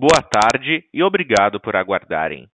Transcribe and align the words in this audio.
Boa 0.00 0.22
tarde 0.22 0.82
e 0.94 1.02
obrigado 1.02 1.60
por 1.60 1.76
aguardarem. 1.76 2.48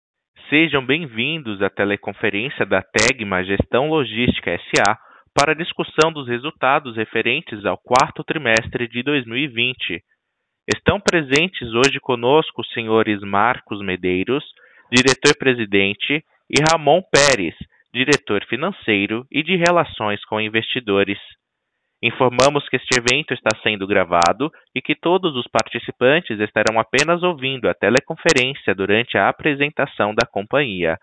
Sejam 0.50 0.86
bem-vindos 0.86 1.62
à 1.62 1.70
teleconferência 1.70 2.66
da 2.66 2.82
Tegma 2.82 3.44
Gestão 3.44 3.90
Logística 3.90 4.50
S.A. 4.50 4.98
para 5.36 5.52
a 5.52 5.56
discussão 5.56 6.10
dos 6.14 6.26
resultados 6.26 6.96
referentes 6.96 7.66
ao 7.66 7.78
quarto 7.78 8.24
trimestre 8.24 8.88
de 8.88 9.04
2020. 9.04 10.02
Estão 10.74 11.02
presentes 11.02 11.68
hoje 11.74 12.00
conosco 12.00 12.62
os 12.62 12.72
senhores 12.72 13.20
Marcos 13.20 13.82
Medeiros, 13.82 14.46
diretor-presidente, 14.90 16.24
e 16.50 16.64
Ramon 16.72 17.02
Pérez, 17.12 17.56
diretor 17.94 18.46
financeiro 18.46 19.28
e 19.30 19.44
de 19.44 19.58
relações 19.58 20.24
com 20.24 20.40
investidores. 20.40 21.20
Informamos 22.04 22.68
que 22.68 22.76
este 22.76 23.00
evento 23.00 23.34
está 23.34 23.58
sendo 23.64 23.88
gravado 23.88 24.52
e 24.76 24.82
que 24.82 24.94
todos 24.94 25.38
os 25.38 25.48
participantes 25.48 26.38
estarão 26.38 26.78
apenas 26.78 27.24
ouvindo 27.24 27.70
a 27.70 27.74
teleconferência 27.74 28.76
durante 28.76 29.18
a 29.18 29.30
apresentação 29.30 30.14
da 30.14 30.28
companhia. 30.28 30.98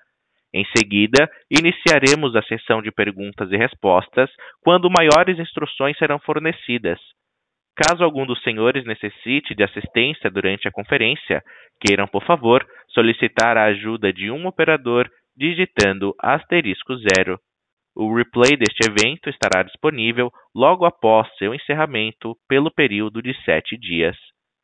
Em 0.52 0.62
seguida, 0.76 1.26
iniciaremos 1.50 2.36
a 2.36 2.42
sessão 2.42 2.82
de 2.82 2.92
perguntas 2.92 3.50
e 3.50 3.56
respostas, 3.56 4.30
quando 4.62 4.90
maiores 4.90 5.38
instruções 5.38 5.96
serão 5.96 6.18
fornecidas. 6.18 7.00
Caso 7.74 8.04
algum 8.04 8.26
dos 8.26 8.42
senhores 8.42 8.84
necessite 8.84 9.54
de 9.54 9.64
assistência 9.64 10.30
durante 10.30 10.68
a 10.68 10.70
conferência, 10.70 11.42
queiram, 11.80 12.06
por 12.06 12.26
favor, 12.26 12.62
solicitar 12.90 13.56
a 13.56 13.64
ajuda 13.66 14.12
de 14.12 14.30
um 14.30 14.46
operador 14.46 15.08
digitando 15.34 16.14
asterisco 16.20 16.94
zero. 16.96 17.40
O 18.02 18.14
replay 18.14 18.56
deste 18.56 18.88
evento 18.88 19.28
estará 19.28 19.62
disponível 19.62 20.32
logo 20.54 20.86
após 20.86 21.28
seu 21.36 21.54
encerramento 21.54 22.34
pelo 22.48 22.70
período 22.70 23.20
de 23.20 23.34
sete 23.44 23.76
dias. 23.76 24.16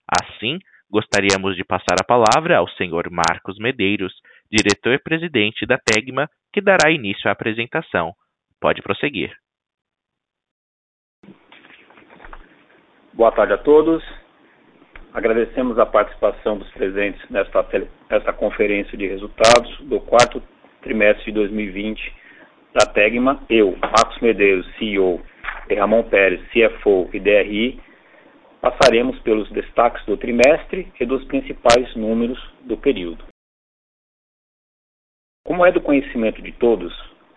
Assim, 0.08 0.58
gostaríamos 0.90 1.54
de 1.54 1.62
passar 1.62 1.96
a 2.00 2.06
palavra 2.06 2.56
ao 2.56 2.66
Sr. 2.66 3.10
Marcos 3.10 3.58
Medeiros, 3.58 4.14
diretor-presidente 4.50 5.66
da 5.66 5.76
Tegma, 5.76 6.30
que 6.50 6.62
dará 6.62 6.90
início 6.90 7.28
à 7.28 7.32
apresentação. 7.32 8.14
Pode 8.58 8.80
prosseguir. 8.80 9.36
Boa 13.12 13.32
tarde 13.32 13.52
a 13.52 13.58
todos. 13.58 14.02
Agradecemos 15.12 15.78
a 15.78 15.84
participação 15.84 16.56
dos 16.56 16.70
presentes 16.70 17.20
nesta, 17.28 17.62
nesta 18.08 18.32
conferência 18.32 18.96
de 18.96 19.06
resultados 19.06 19.78
do 19.82 20.00
quarto 20.00 20.42
trimestre 20.80 21.26
de 21.26 21.32
2020 21.32 22.24
da 22.76 22.84
Tegma, 22.84 23.40
eu, 23.48 23.74
Marcos 23.78 24.20
Medeiros, 24.20 24.66
CEO, 24.76 25.22
e 25.70 25.74
Ramon 25.74 26.02
Pérez, 26.02 26.42
CFO 26.50 27.08
e 27.10 27.18
DRI, 27.18 27.80
passaremos 28.60 29.18
pelos 29.20 29.50
destaques 29.50 30.04
do 30.04 30.16
trimestre 30.18 30.92
e 31.00 31.06
dos 31.06 31.24
principais 31.24 31.96
números 31.96 32.38
do 32.64 32.76
período. 32.76 33.24
Como 35.46 35.64
é 35.64 35.72
do 35.72 35.80
conhecimento 35.80 36.42
de 36.42 36.52
todos, 36.52 36.92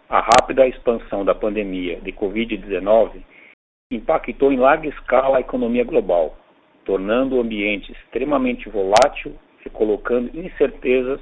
a 0.10 0.20
rápida 0.20 0.67
expansão 0.67 1.23
da 1.23 1.34
pandemia 1.34 2.02
de 2.02 2.12
Covid-19 2.12 3.23
impactou 3.92 4.52
em 4.52 4.58
larga 4.58 4.90
escala 4.90 5.38
a 5.38 5.42
economia 5.42 5.86
global, 5.86 6.38
tornando 6.84 7.38
o 7.38 7.42
ambiente 7.42 7.94
extremamente 7.94 8.67
volátil 8.67 9.40
e 9.66 9.70
colocando 9.70 10.38
incertezas 10.38 11.22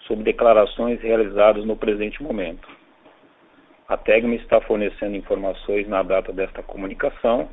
sobre 0.00 0.24
declarações 0.24 1.00
realizadas 1.00 1.64
no 1.64 1.76
presente 1.76 2.22
momento. 2.22 2.68
A 3.88 3.96
Tegma 3.96 4.34
está 4.34 4.60
fornecendo 4.60 5.16
informações 5.16 5.86
na 5.86 6.02
data 6.02 6.32
desta 6.32 6.60
comunicação 6.60 7.48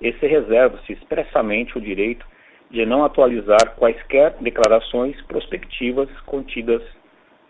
e 0.00 0.12
se 0.12 0.26
reserva-se 0.26 0.92
expressamente 0.92 1.76
o 1.76 1.80
direito 1.80 2.24
de 2.70 2.86
não 2.86 3.04
atualizar 3.04 3.74
quaisquer 3.76 4.36
declarações 4.40 5.20
prospectivas 5.22 6.08
contidas 6.20 6.82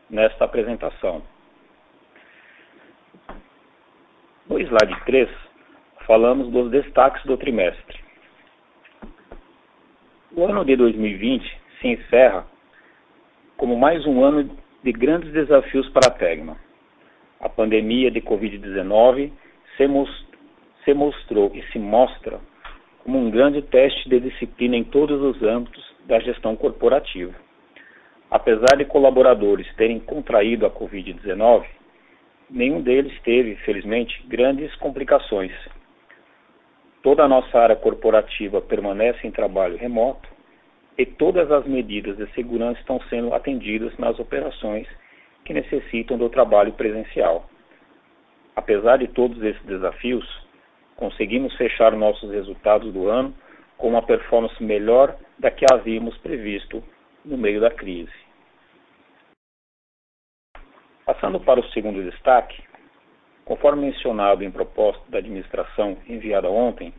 nesta 0.08 0.46
apresentação. 0.46 1.22
No 4.48 4.58
slide 4.58 5.04
3, 5.04 5.28
falamos 6.06 6.50
dos 6.50 6.70
destaques 6.70 7.22
do 7.24 7.36
trimestre. 7.36 8.00
O 10.34 10.46
ano 10.46 10.64
de 10.64 10.74
2020 10.74 11.60
se 11.80 11.88
encerra 11.88 12.46
como 13.58 13.76
mais 13.76 14.06
um 14.06 14.24
ano 14.24 14.56
de 14.82 14.92
grandes 14.92 15.30
desafios 15.32 15.86
para 15.90 16.08
a 16.08 16.14
Tegma 16.14 16.56
a 17.42 17.48
pandemia 17.48 18.08
de 18.08 18.20
Covid-19 18.20 19.32
se, 19.76 19.84
se 20.84 20.94
mostrou 20.94 21.50
e 21.52 21.62
se 21.72 21.78
mostra 21.78 22.38
como 23.02 23.18
um 23.18 23.30
grande 23.30 23.60
teste 23.62 24.08
de 24.08 24.20
disciplina 24.20 24.76
em 24.76 24.84
todos 24.84 25.20
os 25.20 25.42
âmbitos 25.42 25.84
da 26.06 26.20
gestão 26.20 26.54
corporativa. 26.54 27.34
Apesar 28.30 28.76
de 28.78 28.84
colaboradores 28.84 29.66
terem 29.74 29.98
contraído 29.98 30.64
a 30.64 30.70
Covid-19, 30.70 31.64
nenhum 32.48 32.80
deles 32.80 33.12
teve, 33.22 33.56
felizmente, 33.56 34.24
grandes 34.28 34.72
complicações. 34.76 35.52
Toda 37.02 37.24
a 37.24 37.28
nossa 37.28 37.58
área 37.58 37.74
corporativa 37.74 38.60
permanece 38.60 39.26
em 39.26 39.32
trabalho 39.32 39.76
remoto 39.76 40.28
e 40.96 41.04
todas 41.04 41.50
as 41.50 41.66
medidas 41.66 42.16
de 42.16 42.32
segurança 42.34 42.78
estão 42.78 43.00
sendo 43.10 43.34
atendidas 43.34 43.96
nas 43.98 44.16
operações 44.20 44.86
que 45.44 45.52
necessitam 45.52 46.16
do 46.16 46.28
trabalho 46.28 46.72
presencial. 46.72 47.48
Apesar 48.54 48.98
de 48.98 49.08
todos 49.08 49.42
esses 49.42 49.62
desafios, 49.64 50.24
conseguimos 50.96 51.54
fechar 51.56 51.92
nossos 51.92 52.30
resultados 52.30 52.92
do 52.92 53.08
ano 53.08 53.34
com 53.76 53.88
uma 53.88 54.02
performance 54.02 54.62
melhor 54.62 55.16
da 55.38 55.50
que 55.50 55.64
havíamos 55.72 56.16
previsto 56.18 56.82
no 57.24 57.36
meio 57.36 57.60
da 57.60 57.70
crise. 57.70 58.12
Passando 61.04 61.40
para 61.40 61.60
o 61.60 61.68
segundo 61.70 62.02
destaque, 62.08 62.62
conforme 63.44 63.86
mencionado 63.86 64.44
em 64.44 64.50
proposta 64.50 65.02
da 65.08 65.18
administração 65.18 65.96
enviada 66.06 66.48
ontem, 66.48 66.94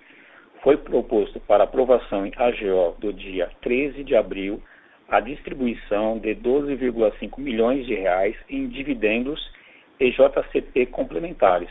foi 0.62 0.78
proposto 0.78 1.40
para 1.42 1.64
aprovação 1.64 2.26
em 2.26 2.32
AGO 2.36 2.96
do 3.00 3.14
dia 3.14 3.50
13 3.62 4.03
de 4.03 4.16
abril 4.16 4.62
a 5.09 5.19
distribuição 5.19 6.18
de 6.18 6.36
12,5 6.36 7.40
milhões 7.40 7.86
de 7.86 7.94
reais 7.96 8.36
em 8.50 8.68
dividendos 8.68 9.52
e 10.00 10.12
JCP 10.12 10.88
complementares, 10.88 11.69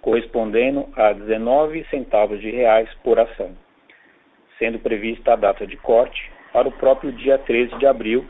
correspondendo 0.00 0.88
a 0.96 1.12
19 1.12 1.84
centavos 1.90 2.40
de 2.40 2.50
reais 2.50 2.88
por 3.04 3.18
ação, 3.18 3.52
sendo 4.58 4.78
prevista 4.78 5.32
a 5.32 5.36
data 5.36 5.66
de 5.66 5.76
corte 5.76 6.30
para 6.52 6.68
o 6.68 6.72
próprio 6.72 7.12
dia 7.12 7.38
13 7.38 7.76
de 7.78 7.86
abril 7.86 8.26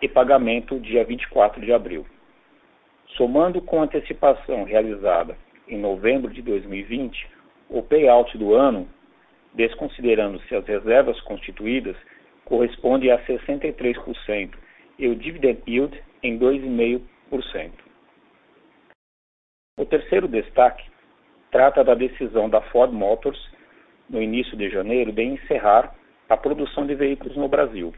e 0.00 0.08
pagamento 0.08 0.78
dia 0.80 1.04
24 1.04 1.60
de 1.60 1.72
abril. 1.72 2.06
Somando 3.16 3.60
com 3.60 3.80
a 3.80 3.84
antecipação 3.84 4.64
realizada 4.64 5.36
em 5.68 5.78
novembro 5.78 6.32
de 6.32 6.42
2020, 6.42 7.26
o 7.68 7.82
payout 7.82 8.36
do 8.36 8.54
ano, 8.54 8.88
desconsiderando-se 9.54 10.54
as 10.54 10.66
reservas 10.66 11.20
constituídas, 11.20 11.96
corresponde 12.50 13.08
a 13.12 13.24
63% 13.26 14.50
e 14.98 15.06
o 15.06 15.14
dividend 15.14 15.62
yield 15.68 15.96
em 16.20 16.36
2,5%. 16.36 17.70
O 19.78 19.86
terceiro 19.86 20.26
destaque 20.26 20.82
trata 21.52 21.84
da 21.84 21.94
decisão 21.94 22.50
da 22.50 22.60
Ford 22.60 22.92
Motors, 22.92 23.40
no 24.08 24.20
início 24.20 24.56
de 24.56 24.68
janeiro, 24.68 25.12
de 25.12 25.22
encerrar 25.22 25.94
a 26.28 26.36
produção 26.36 26.84
de 26.84 26.96
veículos 26.96 27.36
no 27.36 27.46
Brasil, 27.46 27.94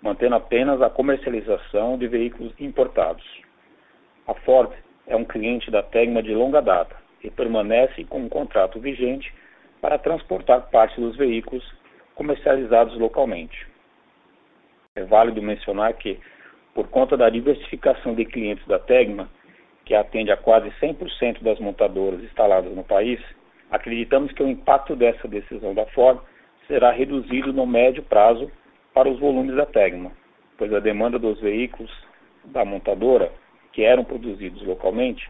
mantendo 0.00 0.36
apenas 0.36 0.80
a 0.80 0.88
comercialização 0.88 1.98
de 1.98 2.06
veículos 2.06 2.54
importados. 2.60 3.24
A 4.28 4.34
Ford 4.34 4.70
é 5.08 5.16
um 5.16 5.24
cliente 5.24 5.68
da 5.72 5.82
Tegma 5.82 6.22
de 6.22 6.32
longa 6.32 6.62
data 6.62 6.96
e 7.24 7.28
permanece 7.28 8.04
com 8.04 8.20
um 8.20 8.28
contrato 8.28 8.78
vigente 8.78 9.34
para 9.80 9.98
transportar 9.98 10.70
parte 10.70 11.00
dos 11.00 11.16
veículos 11.16 11.64
comercializados 12.14 12.96
localmente. 12.98 13.66
É 14.96 15.04
válido 15.04 15.42
mencionar 15.42 15.94
que, 15.94 16.18
por 16.74 16.88
conta 16.88 17.16
da 17.16 17.28
diversificação 17.28 18.14
de 18.14 18.24
clientes 18.24 18.66
da 18.66 18.78
Tegma, 18.78 19.28
que 19.84 19.94
atende 19.94 20.30
a 20.30 20.36
quase 20.36 20.70
100% 20.80 21.42
das 21.42 21.58
montadoras 21.58 22.22
instaladas 22.22 22.74
no 22.74 22.84
país, 22.84 23.20
acreditamos 23.70 24.32
que 24.32 24.42
o 24.42 24.48
impacto 24.48 24.96
dessa 24.96 25.28
decisão 25.28 25.74
da 25.74 25.86
Ford 25.86 26.20
será 26.66 26.90
reduzido 26.90 27.52
no 27.52 27.66
médio 27.66 28.02
prazo 28.02 28.50
para 28.94 29.08
os 29.08 29.18
volumes 29.18 29.54
da 29.56 29.66
Tegma, 29.66 30.12
pois 30.56 30.72
a 30.72 30.80
demanda 30.80 31.18
dos 31.18 31.40
veículos 31.40 31.90
da 32.44 32.64
montadora, 32.64 33.32
que 33.72 33.82
eram 33.82 34.04
produzidos 34.04 34.62
localmente, 34.62 35.28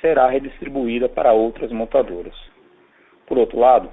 será 0.00 0.28
redistribuída 0.28 1.08
para 1.08 1.32
outras 1.32 1.72
montadoras. 1.72 2.34
Por 3.26 3.38
outro 3.38 3.58
lado, 3.58 3.90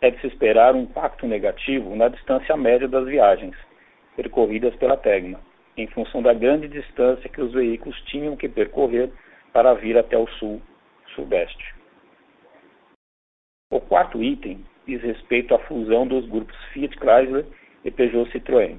é 0.00 0.10
de 0.10 0.20
se 0.20 0.26
esperar 0.26 0.74
um 0.74 0.82
impacto 0.82 1.26
negativo 1.26 1.94
na 1.96 2.08
distância 2.08 2.56
média 2.56 2.86
das 2.86 3.06
viagens 3.06 3.56
percorridas 4.14 4.74
pela 4.76 4.96
Tegma, 4.96 5.40
em 5.76 5.86
função 5.88 6.22
da 6.22 6.32
grande 6.32 6.68
distância 6.68 7.28
que 7.28 7.40
os 7.40 7.52
veículos 7.52 8.00
tinham 8.02 8.36
que 8.36 8.48
percorrer 8.48 9.10
para 9.52 9.74
vir 9.74 9.96
até 9.96 10.16
o 10.16 10.26
sul-sudeste. 10.26 11.74
O 13.70 13.80
quarto 13.80 14.22
item 14.22 14.64
diz 14.86 15.02
respeito 15.02 15.54
à 15.54 15.58
fusão 15.60 16.06
dos 16.06 16.26
grupos 16.28 16.56
Fiat 16.72 16.96
Chrysler 16.96 17.44
e 17.84 17.90
Peugeot 17.90 18.30
Citroën, 18.30 18.78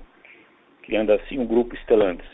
criando 0.84 1.12
assim 1.14 1.40
o 1.40 1.46
grupo 1.46 1.76
Stellantis, 1.78 2.30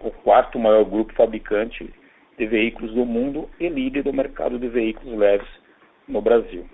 o 0.00 0.10
quarto 0.10 0.58
maior 0.58 0.84
grupo 0.84 1.12
fabricante 1.14 1.92
de 2.38 2.46
veículos 2.46 2.92
do 2.92 3.04
mundo 3.04 3.48
e 3.58 3.68
líder 3.68 4.02
do 4.02 4.12
mercado 4.12 4.58
de 4.58 4.68
veículos 4.68 5.18
leves 5.18 5.48
no 6.06 6.20
Brasil. 6.20 6.68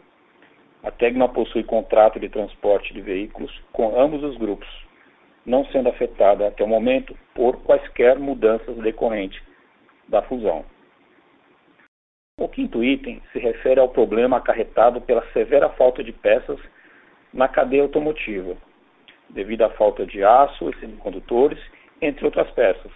A 0.82 0.90
Tegma 0.90 1.28
possui 1.28 1.62
contrato 1.62 2.18
de 2.18 2.28
transporte 2.28 2.92
de 2.92 3.00
veículos 3.00 3.52
com 3.72 4.00
ambos 4.00 4.22
os 4.24 4.36
grupos, 4.36 4.68
não 5.46 5.64
sendo 5.66 5.88
afetada 5.88 6.48
até 6.48 6.64
o 6.64 6.66
momento 6.68 7.16
por 7.34 7.62
quaisquer 7.62 8.18
mudanças 8.18 8.76
decorrentes 8.78 9.40
da 10.08 10.22
fusão. 10.22 10.64
O 12.40 12.48
quinto 12.48 12.82
item 12.82 13.22
se 13.32 13.38
refere 13.38 13.78
ao 13.78 13.90
problema 13.90 14.38
acarretado 14.38 15.00
pela 15.00 15.24
severa 15.32 15.68
falta 15.68 16.02
de 16.02 16.10
peças 16.10 16.58
na 17.32 17.46
cadeia 17.46 17.82
automotiva, 17.82 18.56
devido 19.30 19.62
à 19.62 19.70
falta 19.70 20.04
de 20.04 20.24
aço 20.24 20.68
e 20.68 20.80
semicondutores, 20.80 21.60
entre 22.00 22.24
outras 22.24 22.50
peças. 22.50 22.90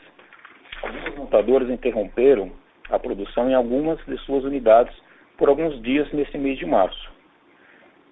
Algumas 0.82 1.14
montadoras 1.14 1.70
interromperam 1.70 2.50
a 2.90 2.98
produção 2.98 3.48
em 3.48 3.54
algumas 3.54 4.04
de 4.06 4.18
suas 4.18 4.42
unidades 4.42 4.94
por 5.38 5.48
alguns 5.48 5.80
dias 5.82 6.12
nesse 6.12 6.36
mês 6.36 6.58
de 6.58 6.66
março. 6.66 7.15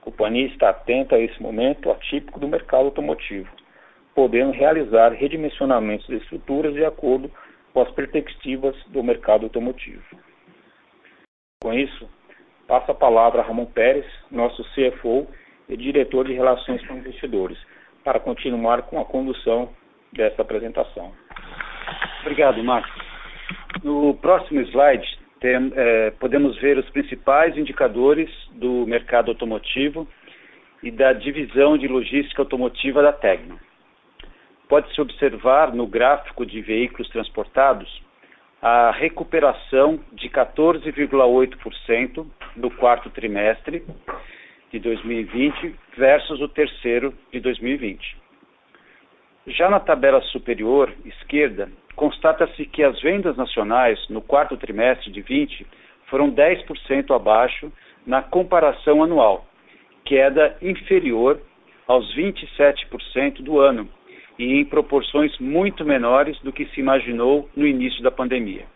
A 0.05 0.11
companhia 0.11 0.47
está 0.49 0.69
atenta 0.69 1.17
a 1.17 1.19
esse 1.19 1.43
momento 1.43 1.91
atípico 1.91 2.39
do 2.39 2.47
mercado 2.47 2.85
automotivo, 2.85 3.49
podendo 4.15 4.53
realizar 4.53 5.13
redimensionamentos 5.13 6.07
de 6.07 6.17
estruturas 6.17 6.75
de 6.75 6.85
acordo 6.85 7.31
com 7.73 7.81
as 7.81 7.91
perspectivas 7.93 8.77
do 8.89 9.03
mercado 9.03 9.45
automotivo. 9.45 10.05
Com 11.63 11.73
isso, 11.73 12.07
passo 12.69 12.91
a 12.91 12.95
palavra 12.95 13.41
a 13.41 13.45
Ramon 13.47 13.65
Pérez, 13.65 14.05
nosso 14.31 14.63
CFO 14.75 15.27
e 15.71 15.77
diretor 15.77 16.27
de 16.27 16.35
Relações 16.35 16.87
com 16.87 16.99
Investidores, 16.99 17.59
para 18.05 18.21
continuar 18.21 18.83
com 18.83 19.01
a 19.01 19.07
condução 19.07 19.71
desta 20.13 20.43
apresentação. 20.43 21.13
Obrigado, 22.21 22.63
Marcos. 22.63 22.93
No 23.83 24.13
próximo 24.13 24.61
slide, 24.61 25.19
tem, 25.41 25.73
é, 25.75 26.11
podemos 26.11 26.61
ver 26.61 26.77
os 26.77 26.89
principais 26.91 27.57
indicadores 27.57 28.31
do 28.55 28.87
mercado 28.87 29.31
automotivo 29.31 30.09
e 30.83 30.91
da 30.91 31.13
divisão 31.13 31.79
de 31.79 31.89
logística 31.89 32.43
automotiva 32.43 33.03
da 33.03 33.13
Tegma. 33.13 33.59
Pode-se 34.69 35.01
observar 35.01 35.73
no 35.75 35.87
gráfico 35.87 36.45
de 36.45 36.61
veículos 36.61 37.09
transportados 37.11 38.03
a 38.61 38.91
recuperação 38.93 40.01
de 40.13 40.29
14,8% 40.29 42.27
no 42.57 42.71
quarto 42.71 43.11
trimestre 43.11 43.85
de 44.71 44.79
2020 44.79 45.75
versus 45.97 46.41
o 46.41 46.49
terceiro 46.49 47.13
de 47.31 47.41
2020. 47.41 48.17
Já 49.49 49.69
na 49.69 49.79
tabela 49.79 50.23
superior 50.23 50.91
esquerda, 51.05 51.71
constata-se 51.95 52.65
que 52.65 52.83
as 52.83 52.99
vendas 53.03 53.37
nacionais 53.37 54.09
no 54.09 54.23
quarto 54.23 54.57
trimestre 54.57 55.13
de 55.13 55.21
20 55.21 55.67
foram 56.07 56.31
10% 56.31 57.15
abaixo 57.15 57.71
na 58.07 58.23
comparação 58.23 59.03
anual, 59.03 59.47
queda 60.05 60.57
inferior 60.61 61.41
aos 61.87 62.15
27% 62.15 63.43
do 63.43 63.59
ano 63.59 63.89
e 64.39 64.61
em 64.61 64.65
proporções 64.65 65.37
muito 65.39 65.85
menores 65.85 66.39
do 66.41 66.53
que 66.53 66.67
se 66.67 66.81
imaginou 66.81 67.49
no 67.57 67.67
início 67.67 68.03
da 68.03 68.11
pandemia. 68.11 68.67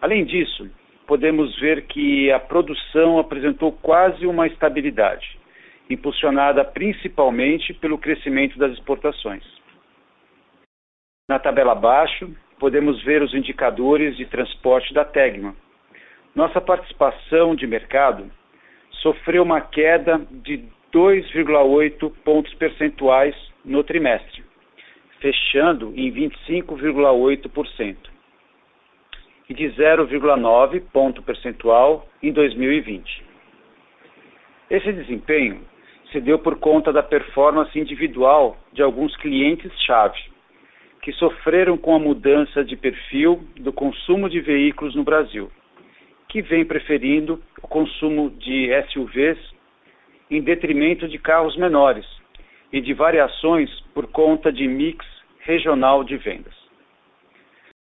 Além 0.00 0.24
disso, 0.24 0.70
podemos 1.06 1.58
ver 1.58 1.86
que 1.86 2.30
a 2.30 2.38
produção 2.38 3.18
apresentou 3.18 3.72
quase 3.72 4.26
uma 4.26 4.46
estabilidade, 4.46 5.38
impulsionada 5.90 6.64
principalmente 6.64 7.74
pelo 7.74 7.98
crescimento 7.98 8.58
das 8.58 8.72
exportações. 8.72 9.42
Na 11.28 11.38
tabela 11.38 11.72
abaixo, 11.72 12.30
podemos 12.58 13.02
ver 13.02 13.22
os 13.22 13.34
indicadores 13.34 14.16
de 14.16 14.24
transporte 14.26 14.94
da 14.94 15.04
Tegma. 15.04 15.54
Nossa 16.38 16.60
participação 16.60 17.56
de 17.56 17.66
mercado 17.66 18.30
sofreu 19.02 19.42
uma 19.42 19.60
queda 19.60 20.24
de 20.30 20.62
2,8 20.94 22.12
pontos 22.24 22.54
percentuais 22.54 23.34
no 23.64 23.82
trimestre, 23.82 24.44
fechando 25.18 25.92
em 25.96 26.12
25,8%, 26.12 27.96
e 29.48 29.52
de 29.52 29.64
0,9 29.64 30.80
ponto 30.92 31.24
percentual 31.24 32.06
em 32.22 32.32
2020. 32.32 33.24
Esse 34.70 34.92
desempenho 34.92 35.62
se 36.12 36.20
deu 36.20 36.38
por 36.38 36.60
conta 36.60 36.92
da 36.92 37.02
performance 37.02 37.76
individual 37.76 38.56
de 38.72 38.80
alguns 38.80 39.16
clientes-chave, 39.16 40.20
que 41.02 41.10
sofreram 41.14 41.76
com 41.76 41.96
a 41.96 41.98
mudança 41.98 42.64
de 42.64 42.76
perfil 42.76 43.42
do 43.56 43.72
consumo 43.72 44.30
de 44.30 44.40
veículos 44.40 44.94
no 44.94 45.02
Brasil, 45.02 45.50
que 46.28 46.42
vem 46.42 46.64
preferindo 46.64 47.42
o 47.62 47.68
consumo 47.68 48.30
de 48.30 48.70
SUVs 48.90 49.38
em 50.30 50.42
detrimento 50.42 51.08
de 51.08 51.18
carros 51.18 51.56
menores, 51.56 52.06
e 52.72 52.80
de 52.80 52.92
variações 52.92 53.70
por 53.94 54.06
conta 54.08 54.52
de 54.52 54.66
mix 54.66 55.04
regional 55.40 56.04
de 56.04 56.16
vendas. 56.16 56.54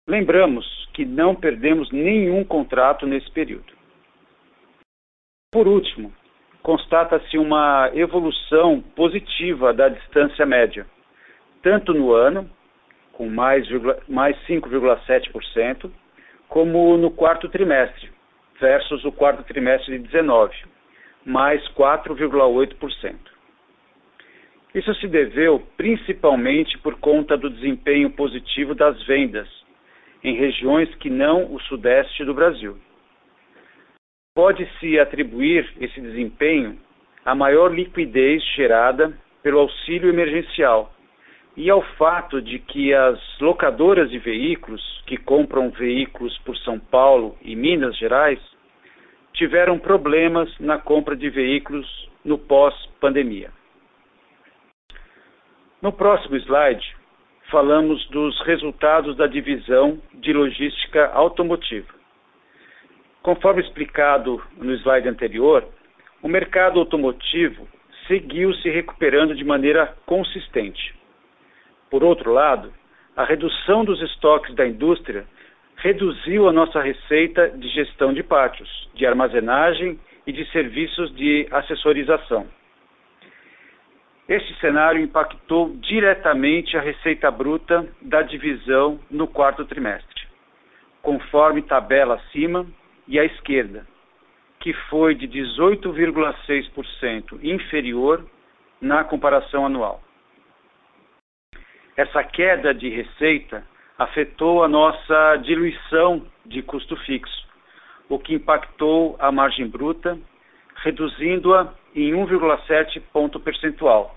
Lembramos 0.07 0.65
que 0.93 1.05
não 1.05 1.35
perdemos 1.35 1.91
nenhum 1.91 2.43
contrato 2.43 3.05
nesse 3.05 3.29
período. 3.31 3.73
Por 5.51 5.67
último, 5.67 6.13
constata-se 6.61 7.37
uma 7.37 7.89
evolução 7.93 8.81
positiva 8.95 9.73
da 9.73 9.89
distância 9.89 10.45
média, 10.45 10.85
tanto 11.63 11.93
no 11.93 12.13
ano, 12.13 12.49
com 13.13 13.27
mais, 13.29 13.67
mais 14.07 14.37
5,7%, 14.47 15.91
como 16.47 16.97
no 16.97 17.11
quarto 17.11 17.49
trimestre, 17.49 18.11
versus 18.59 19.03
o 19.05 19.11
quarto 19.11 19.43
trimestre 19.43 19.97
de 19.97 20.07
19, 20.07 20.55
mais 21.25 21.65
4,8%. 21.69 23.15
Isso 24.73 24.93
se 24.95 25.07
deveu 25.07 25.65
principalmente 25.75 26.77
por 26.77 26.99
conta 26.99 27.35
do 27.35 27.49
desempenho 27.49 28.11
positivo 28.11 28.75
das 28.75 29.01
vendas 29.03 29.47
em 30.23 30.35
regiões 30.35 30.93
que 30.95 31.09
não 31.09 31.53
o 31.53 31.59
sudeste 31.61 32.23
do 32.23 32.33
Brasil. 32.33 32.77
Pode-se 34.35 34.99
atribuir 34.99 35.67
esse 35.79 35.99
desempenho 35.99 36.77
à 37.25 37.33
maior 37.33 37.73
liquidez 37.73 38.43
gerada 38.55 39.17
pelo 39.41 39.59
auxílio 39.59 40.09
emergencial 40.09 40.93
e 41.59 41.69
ao 41.69 41.81
fato 41.97 42.41
de 42.41 42.57
que 42.57 42.93
as 42.93 43.19
locadoras 43.41 44.09
de 44.09 44.17
veículos 44.17 44.81
que 45.05 45.17
compram 45.17 45.69
veículos 45.69 46.37
por 46.45 46.55
São 46.59 46.79
Paulo 46.79 47.37
e 47.41 47.53
Minas 47.53 47.97
Gerais 47.97 48.39
tiveram 49.33 49.77
problemas 49.77 50.49
na 50.57 50.79
compra 50.79 51.17
de 51.17 51.29
veículos 51.29 51.85
no 52.23 52.37
pós-pandemia. 52.37 53.51
No 55.81 55.91
próximo 55.91 56.37
slide, 56.37 56.95
falamos 57.51 58.07
dos 58.07 58.39
resultados 58.45 59.17
da 59.17 59.27
divisão 59.27 60.01
de 60.13 60.31
logística 60.31 61.07
automotiva. 61.07 61.93
Conforme 63.21 63.61
explicado 63.61 64.41
no 64.55 64.73
slide 64.75 65.09
anterior, 65.09 65.67
o 66.23 66.29
mercado 66.29 66.79
automotivo 66.79 67.67
seguiu 68.07 68.53
se 68.53 68.69
recuperando 68.69 69.35
de 69.35 69.43
maneira 69.43 69.93
consistente. 70.05 70.97
Por 71.89 72.03
outro 72.03 72.31
lado, 72.31 72.71
a 73.15 73.23
redução 73.23 73.83
dos 73.83 73.99
estoques 74.01 74.53
da 74.55 74.67
indústria 74.67 75.25
reduziu 75.77 76.47
a 76.47 76.51
nossa 76.51 76.79
receita 76.81 77.49
de 77.49 77.67
gestão 77.69 78.13
de 78.13 78.21
pátios, 78.21 78.69
de 78.93 79.05
armazenagem 79.05 79.99
e 80.27 80.31
de 80.31 80.45
serviços 80.51 81.13
de 81.15 81.47
assessorização. 81.51 82.47
Este 84.27 84.53
cenário 84.59 85.01
impactou 85.01 85.75
diretamente 85.77 86.77
a 86.77 86.81
receita 86.81 87.31
bruta 87.31 87.87
da 88.01 88.21
divisão 88.21 88.99
no 89.09 89.27
quarto 89.27 89.65
trimestre, 89.65 90.27
conforme 91.01 91.63
tabela 91.63 92.15
acima 92.15 92.67
e 93.07 93.17
à 93.17 93.25
esquerda, 93.25 93.87
que 94.59 94.71
foi 94.89 95.15
de 95.15 95.27
18,6% 95.27 97.39
inferior 97.41 98.23
na 98.79 99.03
comparação 99.03 99.65
anual. 99.65 100.03
Essa 101.99 102.23
queda 102.23 102.73
de 102.73 102.87
receita 102.87 103.61
afetou 103.97 104.63
a 104.63 104.69
nossa 104.69 105.35
diluição 105.43 106.25
de 106.45 106.61
custo 106.61 106.95
fixo, 106.95 107.45
o 108.07 108.17
que 108.17 108.35
impactou 108.35 109.17
a 109.19 109.29
margem 109.33 109.67
bruta, 109.67 110.17
reduzindo-a 110.77 111.73
em 111.93 112.13
1,7 112.13 113.01
ponto 113.11 113.37
percentual 113.37 114.15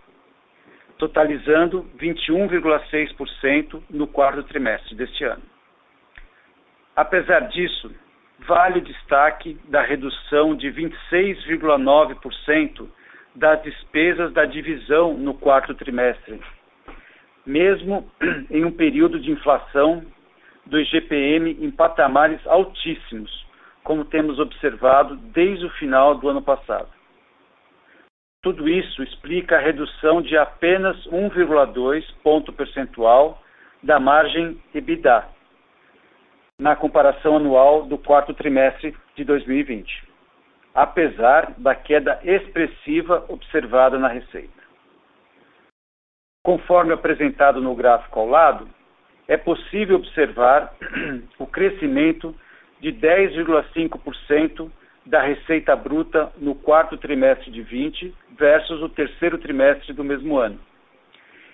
totalizando 0.96 1.84
21,6% 1.98 3.82
no 3.90 4.06
quarto 4.06 4.44
trimestre 4.44 4.94
deste 4.94 5.24
ano. 5.24 5.42
Apesar 6.94 7.48
disso, 7.48 7.92
vale 8.46 8.78
o 8.78 8.82
destaque 8.82 9.58
da 9.64 9.82
redução 9.82 10.54
de 10.54 10.68
26,9% 10.68 12.88
das 13.34 13.60
despesas 13.64 14.32
da 14.32 14.44
divisão 14.44 15.14
no 15.14 15.34
quarto 15.34 15.74
trimestre, 15.74 16.40
mesmo 17.44 18.10
em 18.50 18.64
um 18.64 18.72
período 18.72 19.18
de 19.20 19.30
inflação 19.30 20.04
do 20.66 20.78
IGPM 20.78 21.58
em 21.60 21.70
patamares 21.70 22.40
altíssimos, 22.46 23.46
como 23.82 24.04
temos 24.04 24.38
observado 24.38 25.16
desde 25.16 25.66
o 25.66 25.70
final 25.70 26.14
do 26.14 26.28
ano 26.28 26.42
passado. 26.42 26.88
Tudo 28.42 28.68
isso 28.68 29.02
explica 29.02 29.56
a 29.56 29.60
redução 29.60 30.20
de 30.20 30.36
apenas 30.36 30.96
1,2 31.06 32.04
ponto 32.22 32.52
percentual 32.52 33.40
da 33.82 33.98
margem 34.00 34.60
EBITDA 34.74 35.24
na 36.58 36.76
comparação 36.76 37.36
anual 37.36 37.84
do 37.86 37.98
quarto 37.98 38.32
trimestre 38.34 38.96
de 39.16 39.24
2020, 39.24 40.04
apesar 40.74 41.54
da 41.58 41.74
queda 41.74 42.20
expressiva 42.22 43.24
observada 43.28 43.98
na 43.98 44.08
receita. 44.08 44.61
Conforme 46.44 46.92
apresentado 46.92 47.60
no 47.60 47.72
gráfico 47.72 48.18
ao 48.18 48.26
lado, 48.26 48.68
é 49.28 49.36
possível 49.36 49.94
observar 49.94 50.74
o 51.38 51.46
crescimento 51.46 52.34
de 52.80 52.92
10,5% 52.92 54.68
da 55.06 55.22
receita 55.22 55.76
bruta 55.76 56.32
no 56.36 56.56
quarto 56.56 56.96
trimestre 56.96 57.48
de 57.48 57.62
20 57.62 58.12
versus 58.36 58.82
o 58.82 58.88
terceiro 58.88 59.38
trimestre 59.38 59.92
do 59.92 60.02
mesmo 60.02 60.36
ano. 60.36 60.58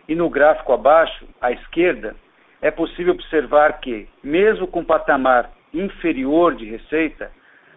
E 0.08 0.14
no 0.14 0.30
gráfico 0.30 0.72
abaixo, 0.72 1.28
à 1.38 1.52
esquerda, 1.52 2.16
é 2.62 2.70
possível 2.70 3.12
observar 3.12 3.80
que, 3.80 4.08
mesmo 4.24 4.66
com 4.66 4.82
patamar 4.82 5.50
inferior 5.74 6.54
de 6.54 6.64
receita, 6.64 7.30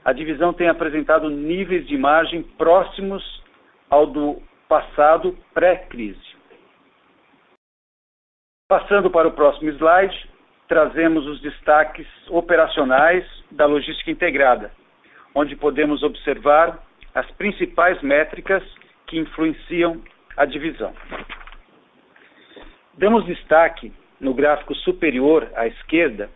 a 0.05 0.13
divisão 0.13 0.53
tem 0.53 0.69
apresentado 0.69 1.29
níveis 1.29 1.85
de 1.85 1.97
margem 1.97 2.41
próximos 2.41 3.43
ao 3.89 4.07
do 4.07 4.41
passado 4.69 5.37
pré-crise. 5.53 6.40
Passando 8.71 9.09
para 9.09 9.27
o 9.27 9.33
próximo 9.33 9.69
slide, 9.71 10.29
trazemos 10.69 11.27
os 11.27 11.41
destaques 11.41 12.07
operacionais 12.29 13.25
da 13.51 13.65
logística 13.65 14.09
integrada, 14.09 14.71
onde 15.35 15.57
podemos 15.57 16.01
observar 16.03 16.81
as 17.13 17.29
principais 17.31 18.01
métricas 18.01 18.63
que 19.07 19.19
influenciam 19.19 20.01
a 20.37 20.45
divisão. 20.45 20.93
Damos 22.93 23.25
destaque 23.25 23.91
no 24.21 24.33
gráfico 24.33 24.73
superior 24.75 25.51
à 25.53 25.67
esquerda 25.67 26.29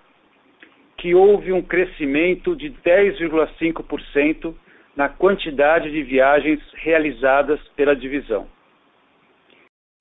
que 0.97 1.15
houve 1.15 1.53
um 1.53 1.61
crescimento 1.61 2.53
de 2.53 2.69
10,5% 2.69 4.53
na 4.93 5.07
quantidade 5.07 5.89
de 5.89 6.03
viagens 6.03 6.59
realizadas 6.73 7.61
pela 7.77 7.95
divisão. 7.95 8.45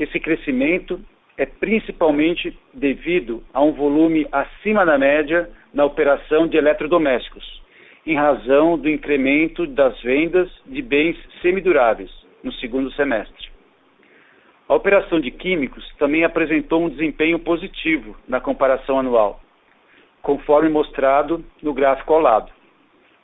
Esse 0.00 0.18
crescimento 0.18 1.00
é 1.36 1.44
principalmente 1.44 2.56
devido 2.72 3.42
a 3.52 3.62
um 3.62 3.72
volume 3.72 4.26
acima 4.30 4.84
da 4.86 4.96
média 4.96 5.50
na 5.72 5.84
operação 5.84 6.46
de 6.46 6.56
eletrodomésticos, 6.56 7.62
em 8.06 8.16
razão 8.16 8.78
do 8.78 8.88
incremento 8.88 9.66
das 9.66 10.00
vendas 10.02 10.48
de 10.66 10.80
bens 10.80 11.16
semiduráveis 11.42 12.10
no 12.42 12.52
segundo 12.52 12.92
semestre. 12.92 13.52
A 14.68 14.74
operação 14.74 15.20
de 15.20 15.30
químicos 15.30 15.86
também 15.98 16.24
apresentou 16.24 16.82
um 16.82 16.88
desempenho 16.88 17.38
positivo 17.38 18.16
na 18.26 18.40
comparação 18.40 18.98
anual, 18.98 19.40
conforme 20.22 20.70
mostrado 20.70 21.44
no 21.62 21.74
gráfico 21.74 22.14
ao 22.14 22.20
lado, 22.20 22.50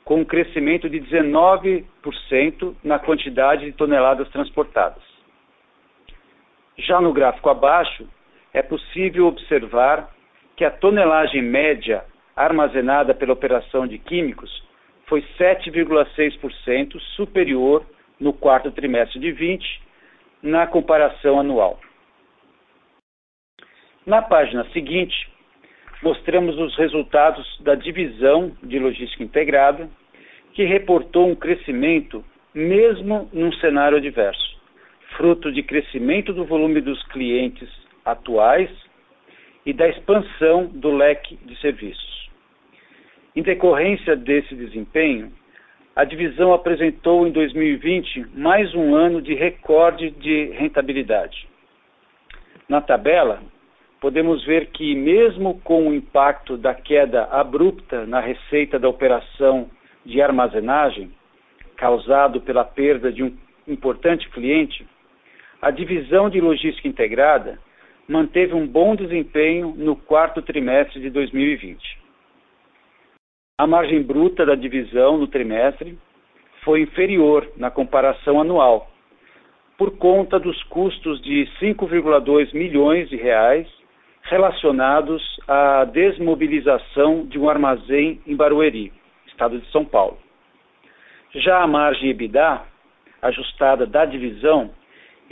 com 0.03 0.19
um 0.19 0.25
crescimento 0.25 0.89
de 0.89 0.99
19% 0.99 2.75
na 2.83 2.99
quantidade 2.99 3.65
de 3.65 3.71
toneladas 3.71 4.29
transportadas. 4.29 5.10
Já 6.77 6.99
no 7.01 7.13
gráfico 7.13 7.49
abaixo, 7.49 8.07
é 8.53 8.61
possível 8.61 9.27
observar 9.27 10.09
que 10.55 10.65
a 10.65 10.71
tonelagem 10.71 11.41
média 11.41 12.03
armazenada 12.35 13.13
pela 13.13 13.33
operação 13.33 13.87
de 13.87 13.97
químicos 13.97 14.63
foi 15.05 15.21
7,6% 15.37 16.99
superior 17.15 17.85
no 18.19 18.33
quarto 18.33 18.71
trimestre 18.71 19.19
de 19.19 19.31
20 19.31 19.81
na 20.41 20.65
comparação 20.65 21.39
anual. 21.39 21.79
Na 24.05 24.21
página 24.21 24.65
seguinte, 24.71 25.29
mostramos 26.01 26.57
os 26.57 26.75
resultados 26.77 27.45
da 27.61 27.75
divisão 27.75 28.51
de 28.63 28.79
logística 28.79 29.23
integrada, 29.23 29.89
que 30.53 30.63
reportou 30.63 31.27
um 31.27 31.35
crescimento 31.35 32.23
mesmo 32.53 33.29
num 33.31 33.51
cenário 33.53 33.97
adverso, 33.97 34.50
fruto 35.17 35.51
de 35.51 35.63
crescimento 35.63 36.33
do 36.33 36.45
volume 36.45 36.81
dos 36.81 37.01
clientes 37.07 37.69
atuais 38.05 38.69
e 39.65 39.73
da 39.73 39.87
expansão 39.87 40.65
do 40.67 40.91
leque 40.91 41.37
de 41.45 41.55
serviços. 41.59 42.29
Em 43.35 43.41
decorrência 43.41 44.15
desse 44.15 44.55
desempenho, 44.55 45.31
a 45.95 46.03
divisão 46.03 46.53
apresentou 46.53 47.27
em 47.27 47.31
2020 47.31 48.27
mais 48.33 48.73
um 48.73 48.95
ano 48.95 49.21
de 49.21 49.33
recorde 49.33 50.09
de 50.11 50.45
rentabilidade. 50.51 51.47
Na 52.67 52.81
tabela, 52.81 53.41
podemos 53.99 54.43
ver 54.45 54.67
que, 54.67 54.95
mesmo 54.95 55.59
com 55.61 55.89
o 55.89 55.93
impacto 55.93 56.57
da 56.57 56.73
queda 56.73 57.25
abrupta 57.25 58.05
na 58.05 58.19
receita 58.19 58.79
da 58.79 58.89
operação 58.89 59.69
de 60.05 60.21
armazenagem, 60.21 61.11
causado 61.75 62.41
pela 62.41 62.63
perda 62.63 63.11
de 63.11 63.23
um 63.23 63.37
importante 63.67 64.29
cliente, 64.29 64.85
a 65.61 65.69
divisão 65.69 66.29
de 66.29 66.41
logística 66.41 66.87
integrada 66.87 67.59
manteve 68.07 68.53
um 68.53 68.65
bom 68.65 68.95
desempenho 68.95 69.75
no 69.77 69.95
quarto 69.95 70.41
trimestre 70.41 70.99
de 70.99 71.09
2020. 71.09 71.99
A 73.59 73.67
margem 73.67 74.01
bruta 74.01 74.43
da 74.43 74.55
divisão 74.55 75.19
no 75.19 75.27
trimestre 75.27 75.97
foi 76.63 76.81
inferior 76.81 77.47
na 77.57 77.69
comparação 77.69 78.41
anual, 78.41 78.89
por 79.77 79.97
conta 79.97 80.39
dos 80.39 80.61
custos 80.63 81.21
de 81.21 81.47
5,2 81.61 82.53
milhões 82.53 83.07
de 83.09 83.15
reais 83.15 83.67
relacionados 84.23 85.21
à 85.47 85.85
desmobilização 85.85 87.25
de 87.25 87.37
um 87.37 87.49
armazém 87.49 88.19
em 88.25 88.35
Barueri, 88.35 88.91
estado 89.27 89.59
de 89.59 89.71
São 89.71 89.85
Paulo. 89.85 90.17
Já 91.35 91.61
a 91.61 91.67
margem 91.67 92.09
EBITDA, 92.09 92.61
ajustada 93.21 93.85
da 93.85 94.05
divisão, 94.05 94.71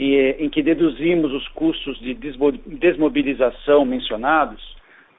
e, 0.00 0.36
em 0.38 0.48
que 0.48 0.62
deduzimos 0.62 1.30
os 1.30 1.46
custos 1.48 2.00
de 2.00 2.14
desmobilização 2.14 3.84
mencionados, 3.84 4.74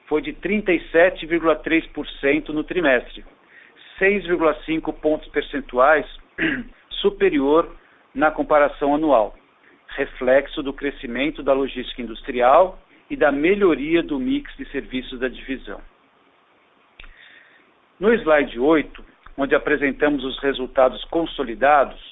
foi 0.08 0.20
de 0.20 0.32
37,3% 0.32 2.48
no 2.48 2.64
trimestre, 2.64 3.24
6,5 4.00 4.92
pontos 4.94 5.28
percentuais 5.28 6.04
superior 7.00 7.76
na 8.12 8.32
comparação 8.32 8.92
anual, 8.92 9.36
reflexo 9.90 10.64
do 10.64 10.72
crescimento 10.72 11.44
da 11.44 11.52
logística 11.52 12.02
industrial 12.02 12.76
e 13.08 13.14
da 13.14 13.30
melhoria 13.30 14.02
do 14.02 14.18
mix 14.18 14.52
de 14.56 14.68
serviços 14.72 15.20
da 15.20 15.28
divisão. 15.28 15.80
No 18.00 18.12
slide 18.14 18.58
8, 18.58 19.04
onde 19.38 19.54
apresentamos 19.54 20.24
os 20.24 20.36
resultados 20.40 21.04
consolidados, 21.04 22.11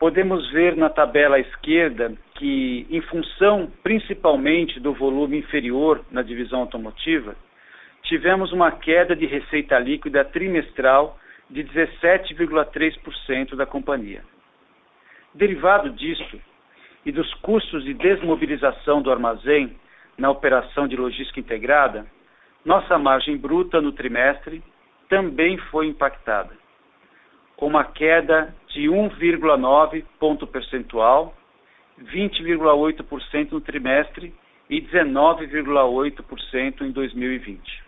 podemos 0.00 0.50
ver 0.50 0.76
na 0.76 0.88
tabela 0.88 1.36
à 1.36 1.40
esquerda 1.40 2.14
que, 2.36 2.86
em 2.88 3.02
função 3.02 3.70
principalmente 3.82 4.80
do 4.80 4.94
volume 4.94 5.38
inferior 5.38 6.02
na 6.10 6.22
divisão 6.22 6.60
automotiva, 6.60 7.36
tivemos 8.04 8.50
uma 8.50 8.72
queda 8.72 9.14
de 9.14 9.26
receita 9.26 9.78
líquida 9.78 10.24
trimestral 10.24 11.18
de 11.50 11.62
17,3% 11.62 13.54
da 13.54 13.66
companhia. 13.66 14.24
Derivado 15.34 15.90
disto 15.90 16.40
e 17.04 17.12
dos 17.12 17.32
custos 17.34 17.84
de 17.84 17.92
desmobilização 17.92 19.02
do 19.02 19.12
armazém 19.12 19.76
na 20.16 20.30
operação 20.30 20.88
de 20.88 20.96
logística 20.96 21.40
integrada, 21.40 22.06
nossa 22.64 22.98
margem 22.98 23.36
bruta 23.36 23.82
no 23.82 23.92
trimestre 23.92 24.62
também 25.10 25.58
foi 25.70 25.88
impactada 25.88 26.58
com 27.54 27.66
uma 27.66 27.84
queda 27.84 28.54
de 28.70 28.88
1,9 28.88 30.02
ponto 30.18 30.46
percentual, 30.46 31.34
20,8% 32.00 33.52
no 33.52 33.60
trimestre 33.60 34.32
e 34.68 34.80
19,8% 34.80 36.80
em 36.82 36.90
2020. 36.92 37.82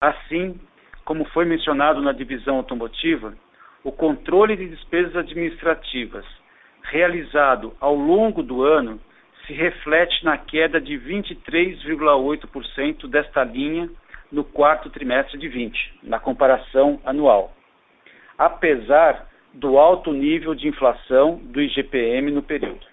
Assim, 0.00 0.60
como 1.04 1.24
foi 1.26 1.44
mencionado 1.44 2.00
na 2.02 2.12
divisão 2.12 2.56
automotiva, 2.56 3.36
o 3.82 3.90
controle 3.90 4.54
de 4.56 4.68
despesas 4.68 5.16
administrativas 5.16 6.24
realizado 6.82 7.74
ao 7.80 7.94
longo 7.94 8.42
do 8.42 8.62
ano 8.62 9.00
se 9.46 9.52
reflete 9.52 10.24
na 10.24 10.36
queda 10.36 10.80
de 10.80 10.98
23,8% 10.98 13.08
desta 13.08 13.44
linha 13.44 13.88
no 14.30 14.44
quarto 14.44 14.90
trimestre 14.90 15.38
de 15.38 15.48
20, 15.48 16.00
na 16.02 16.18
comparação 16.18 17.00
anual 17.04 17.55
apesar 18.38 19.26
do 19.52 19.78
alto 19.78 20.12
nível 20.12 20.54
de 20.54 20.68
inflação 20.68 21.40
do 21.44 21.60
IGPM 21.60 22.30
no 22.30 22.42
período. 22.42 22.86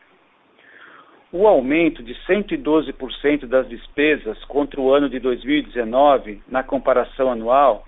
o 1.32 1.48
aumento 1.48 2.04
de 2.04 2.14
112% 2.28 3.48
das 3.48 3.68
despesas 3.68 4.38
contra 4.46 4.80
o 4.80 4.94
ano 4.94 5.10
de 5.10 5.20
2019, 5.20 6.44
na 6.48 6.62
comparação 6.62 7.32
anual, 7.32 7.84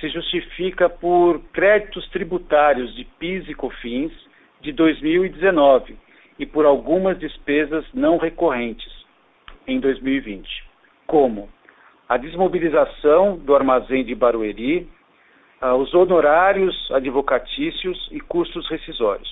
se 0.00 0.08
justifica 0.08 0.88
por 0.88 1.40
créditos 1.52 2.08
tributários 2.10 2.92
de 2.96 3.04
PIS 3.04 3.48
e 3.48 3.54
COFINS 3.54 4.12
de 4.60 4.72
2019 4.72 5.96
e 6.36 6.44
por 6.44 6.66
algumas 6.66 7.16
despesas 7.18 7.84
não 7.94 8.16
recorrentes 8.16 8.90
em 9.68 9.78
2020, 9.78 10.48
como 11.06 11.48
a 12.08 12.16
desmobilização 12.16 13.36
do 13.36 13.54
armazém 13.54 14.04
de 14.04 14.16
Barueri, 14.16 14.88
os 15.60 15.92
honorários 15.92 16.90
advocatícios 16.90 18.08
e 18.10 18.20
custos 18.20 18.68
rescisórios. 18.68 19.28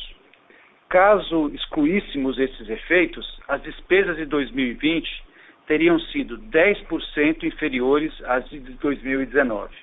Caso 0.88 1.48
excluíssemos 1.54 2.38
esses 2.38 2.68
efeitos, 2.68 3.40
as 3.48 3.62
despesas 3.62 4.16
de 4.16 4.26
2020 4.26 5.24
teriam 5.66 5.98
sido 6.00 6.38
10% 6.38 7.44
inferiores 7.44 8.12
às 8.24 8.48
de 8.48 8.58
2019. 8.58 9.74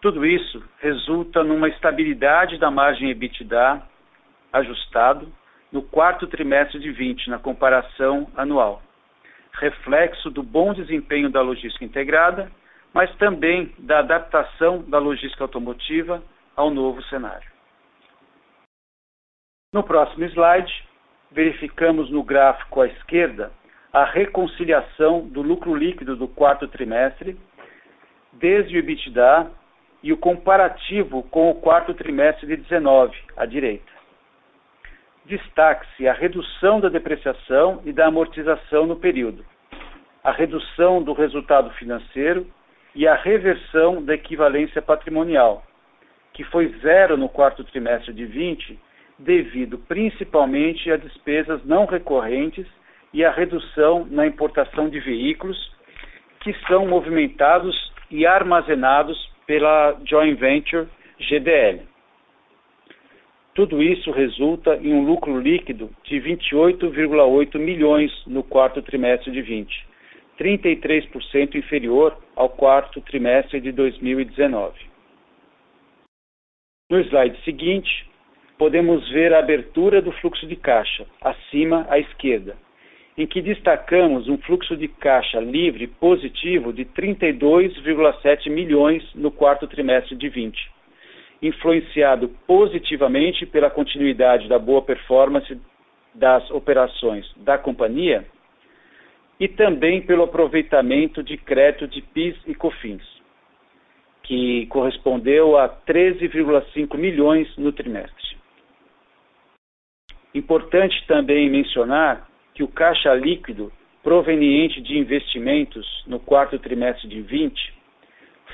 Tudo 0.00 0.24
isso 0.24 0.62
resulta 0.78 1.42
numa 1.44 1.68
estabilidade 1.68 2.58
da 2.58 2.70
margem 2.70 3.10
EBITDA 3.10 3.82
ajustado 4.52 5.30
no 5.70 5.82
quarto 5.82 6.26
trimestre 6.26 6.80
de 6.80 6.90
20 6.90 7.28
na 7.28 7.38
comparação 7.38 8.28
anual, 8.36 8.82
reflexo 9.52 10.30
do 10.30 10.42
bom 10.42 10.72
desempenho 10.72 11.30
da 11.30 11.42
logística 11.42 11.84
integrada, 11.84 12.50
mas 12.92 13.14
também 13.16 13.72
da 13.78 14.00
adaptação 14.00 14.82
da 14.82 14.98
logística 14.98 15.44
automotiva 15.44 16.22
ao 16.56 16.70
novo 16.70 17.02
cenário. 17.04 17.48
No 19.72 19.84
próximo 19.84 20.24
slide, 20.24 20.84
verificamos 21.30 22.10
no 22.10 22.22
gráfico 22.22 22.80
à 22.80 22.88
esquerda 22.88 23.52
a 23.92 24.04
reconciliação 24.04 25.28
do 25.28 25.42
lucro 25.42 25.74
líquido 25.74 26.16
do 26.16 26.28
quarto 26.28 26.66
trimestre, 26.68 27.36
desde 28.32 28.76
o 28.76 28.78
EBITDA 28.78 29.50
e 30.02 30.12
o 30.12 30.16
comparativo 30.16 31.22
com 31.24 31.50
o 31.50 31.54
quarto 31.54 31.92
trimestre 31.94 32.46
de 32.46 32.56
19, 32.56 33.16
à 33.36 33.46
direita. 33.46 33.90
Destaque-se 35.24 36.08
a 36.08 36.12
redução 36.12 36.80
da 36.80 36.88
depreciação 36.88 37.80
e 37.84 37.92
da 37.92 38.06
amortização 38.06 38.86
no 38.86 38.96
período, 38.96 39.44
a 40.24 40.32
redução 40.32 41.02
do 41.02 41.12
resultado 41.12 41.70
financeiro 41.74 42.46
e 42.94 43.06
a 43.06 43.14
reversão 43.14 44.02
da 44.02 44.14
equivalência 44.14 44.82
patrimonial, 44.82 45.64
que 46.32 46.44
foi 46.44 46.68
zero 46.80 47.16
no 47.16 47.28
quarto 47.28 47.64
trimestre 47.64 48.12
de 48.12 48.24
20, 48.24 48.78
devido 49.18 49.78
principalmente 49.78 50.90
a 50.90 50.96
despesas 50.96 51.64
não 51.64 51.84
recorrentes 51.84 52.66
e 53.12 53.24
a 53.24 53.30
redução 53.30 54.06
na 54.10 54.26
importação 54.26 54.88
de 54.88 54.98
veículos 55.00 55.70
que 56.40 56.54
são 56.66 56.86
movimentados 56.86 57.92
e 58.10 58.26
armazenados 58.26 59.30
pela 59.46 59.96
joint 60.04 60.38
venture 60.38 60.88
GDL. 61.18 61.82
Tudo 63.54 63.82
isso 63.82 64.10
resulta 64.10 64.76
em 64.76 64.94
um 64.94 65.04
lucro 65.04 65.38
líquido 65.38 65.90
de 66.04 66.16
28,8 66.16 67.58
milhões 67.58 68.10
no 68.26 68.42
quarto 68.42 68.80
trimestre 68.80 69.30
de 69.30 69.42
20, 69.42 69.86
33% 70.40 71.54
inferior 71.54 72.16
ao 72.34 72.48
quarto 72.48 73.00
trimestre 73.02 73.60
de 73.60 73.70
2019. 73.72 74.72
No 76.90 76.98
slide 77.04 77.38
seguinte, 77.44 78.08
podemos 78.56 79.06
ver 79.10 79.34
a 79.34 79.38
abertura 79.38 80.00
do 80.00 80.10
fluxo 80.12 80.46
de 80.46 80.56
caixa, 80.56 81.06
acima 81.20 81.86
à 81.90 81.98
esquerda, 81.98 82.56
em 83.18 83.26
que 83.26 83.42
destacamos 83.42 84.28
um 84.28 84.38
fluxo 84.38 84.76
de 84.76 84.88
caixa 84.88 85.38
livre 85.38 85.86
positivo 85.86 86.72
de 86.72 86.86
32,7 86.86 88.48
milhões 88.48 89.04
no 89.14 89.30
quarto 89.30 89.68
trimestre 89.68 90.16
de 90.16 90.28
20, 90.30 90.58
influenciado 91.42 92.28
positivamente 92.46 93.44
pela 93.44 93.68
continuidade 93.68 94.48
da 94.48 94.58
boa 94.58 94.80
performance 94.80 95.54
das 96.14 96.50
operações 96.50 97.30
da 97.36 97.58
companhia 97.58 98.26
e 99.40 99.48
também 99.48 100.02
pelo 100.02 100.24
aproveitamento 100.24 101.22
de 101.22 101.38
crédito 101.38 101.88
de 101.88 102.02
PIS 102.02 102.36
e 102.46 102.54
COFINS, 102.54 103.02
que 104.22 104.66
correspondeu 104.66 105.56
a 105.56 105.66
13,5 105.66 106.98
milhões 106.98 107.48
no 107.56 107.72
trimestre. 107.72 108.36
Importante 110.34 111.04
também 111.06 111.48
mencionar 111.48 112.28
que 112.54 112.62
o 112.62 112.68
caixa 112.68 113.14
líquido 113.14 113.72
proveniente 114.02 114.80
de 114.82 114.98
investimentos 114.98 116.04
no 116.06 116.20
quarto 116.20 116.58
trimestre 116.58 117.08
de 117.08 117.22
20 117.22 117.80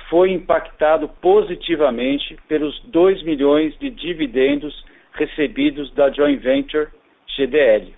foi 0.08 0.30
impactado 0.30 1.08
positivamente 1.20 2.36
pelos 2.46 2.80
2 2.84 3.24
milhões 3.24 3.76
de 3.78 3.90
dividendos 3.90 4.84
recebidos 5.12 5.92
da 5.94 6.10
joint 6.10 6.40
venture 6.40 6.88
GDL. 7.36 7.92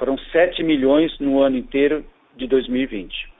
Foram 0.00 0.16
7 0.16 0.62
milhões 0.62 1.14
no 1.18 1.42
ano 1.42 1.58
inteiro 1.58 2.02
de 2.34 2.46
2020. 2.46 3.30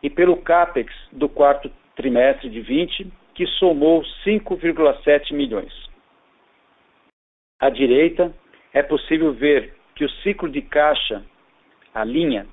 E 0.00 0.08
pelo 0.08 0.36
CAPEX 0.36 0.94
do 1.10 1.28
quarto 1.28 1.68
trimestre 1.96 2.48
de 2.48 2.60
20, 2.60 3.12
que 3.34 3.44
somou 3.58 4.04
5,7 4.24 5.32
milhões. 5.34 5.72
À 7.60 7.68
direita, 7.68 8.32
é 8.72 8.80
possível 8.80 9.32
ver 9.32 9.74
que 9.96 10.04
o 10.04 10.10
ciclo 10.22 10.48
de 10.48 10.62
caixa, 10.62 11.24
a 11.92 12.04
linha, 12.04 12.46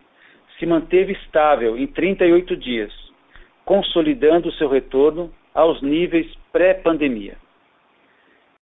se 0.57 0.65
manteve 0.65 1.13
estável 1.13 1.77
em 1.77 1.85
38 1.85 2.57
dias, 2.57 2.91
consolidando 3.63 4.51
seu 4.53 4.67
retorno 4.67 5.31
aos 5.53 5.83
níveis 5.83 6.27
pré-pandemia. 6.51 7.37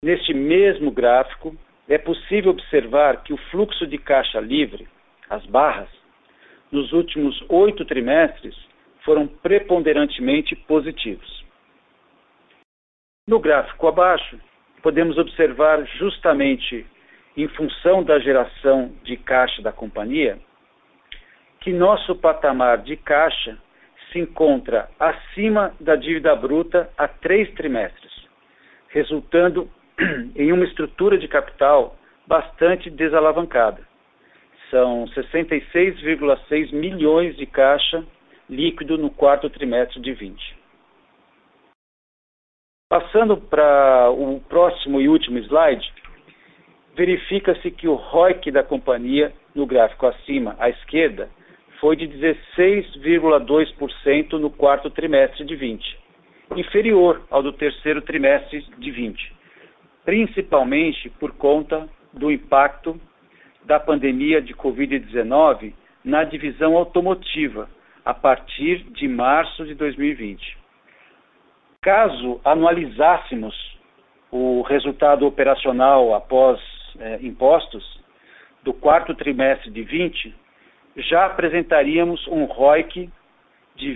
Neste 0.04 0.34
mesmo 0.34 0.91
gráfico, 0.91 1.56
é 1.89 1.97
possível 1.97 2.52
observar 2.52 3.23
que 3.23 3.34
o 3.34 3.38
fluxo 3.49 3.88
de 3.88 3.97
caixa 3.97 4.39
livre, 4.39 4.88
as 5.28 5.43
barras, 5.47 5.89
nos 6.71 6.93
últimos 6.93 7.43
oito 7.49 7.84
trimestres 7.84 8.56
foram 9.04 9.28
preponderantemente 9.28 10.56
positivos. 10.56 11.43
No 13.28 13.39
gráfico 13.39 13.88
abaixo, 13.88 14.39
podemos 14.84 15.17
observar 15.17 15.84
justamente 15.97 16.86
em 17.36 17.47
função 17.49 18.04
da 18.04 18.19
geração 18.19 18.93
de 19.04 19.17
caixa 19.17 19.62
da 19.62 19.71
companhia, 19.71 20.38
que 21.62 21.73
nosso 21.73 22.15
patamar 22.15 22.80
de 22.80 22.95
caixa 22.97 23.58
se 24.12 24.19
encontra 24.19 24.89
acima 24.99 25.73
da 25.80 25.95
dívida 25.95 26.36
bruta 26.36 26.89
há 26.97 27.08
três 27.08 27.52
trimestres, 27.54 28.12
resultando 28.89 29.69
em 30.35 30.51
uma 30.51 30.65
estrutura 30.65 31.17
de 31.17 31.27
capital 31.27 31.95
bastante 32.27 32.89
desalavancada. 32.89 33.81
São 34.69 35.05
66,6 35.15 36.71
milhões 36.71 37.35
de 37.35 37.45
caixa 37.45 38.05
líquido 38.49 38.97
no 38.97 39.09
quarto 39.09 39.49
trimestre 39.49 39.99
de 39.99 40.13
20. 40.13 40.57
Passando 42.89 43.35
para 43.38 44.09
o 44.12 44.39
próximo 44.41 44.99
e 44.99 45.07
último 45.07 45.38
slide, 45.39 45.89
verifica-se 46.95 47.71
que 47.71 47.88
o 47.88 47.93
ROIC 47.93 48.51
da 48.51 48.63
companhia, 48.63 49.31
no 49.53 49.67
gráfico 49.67 50.07
acima 50.07 50.55
à 50.59 50.69
esquerda, 50.69 51.29
foi 51.79 51.95
de 51.95 52.07
16,2% 52.07 54.33
no 54.33 54.49
quarto 54.49 54.89
trimestre 54.89 55.45
de 55.45 55.55
20, 55.55 55.99
inferior 56.57 57.21
ao 57.29 57.43
do 57.43 57.53
terceiro 57.53 58.01
trimestre 58.01 58.65
de 58.77 58.91
20, 58.91 59.38
principalmente 60.05 61.09
por 61.12 61.33
conta 61.33 61.88
do 62.13 62.31
impacto 62.31 62.99
da 63.63 63.79
pandemia 63.79 64.41
de 64.41 64.53
Covid-19 64.53 65.73
na 66.03 66.23
divisão 66.23 66.75
automotiva 66.75 67.69
a 68.03 68.13
partir 68.13 68.83
de 68.91 69.07
março 69.07 69.65
de 69.65 69.75
2020. 69.75 70.57
Caso 71.81 72.41
anualizássemos 72.43 73.55
o 74.31 74.62
resultado 74.63 75.25
operacional 75.25 76.13
após 76.13 76.59
é, 76.99 77.19
impostos 77.21 77.99
do 78.63 78.73
quarto 78.73 79.13
trimestre 79.15 79.71
de 79.71 79.83
20, 79.83 80.35
já 80.97 81.25
apresentaríamos 81.25 82.27
um 82.27 82.45
ROIC 82.45 83.09
de 83.75 83.95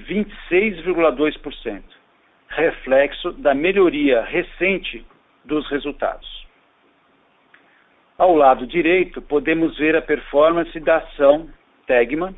26,2%, 0.50 1.82
reflexo 2.48 3.34
da 3.34 3.54
melhoria 3.54 4.22
recente 4.22 5.06
dos 5.44 5.68
resultados. 5.70 6.44
Ao 8.18 8.36
lado 8.36 8.68
direito, 8.68 9.22
podemos 9.22 9.78
ver 9.78 9.96
a 9.96 10.02
performance 10.02 10.80
da 10.80 10.98
ação 10.98 11.50
Tegma 11.86 12.34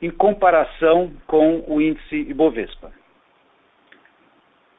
em 0.00 0.10
comparação 0.10 1.12
com 1.26 1.64
o 1.66 1.80
índice 1.80 2.16
Ibovespa. 2.16 2.92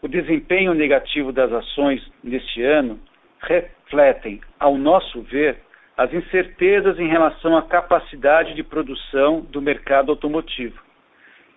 O 0.01 0.07
desempenho 0.07 0.73
negativo 0.73 1.33
das 1.33 1.51
ações 1.51 2.01
neste 2.23 2.63
ano 2.63 2.99
refletem, 3.41 4.39
ao 4.57 4.77
nosso 4.77 5.21
ver, 5.23 5.57
as 5.97 6.13
incertezas 6.13 6.97
em 6.97 7.07
relação 7.07 7.57
à 7.57 7.63
capacidade 7.63 8.53
de 8.53 8.63
produção 8.63 9.41
do 9.41 9.61
mercado 9.61 10.11
automotivo, 10.11 10.81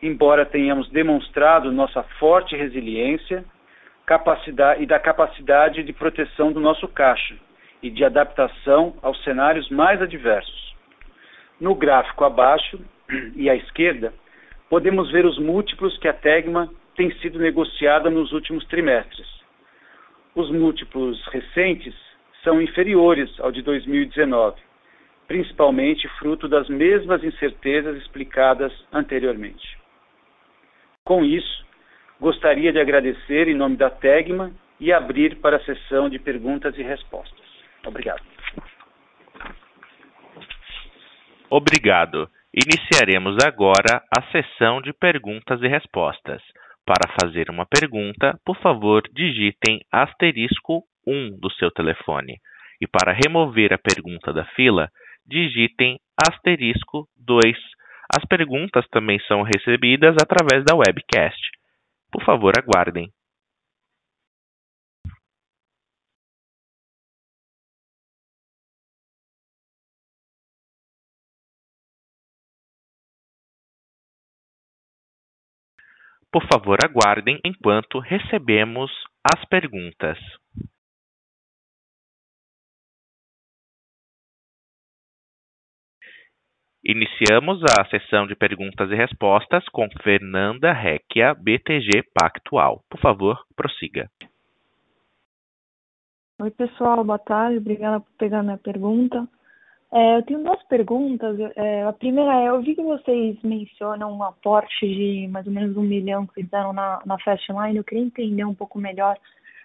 embora 0.02 0.44
tenhamos 0.44 0.90
demonstrado 0.90 1.70
nossa 1.70 2.02
forte 2.18 2.56
resiliência 2.56 3.44
capacidade, 4.18 4.82
e 4.82 4.86
da 4.86 4.98
capacidade 4.98 5.82
de 5.82 5.92
proteção 5.92 6.52
do 6.52 6.60
nosso 6.60 6.86
caixa 6.86 7.34
e 7.82 7.88
de 7.88 8.04
adaptação 8.04 8.94
aos 9.00 9.22
cenários 9.24 9.70
mais 9.70 10.02
adversos. 10.02 10.74
No 11.58 11.74
gráfico 11.74 12.22
abaixo 12.24 12.78
e 13.34 13.48
à 13.48 13.56
esquerda, 13.56 14.12
podemos 14.68 15.10
ver 15.10 15.24
os 15.24 15.38
múltiplos 15.38 15.96
que 15.96 16.08
a 16.08 16.12
Tegma 16.12 16.68
tem 16.94 17.10
sido 17.20 17.38
negociada 17.38 18.10
nos 18.10 18.32
últimos 18.32 18.66
trimestres. 18.66 19.26
Os 20.34 20.50
múltiplos 20.50 21.24
recentes 21.28 21.94
são 22.44 22.60
inferiores 22.60 23.30
ao 23.40 23.50
de 23.50 23.62
2019, 23.62 24.60
principalmente 25.26 26.06
fruto 26.18 26.48
das 26.48 26.68
mesmas 26.68 27.24
incertezas 27.24 27.96
explicadas 27.96 28.72
anteriormente. 28.92 29.78
Com 31.02 31.24
isso, 31.24 31.64
gostaria 32.22 32.72
de 32.72 32.78
agradecer 32.78 33.48
em 33.48 33.54
nome 33.54 33.76
da 33.76 33.90
Tegma 33.90 34.52
e 34.78 34.92
abrir 34.92 35.40
para 35.40 35.56
a 35.56 35.64
sessão 35.64 36.08
de 36.08 36.20
perguntas 36.20 36.78
e 36.78 36.82
respostas. 36.82 37.44
Obrigado. 37.84 38.22
Obrigado. 41.50 42.28
Iniciaremos 42.54 43.36
agora 43.44 44.00
a 44.16 44.22
sessão 44.30 44.80
de 44.80 44.92
perguntas 44.92 45.60
e 45.62 45.66
respostas. 45.66 46.40
Para 46.86 47.12
fazer 47.20 47.50
uma 47.50 47.66
pergunta, 47.66 48.38
por 48.44 48.56
favor, 48.58 49.02
digitem 49.12 49.80
asterisco 49.90 50.84
1 51.04 51.40
do 51.40 51.50
seu 51.54 51.72
telefone. 51.72 52.36
E 52.80 52.86
para 52.86 53.12
remover 53.12 53.72
a 53.72 53.78
pergunta 53.78 54.32
da 54.32 54.44
fila, 54.54 54.88
digitem 55.26 55.98
asterisco 56.16 57.08
2. 57.18 57.56
As 58.16 58.24
perguntas 58.26 58.86
também 58.92 59.18
são 59.26 59.42
recebidas 59.42 60.14
através 60.22 60.64
da 60.64 60.76
webcast. 60.76 61.61
Por 62.12 62.22
favor, 62.24 62.52
aguardem. 62.56 63.10
Por 76.32 76.42
favor, 76.50 76.78
aguardem 76.84 77.38
enquanto 77.44 77.98
recebemos 77.98 78.90
as 79.34 79.44
perguntas. 79.46 80.18
Iniciamos 86.84 87.62
a 87.78 87.84
sessão 87.84 88.26
de 88.26 88.34
perguntas 88.34 88.90
e 88.90 88.94
respostas 88.96 89.64
com 89.68 89.88
Fernanda 90.02 90.72
Recchia, 90.72 91.32
BTG 91.32 92.02
Pactual. 92.12 92.82
Por 92.90 92.98
favor, 92.98 93.38
prossiga. 93.54 94.10
Oi, 96.40 96.50
pessoal, 96.50 97.04
boa 97.04 97.20
tarde. 97.20 97.58
Obrigada 97.58 98.00
por 98.00 98.10
pegar 98.18 98.42
minha 98.42 98.58
pergunta. 98.58 99.28
É, 99.92 100.16
eu 100.16 100.22
tenho 100.24 100.42
duas 100.42 100.60
perguntas. 100.64 101.38
É, 101.54 101.84
a 101.84 101.92
primeira 101.92 102.34
é, 102.40 102.48
eu 102.48 102.60
vi 102.60 102.74
que 102.74 102.82
vocês 102.82 103.40
mencionam 103.44 104.12
um 104.12 104.24
aporte 104.24 104.84
de 104.84 105.28
mais 105.28 105.46
ou 105.46 105.52
menos 105.52 105.76
um 105.76 105.82
milhão 105.82 106.26
que 106.26 106.42
fizeram 106.42 106.72
na, 106.72 107.00
na 107.06 107.16
Fastline. 107.20 107.76
Eu 107.76 107.84
queria 107.84 108.02
entender 108.02 108.44
um 108.44 108.54
pouco 108.54 108.80
melhor 108.80 109.16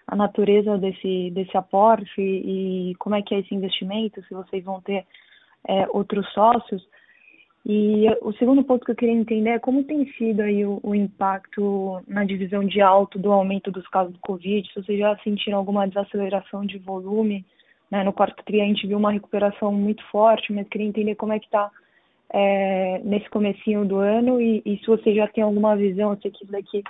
a 0.06 0.14
natureza 0.14 0.78
desse, 0.78 1.32
desse 1.32 1.56
aporte 1.56 2.20
e, 2.20 2.92
e 2.92 2.94
como 2.94 3.16
é 3.16 3.22
que 3.22 3.34
é 3.34 3.40
esse 3.40 3.52
investimento, 3.52 4.22
se 4.22 4.34
vocês 4.34 4.62
vão 4.62 4.80
ter 4.80 5.04
é, 5.66 5.88
outros 5.88 6.32
sócios. 6.32 6.86
E 7.66 8.06
o 8.22 8.32
segundo 8.34 8.64
ponto 8.64 8.84
que 8.84 8.92
eu 8.92 8.96
queria 8.96 9.14
entender 9.14 9.50
é 9.50 9.58
como 9.58 9.84
tem 9.84 10.10
sido 10.12 10.40
aí 10.40 10.64
o, 10.64 10.80
o 10.82 10.94
impacto 10.94 12.00
na 12.06 12.24
divisão 12.24 12.64
de 12.64 12.80
alto 12.80 13.18
do 13.18 13.30
aumento 13.30 13.70
dos 13.70 13.86
casos 13.88 14.12
do 14.12 14.18
Covid, 14.20 14.66
se 14.68 14.82
vocês 14.82 14.98
já 14.98 15.16
sentiram 15.18 15.58
alguma 15.58 15.86
desaceleração 15.86 16.64
de 16.64 16.78
volume, 16.78 17.44
né? 17.90 18.04
No 18.04 18.12
quarto 18.12 18.42
tri 18.44 18.60
a 18.60 18.64
gente 18.64 18.86
viu 18.86 18.98
uma 18.98 19.12
recuperação 19.12 19.72
muito 19.72 20.02
forte, 20.10 20.52
mas 20.52 20.68
queria 20.68 20.86
entender 20.86 21.14
como 21.14 21.32
é 21.32 21.38
que 21.38 21.46
está 21.46 21.70
é, 22.30 23.00
nesse 23.04 23.28
comecinho 23.30 23.84
do 23.84 23.96
ano 23.96 24.40
e, 24.40 24.62
e, 24.64 24.78
se 24.78 24.86
você 24.86 25.14
já 25.14 25.26
tem 25.26 25.42
alguma 25.42 25.76
visão, 25.76 26.12
eu 26.12 26.20
sei 26.20 26.30
que 26.30 26.44
isso 26.44 26.52
daqui 26.52 26.82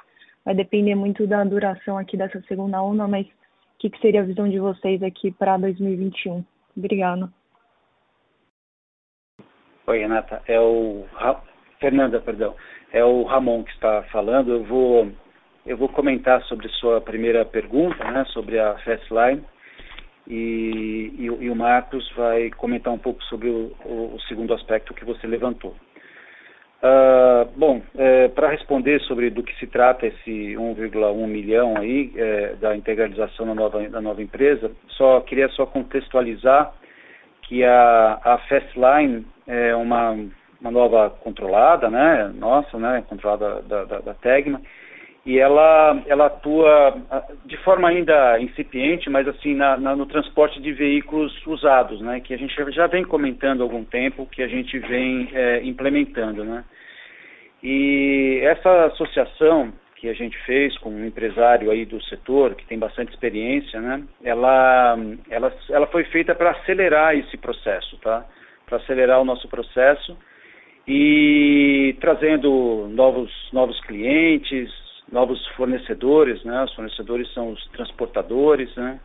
vai 0.44 0.54
depender 0.54 0.94
muito 0.94 1.26
da 1.26 1.44
duração 1.44 1.98
aqui 1.98 2.16
dessa 2.16 2.40
segunda 2.42 2.82
onda, 2.82 3.06
mas 3.06 3.26
o 3.26 3.30
que, 3.78 3.90
que 3.90 4.00
seria 4.00 4.22
a 4.22 4.24
visão 4.24 4.48
de 4.48 4.58
vocês 4.58 5.02
aqui 5.02 5.30
para 5.30 5.56
2021? 5.56 6.44
Obrigada. 6.76 7.30
Oi, 9.88 10.00
Renata. 10.00 10.42
É 10.46 10.60
o 10.60 11.06
Ra... 11.14 11.40
Fernanda, 11.80 12.20
perdão. 12.20 12.54
É 12.92 13.02
o 13.02 13.22
Ramon 13.22 13.64
que 13.64 13.70
está 13.70 14.02
falando. 14.12 14.52
Eu 14.52 14.64
vou 14.64 15.08
eu 15.64 15.78
vou 15.78 15.88
comentar 15.88 16.42
sobre 16.42 16.68
sua 16.68 17.00
primeira 17.00 17.42
pergunta, 17.46 18.04
né, 18.10 18.24
sobre 18.26 18.58
a 18.58 18.74
Fastline, 18.78 19.42
e, 20.26 21.12
e, 21.18 21.24
e, 21.24 21.50
o 21.50 21.56
Marcos 21.56 22.10
vai 22.16 22.50
comentar 22.50 22.92
um 22.92 22.98
pouco 22.98 23.22
sobre 23.24 23.48
o, 23.48 23.74
o, 23.84 24.14
o 24.14 24.20
segundo 24.28 24.54
aspecto 24.54 24.94
que 24.94 25.04
você 25.04 25.26
levantou. 25.26 25.74
Uh, 26.82 27.50
bom, 27.56 27.82
é, 27.96 28.28
para 28.28 28.48
responder 28.48 29.00
sobre 29.00 29.30
do 29.30 29.42
que 29.42 29.54
se 29.58 29.66
trata 29.66 30.06
esse 30.06 30.54
1,1 30.54 31.26
milhão 31.26 31.76
aí 31.76 32.12
é, 32.14 32.54
da 32.56 32.76
integralização 32.76 33.46
da 33.46 33.54
nova, 33.54 33.88
da 33.88 34.00
nova 34.00 34.22
empresa, 34.22 34.70
só 34.88 35.20
queria 35.20 35.48
só 35.50 35.66
contextualizar 35.66 36.72
que 37.48 37.64
a, 37.64 38.20
a 38.22 38.38
Fastline 38.46 39.26
é 39.46 39.74
uma, 39.74 40.10
uma 40.60 40.70
nova 40.70 41.08
controlada, 41.08 41.88
né, 41.88 42.30
nossa, 42.34 42.78
né, 42.78 43.02
controlada 43.08 43.62
da, 43.62 43.84
da, 43.84 43.98
da 44.00 44.14
Tegma, 44.14 44.60
e 45.24 45.38
ela, 45.38 46.02
ela 46.06 46.26
atua 46.26 46.96
de 47.44 47.56
forma 47.58 47.88
ainda 47.88 48.38
incipiente, 48.40 49.10
mas 49.10 49.26
assim, 49.26 49.54
na, 49.54 49.76
na, 49.76 49.96
no 49.96 50.06
transporte 50.06 50.60
de 50.60 50.72
veículos 50.72 51.34
usados, 51.46 52.00
né, 52.02 52.20
que 52.20 52.34
a 52.34 52.38
gente 52.38 52.54
já 52.70 52.86
vem 52.86 53.02
comentando 53.02 53.62
há 53.62 53.64
algum 53.64 53.84
tempo, 53.84 54.26
que 54.26 54.42
a 54.42 54.48
gente 54.48 54.78
vem 54.78 55.28
é, 55.32 55.62
implementando, 55.64 56.44
né. 56.44 56.64
E 57.62 58.40
essa 58.44 58.86
associação 58.86 59.72
que 59.98 60.08
a 60.08 60.14
gente 60.14 60.36
fez 60.44 60.76
com 60.78 60.90
um 60.90 61.04
empresário 61.04 61.70
aí 61.70 61.84
do 61.84 62.00
setor, 62.04 62.54
que 62.54 62.64
tem 62.66 62.78
bastante 62.78 63.12
experiência, 63.12 63.80
né, 63.80 64.02
ela, 64.22 64.96
ela, 65.28 65.52
ela 65.70 65.86
foi 65.88 66.04
feita 66.04 66.34
para 66.34 66.52
acelerar 66.52 67.16
esse 67.16 67.36
processo, 67.36 67.96
tá? 67.98 68.24
para 68.68 68.76
acelerar 68.76 69.20
o 69.20 69.24
nosso 69.24 69.48
processo 69.48 70.16
e 70.86 71.96
trazendo 72.00 72.88
novos, 72.90 73.32
novos 73.52 73.80
clientes, 73.82 74.70
novos 75.10 75.44
fornecedores, 75.48 76.42
né? 76.44 76.64
Os 76.64 76.74
fornecedores 76.74 77.32
são 77.32 77.50
os 77.50 77.66
transportadores, 77.68 78.74
né? 78.76 79.00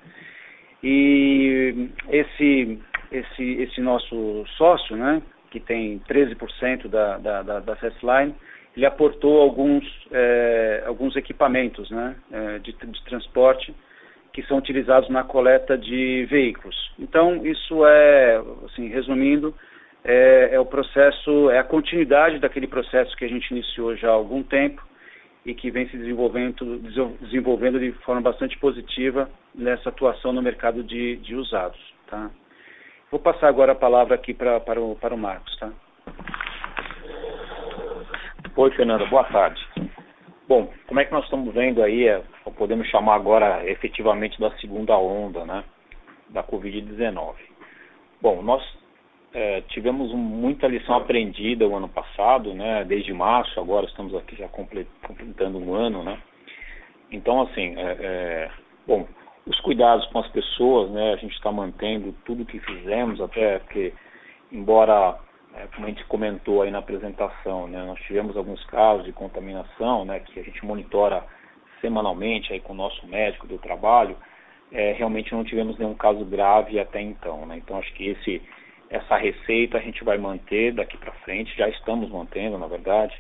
E 0.84 1.90
esse, 2.10 2.80
esse, 3.12 3.44
esse 3.62 3.82
nosso 3.82 4.46
sócio, 4.58 4.96
né? 4.96 5.22
Que 5.50 5.60
tem 5.60 6.00
13% 6.10 6.88
da, 6.88 7.18
da, 7.18 7.60
da, 7.60 7.76
Fastline, 7.76 8.36
ele 8.76 8.86
aportou 8.86 9.42
alguns, 9.42 9.84
é, 10.12 10.84
alguns 10.86 11.16
equipamentos, 11.16 11.90
né? 11.92 12.16
É, 12.32 12.60
de, 12.60 12.74
de 12.74 13.04
transporte 13.06 13.74
que 14.34 14.42
são 14.44 14.58
utilizados 14.58 15.10
na 15.10 15.24
coleta 15.24 15.78
de 15.78 16.26
veículos. 16.26 16.76
Então, 16.98 17.46
isso 17.46 17.86
é, 17.86 18.42
assim, 18.66 18.88
resumindo, 18.88 19.54
é, 20.04 20.50
é, 20.54 20.60
o 20.60 20.66
processo, 20.66 21.52
é 21.52 21.60
a 21.60 21.64
continuidade 21.64 22.40
daquele 22.40 22.68
processo 22.68 23.16
que 23.16 23.24
a 23.24 23.28
gente 23.28 23.52
iniciou 23.52 23.96
já 23.96 24.10
há 24.10 24.14
algum 24.14 24.42
tempo 24.42 24.84
e 25.46 25.54
que 25.54 25.70
vem 25.70 25.88
se 25.88 25.98
desenvolvendo, 25.98 26.80
desenvolvendo 27.22 27.80
de 27.80 27.92
forma 28.04 28.22
bastante 28.22 28.58
positiva 28.58 29.30
nessa 29.54 29.90
atuação 29.90 30.34
no 30.34 30.42
mercado 30.42 30.84
de, 30.84 31.18
de 31.18 31.36
usados. 31.36 31.80
Tá? 32.08 32.32
Vou 33.12 33.20
passar 33.20 33.48
agora 33.48 33.74
a 33.74 33.76
palavra 33.76 34.16
aqui 34.16 34.34
pra, 34.34 34.60
para, 34.60 34.82
o, 34.82 34.96
para 34.96 35.14
o 35.14 35.18
Marcos. 35.18 35.56
Tá? 35.58 35.72
Oi, 38.56 38.70
Fernanda, 38.76 39.04
boa 39.08 39.24
tarde. 39.24 39.68
Bom, 40.48 40.72
como 40.86 41.00
é 41.00 41.06
que 41.06 41.12
nós 41.12 41.24
estamos 41.24 41.52
vendo 41.56 41.82
aí, 41.82 42.08
é, 42.08 42.22
podemos 42.56 42.88
chamar 42.88 43.16
agora 43.16 43.68
efetivamente 43.68 44.40
da 44.40 44.52
segunda 44.58 44.96
onda, 44.96 45.44
né, 45.44 45.64
da 46.30 46.44
Covid-19. 46.44 47.34
Bom, 48.22 48.44
nós 48.44 48.64
é, 49.34 49.62
tivemos 49.70 50.14
muita 50.14 50.68
lição 50.68 50.94
aprendida 50.96 51.68
o 51.68 51.76
ano 51.76 51.90
passado, 51.90 52.54
né, 52.54 52.86
desde 52.86 53.12
março, 53.12 53.60
agora 53.60 53.88
estamos 53.88 54.14
aqui 54.14 54.36
já 54.36 54.48
completando 54.48 55.58
um 55.58 55.74
ano, 55.74 56.04
né. 56.04 56.20
Então, 57.12 57.42
assim, 57.42 57.74
é, 57.76 57.98
é, 58.00 58.52
bom, 58.86 59.08
os 59.48 59.60
cuidados 59.62 60.06
com 60.12 60.20
as 60.20 60.28
pessoas, 60.28 60.92
né, 60.92 61.14
a 61.14 61.16
gente 61.16 61.34
está 61.34 61.52
mantendo 61.52 62.14
tudo 62.24 62.46
que 62.46 62.60
fizemos, 62.60 63.20
até 63.20 63.58
porque, 63.58 63.92
embora 64.52 65.18
é, 65.56 65.68
como 65.68 65.86
a 65.86 65.90
gente 65.90 66.04
comentou 66.06 66.62
aí 66.62 66.72
na 66.72 66.80
apresentação, 66.80 67.68
né, 67.68 67.84
nós 67.86 68.00
tivemos 68.02 68.36
alguns 68.36 68.64
casos 68.66 69.06
de 69.06 69.12
contaminação, 69.12 70.06
né, 70.06 70.20
que 70.20 70.40
a 70.40 70.44
gente 70.44 70.66
monitora 70.66 71.24
semanalmente 71.80 72.54
aí 72.54 72.60
com 72.60 72.74
o 72.74 72.76
nosso 72.76 73.06
médico 73.08 73.46
do 73.46 73.58
trabalho, 73.58 74.18
é, 74.72 74.94
realmente 74.94 75.34
não 75.34 75.44
tivemos 75.44 75.78
nenhum 75.78 75.94
caso 75.94 76.26
grave 76.26 76.80
até 76.80 77.02
então, 77.02 77.46
né, 77.46 77.58
então 77.58 77.78
acho 77.78 77.94
que 77.94 78.08
esse 78.08 78.42
essa 78.90 79.18
receita 79.18 79.80
a 79.80 79.82
gente 79.82 80.04
vai 80.04 80.20
manter 80.20 80.72
daqui 80.72 80.98
para 80.98 81.12
frente, 81.24 81.58
já 81.58 81.68
estamos 81.68 82.12
mantendo, 82.12 82.60
na 82.60 82.68
verdade. 82.68 83.20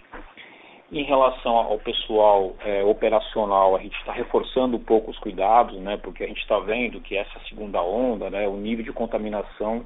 Em 0.91 1.03
relação 1.03 1.55
ao 1.55 1.79
pessoal 1.79 2.55
é, 2.63 2.83
operacional, 2.83 3.75
a 3.75 3.79
gente 3.79 3.97
está 3.97 4.11
reforçando 4.13 4.77
um 4.77 4.83
pouco 4.83 5.09
os 5.09 5.17
cuidados, 5.17 5.75
né, 5.79 5.97
porque 5.97 6.23
a 6.23 6.27
gente 6.27 6.41
está 6.41 6.59
vendo 6.59 7.01
que 7.01 7.17
essa 7.17 7.39
segunda 7.49 7.81
onda, 7.81 8.29
né, 8.29 8.47
o 8.47 8.55
nível 8.55 8.85
de 8.85 8.93
contaminação 8.93 9.83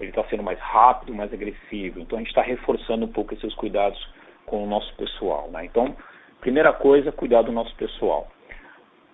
ele 0.00 0.10
está 0.10 0.24
sendo 0.24 0.42
mais 0.42 0.58
rápido, 0.58 1.14
mais 1.14 1.32
agressivo. 1.32 2.00
Então 2.00 2.18
a 2.18 2.20
gente 2.20 2.30
está 2.30 2.42
reforçando 2.42 3.04
um 3.04 3.12
pouco 3.12 3.34
esses 3.34 3.54
cuidados 3.54 3.98
com 4.46 4.64
o 4.64 4.66
nosso 4.66 4.92
pessoal. 4.96 5.48
Né? 5.50 5.66
Então, 5.66 5.94
primeira 6.40 6.72
coisa, 6.72 7.12
cuidar 7.12 7.42
do 7.42 7.52
nosso 7.52 7.74
pessoal. 7.76 8.28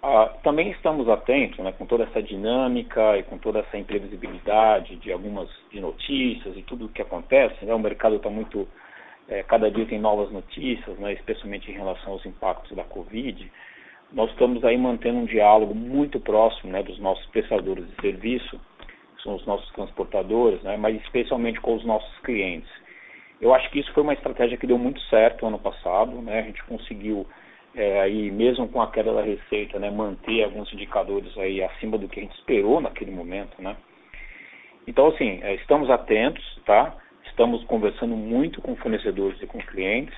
Ah, 0.03 0.33
também 0.43 0.71
estamos 0.71 1.09
atentos, 1.09 1.59
né, 1.59 1.73
com 1.73 1.85
toda 1.85 2.05
essa 2.05 2.23
dinâmica 2.23 3.19
e 3.19 3.25
com 3.25 3.39
toda 3.39 3.59
essa 3.61 3.77
imprevisibilidade 3.77 4.95
de 4.97 5.11
algumas 5.11 5.49
de 5.73 5.81
notícias 5.81 6.57
e 6.57 6.63
tudo 6.63 6.87
o 6.87 6.89
que 6.89 7.03
acontece. 7.03 7.65
Né, 7.65 7.75
o 7.75 7.79
mercado 7.79 8.17
está 8.17 8.31
muito 8.31 8.69
é, 9.29 9.43
cada 9.43 9.71
dia 9.71 9.87
tem 9.87 9.99
novas 9.99 10.31
notícias, 10.31 10.97
né, 10.99 11.13
especialmente 11.13 11.71
em 11.71 11.75
relação 11.75 12.13
aos 12.13 12.25
impactos 12.25 12.77
da 12.77 12.85
Covid. 12.85 13.51
Nós 14.13 14.31
estamos 14.31 14.65
aí 14.65 14.79
mantendo 14.79 15.19
um 15.19 15.25
diálogo 15.25 15.75
muito 15.75 16.21
próximo 16.21 16.71
né, 16.73 16.83
dos 16.83 16.99
nossos 17.01 17.27
prestadores 17.27 17.87
de 17.89 18.01
serviço, 18.01 18.61
os 19.35 19.47
nossos 19.47 19.69
transportadores, 19.73 20.63
né, 20.63 20.77
mas 20.77 20.97
especialmente 21.03 21.61
com 21.61 21.75
os 21.75 21.85
nossos 21.85 22.19
clientes. 22.21 22.71
Eu 23.41 23.55
acho 23.55 23.71
que 23.71 23.81
isso 23.81 23.93
foi 23.93 24.03
uma 24.03 24.15
estratégia 24.15 24.57
que 24.57 24.67
deu 24.67 24.79
muito 24.79 25.01
certo 25.03 25.47
ano 25.47 25.59
passado. 25.59 26.13
Né, 26.23 26.41
a 26.41 26.43
gente 26.43 26.63
conseguiu, 26.65 27.27
é, 27.75 28.01
aí, 28.01 28.31
mesmo 28.31 28.69
com 28.69 28.81
a 28.81 28.91
queda 28.91 29.13
da 29.13 29.23
receita, 29.23 29.79
né, 29.79 29.91
manter 29.91 30.45
alguns 30.45 30.73
indicadores 30.73 31.37
aí 31.37 31.63
acima 31.63 31.99
do 31.99 32.09
que 32.09 32.21
a 32.21 32.23
gente 32.23 32.37
esperou 32.37 32.81
naquele 32.81 33.11
momento. 33.11 33.61
Né. 33.61 33.77
Então, 34.87 35.09
assim, 35.09 35.41
é, 35.43 35.55
estamos 35.55 35.91
atentos, 35.91 36.43
tá? 36.65 36.97
estamos 37.37 37.63
conversando 37.65 38.17
muito 38.17 38.63
com 38.63 38.75
fornecedores 38.77 39.41
e 39.43 39.47
com 39.47 39.59
clientes. 39.59 40.17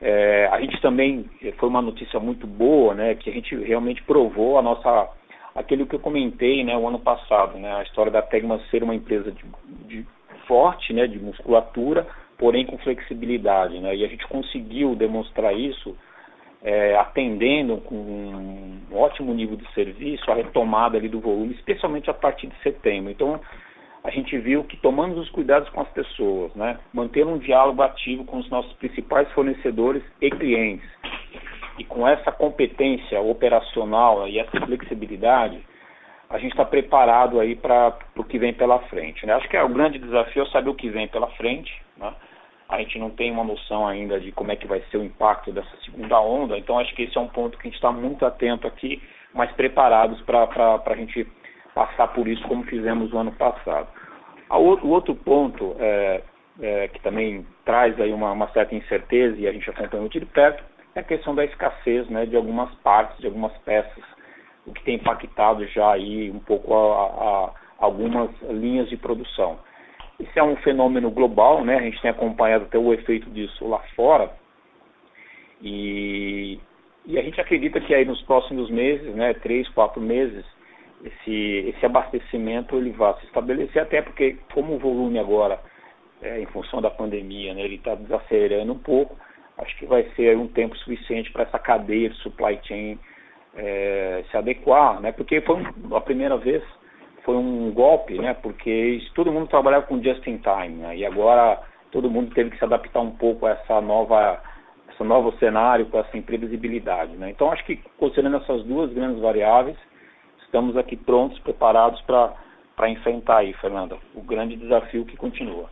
É, 0.00 0.48
a 0.50 0.60
gente 0.60 0.80
também 0.80 1.30
foi 1.56 1.68
uma 1.68 1.80
notícia 1.80 2.18
muito 2.18 2.44
boa, 2.44 2.94
né, 2.94 3.14
que 3.14 3.30
a 3.30 3.32
gente 3.32 3.54
realmente 3.54 4.02
provou 4.02 4.58
a 4.58 4.62
nossa 4.62 5.08
aquilo 5.54 5.86
que 5.86 5.94
eu 5.94 6.00
comentei, 6.00 6.64
né, 6.64 6.76
o 6.76 6.86
ano 6.86 6.98
passado, 6.98 7.58
né, 7.58 7.74
a 7.74 7.82
história 7.82 8.10
da 8.10 8.22
Tegma 8.22 8.60
ser 8.70 8.82
uma 8.82 8.94
empresa 8.94 9.30
de, 9.30 9.44
de 9.86 10.06
forte, 10.46 10.92
né, 10.92 11.06
de 11.06 11.18
musculatura, 11.18 12.06
porém 12.38 12.66
com 12.66 12.78
flexibilidade, 12.78 13.78
né, 13.78 13.94
e 13.94 14.04
a 14.04 14.08
gente 14.08 14.26
conseguiu 14.26 14.94
demonstrar 14.94 15.54
isso 15.54 15.96
é, 16.62 16.96
atendendo 16.96 17.78
com 17.78 17.94
um 17.96 18.80
ótimo 18.92 19.34
nível 19.34 19.56
de 19.56 19.68
serviço 19.72 20.30
a 20.30 20.34
retomada 20.34 20.96
ali 20.96 21.08
do 21.08 21.20
volume, 21.20 21.54
especialmente 21.54 22.08
a 22.08 22.14
partir 22.14 22.46
de 22.46 22.56
setembro. 22.62 23.10
Então 23.10 23.40
a 24.04 24.10
gente 24.10 24.36
viu 24.38 24.64
que 24.64 24.76
tomando 24.76 25.20
os 25.20 25.30
cuidados 25.30 25.68
com 25.70 25.80
as 25.80 25.88
pessoas, 25.88 26.54
né, 26.54 26.78
mantendo 26.92 27.30
um 27.30 27.38
diálogo 27.38 27.82
ativo 27.82 28.24
com 28.24 28.38
os 28.38 28.48
nossos 28.48 28.72
principais 28.74 29.30
fornecedores 29.32 30.02
e 30.20 30.30
clientes, 30.30 30.88
e 31.78 31.84
com 31.84 32.06
essa 32.06 32.30
competência 32.30 33.20
operacional 33.20 34.28
e 34.28 34.38
essa 34.38 34.60
flexibilidade, 34.66 35.64
a 36.28 36.38
gente 36.38 36.52
está 36.52 36.64
preparado 36.64 37.40
aí 37.40 37.54
para 37.54 37.96
o 38.16 38.24
que 38.24 38.38
vem 38.38 38.54
pela 38.54 38.78
frente. 38.80 39.24
Né? 39.26 39.34
Acho 39.34 39.48
que 39.48 39.56
é 39.56 39.62
o 39.62 39.68
grande 39.68 39.98
desafio 39.98 40.44
é 40.44 40.46
saber 40.46 40.70
o 40.70 40.74
que 40.74 40.88
vem 40.88 41.06
pela 41.08 41.28
frente. 41.32 41.70
Né? 41.96 42.12
A 42.68 42.78
gente 42.78 42.98
não 42.98 43.10
tem 43.10 43.30
uma 43.30 43.44
noção 43.44 43.86
ainda 43.86 44.18
de 44.18 44.32
como 44.32 44.50
é 44.50 44.56
que 44.56 44.66
vai 44.66 44.80
ser 44.90 44.96
o 44.96 45.04
impacto 45.04 45.52
dessa 45.52 45.76
segunda 45.84 46.18
onda, 46.20 46.56
então 46.56 46.78
acho 46.78 46.94
que 46.94 47.02
esse 47.02 47.16
é 47.18 47.20
um 47.20 47.28
ponto 47.28 47.58
que 47.58 47.68
a 47.68 47.70
gente 47.70 47.76
está 47.76 47.92
muito 47.92 48.24
atento 48.24 48.66
aqui, 48.66 49.02
mas 49.34 49.52
preparados 49.52 50.20
para 50.22 50.80
a 50.84 50.96
gente 50.96 51.26
passar 51.74 52.08
por 52.08 52.26
isso 52.26 52.42
como 52.48 52.64
fizemos 52.64 53.12
no 53.12 53.18
ano 53.18 53.32
passado. 53.32 53.88
O 54.50 54.88
outro 54.88 55.14
ponto 55.14 55.76
é, 55.78 56.22
é, 56.60 56.88
que 56.88 57.00
também 57.00 57.46
traz 57.64 57.98
aí 58.00 58.12
uma, 58.12 58.32
uma, 58.32 58.48
certa 58.52 58.74
incerteza 58.74 59.36
e 59.38 59.46
a 59.46 59.52
gente 59.52 59.68
acompanha 59.68 60.00
muito 60.00 60.18
de 60.18 60.26
perto 60.26 60.62
é 60.94 61.00
a 61.00 61.04
questão 61.04 61.34
da 61.34 61.44
escassez 61.44 62.08
né, 62.08 62.26
de 62.26 62.36
algumas 62.36 62.72
partes, 62.76 63.18
de 63.18 63.26
algumas 63.26 63.52
peças, 63.58 64.04
o 64.66 64.72
que 64.72 64.82
tem 64.84 64.96
impactado 64.96 65.66
já 65.68 65.92
aí 65.92 66.30
um 66.30 66.38
pouco 66.38 66.74
a, 66.74 67.06
a, 67.06 67.50
algumas 67.78 68.30
linhas 68.42 68.88
de 68.88 68.96
produção. 68.96 69.58
Isso 70.20 70.38
é 70.38 70.42
um 70.42 70.56
fenômeno 70.56 71.10
global, 71.10 71.64
né? 71.64 71.78
A 71.78 71.82
gente 71.82 72.00
tem 72.00 72.10
acompanhado 72.10 72.64
até 72.64 72.78
o 72.78 72.92
efeito 72.92 73.28
disso 73.30 73.66
lá 73.66 73.80
fora. 73.96 74.30
E, 75.60 76.60
e 77.06 77.18
a 77.18 77.22
gente 77.22 77.40
acredita 77.40 77.80
que 77.80 77.94
aí 77.94 78.04
nos 78.04 78.22
próximos 78.22 78.70
meses, 78.70 79.14
né, 79.14 79.34
três, 79.34 79.68
quatro 79.70 80.00
meses, 80.00 80.44
esse, 81.04 81.74
esse 81.74 81.84
abastecimento 81.84 82.76
ele 82.76 82.90
vai 82.90 83.14
se 83.18 83.26
estabelecer, 83.26 83.82
até 83.82 84.00
porque 84.02 84.36
como 84.54 84.74
o 84.74 84.78
volume 84.78 85.18
agora, 85.18 85.60
é, 86.20 86.40
em 86.40 86.46
função 86.46 86.80
da 86.80 86.90
pandemia, 86.90 87.54
né, 87.54 87.62
ele 87.62 87.76
está 87.76 87.94
desacelerando 87.96 88.72
um 88.72 88.78
pouco, 88.78 89.16
acho 89.62 89.76
que 89.76 89.86
vai 89.86 90.04
ser 90.16 90.36
um 90.36 90.48
tempo 90.48 90.76
suficiente 90.78 91.30
para 91.32 91.44
essa 91.44 91.58
cadeia 91.58 92.10
de 92.10 92.16
supply 92.16 92.58
chain 92.62 92.98
é, 93.54 94.24
se 94.30 94.36
adequar, 94.36 95.00
né, 95.00 95.12
porque 95.12 95.40
foi 95.42 95.62
a 95.94 96.00
primeira 96.00 96.36
vez 96.36 96.62
foi 97.24 97.36
um 97.36 97.70
golpe, 97.70 98.18
né, 98.18 98.34
porque 98.34 99.00
todo 99.14 99.32
mundo 99.32 99.46
trabalhava 99.46 99.86
com 99.86 100.02
just 100.02 100.26
in 100.26 100.38
time, 100.38 100.76
né, 100.76 100.96
e 100.96 101.06
agora 101.06 101.60
todo 101.90 102.10
mundo 102.10 102.34
teve 102.34 102.50
que 102.50 102.58
se 102.58 102.64
adaptar 102.64 103.00
um 103.00 103.12
pouco 103.12 103.46
a 103.46 103.50
essa 103.50 103.80
nova 103.80 104.40
esse 104.92 105.02
novo 105.02 105.32
cenário, 105.38 105.86
com 105.86 105.98
essa 105.98 106.16
imprevisibilidade. 106.16 107.16
Né? 107.16 107.30
Então, 107.30 107.50
acho 107.50 107.64
que 107.64 107.76
considerando 107.98 108.36
essas 108.36 108.62
duas 108.64 108.92
grandes 108.92 109.20
variáveis, 109.20 109.76
estamos 110.44 110.76
aqui 110.76 110.96
prontos, 110.96 111.38
preparados 111.40 112.00
para 112.02 112.90
enfrentar 112.90 113.38
aí, 113.38 113.52
Fernanda, 113.54 113.96
o 114.14 114.22
grande 114.22 114.56
desafio 114.56 115.04
que 115.04 115.16
continua. 115.16 115.68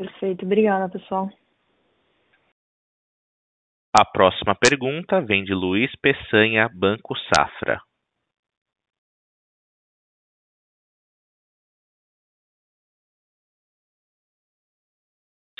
Perfeito, 0.00 0.46
obrigada 0.46 0.88
pessoal. 0.88 1.28
A 3.94 4.02
próxima 4.02 4.54
pergunta 4.54 5.20
vem 5.20 5.44
de 5.44 5.52
Luiz 5.52 5.94
Peçanha, 5.96 6.70
Banco 6.74 7.14
Safra. 7.28 7.82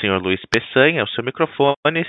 Senhor 0.01 0.23
Luiz 0.23 0.41
Peçanha, 0.47 1.05
o 1.05 1.09
seu 1.09 1.23
microfone. 1.23 2.07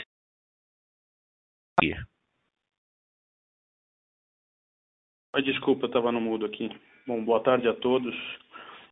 Desculpa, 5.44 5.84
eu 5.84 5.88
estava 5.88 6.14
no 6.14 6.22
mudo 6.22 6.46
aqui. 6.46 6.70
Bom, 7.06 7.26
boa 7.26 7.44
tarde 7.44 7.68
a 7.68 7.74
todos. 7.74 8.16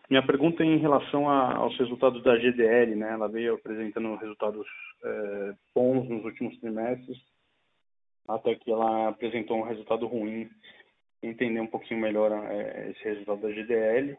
Minha 0.10 0.26
pergunta 0.26 0.64
é 0.64 0.66
em 0.66 0.78
relação 0.78 1.30
a, 1.30 1.56
aos 1.56 1.78
resultados 1.78 2.24
da 2.24 2.36
GDL, 2.36 2.96
né? 2.96 3.12
Ela 3.12 3.28
veio 3.28 3.54
apresentando 3.54 4.16
resultados 4.16 4.66
é, 5.04 5.54
bons 5.76 6.10
nos 6.10 6.26
últimos 6.26 6.58
trimestres, 6.60 7.18
até 8.28 8.56
que 8.56 8.72
ela 8.72 9.10
apresentou 9.10 9.58
um 9.58 9.68
resultado 9.68 10.08
ruim. 10.08 10.50
Entender 11.22 11.60
um 11.60 11.68
pouquinho 11.68 12.00
melhor 12.00 12.32
é, 12.32 12.90
esse 12.90 13.04
resultado 13.04 13.42
da 13.42 13.50
GDL 13.50 14.18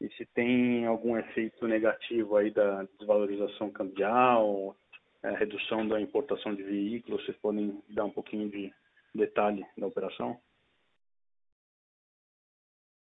e 0.00 0.08
se 0.10 0.26
tem 0.26 0.86
algum 0.86 1.16
efeito 1.16 1.66
negativo 1.66 2.36
aí 2.36 2.50
da 2.50 2.84
desvalorização 2.98 3.70
cambial, 3.70 4.76
é, 5.22 5.30
redução 5.30 5.88
da 5.88 6.00
importação 6.00 6.54
de 6.54 6.62
veículos. 6.62 7.24
Vocês 7.24 7.36
podem 7.38 7.82
dar 7.88 8.04
um 8.04 8.10
pouquinho 8.10 8.48
de 8.48 8.72
detalhe 9.14 9.66
da 9.76 9.86
operação? 9.86 10.38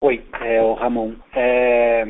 Oi, 0.03 0.21
é 0.41 0.61
o 0.61 0.73
Ramon. 0.73 1.13
É, 1.33 2.05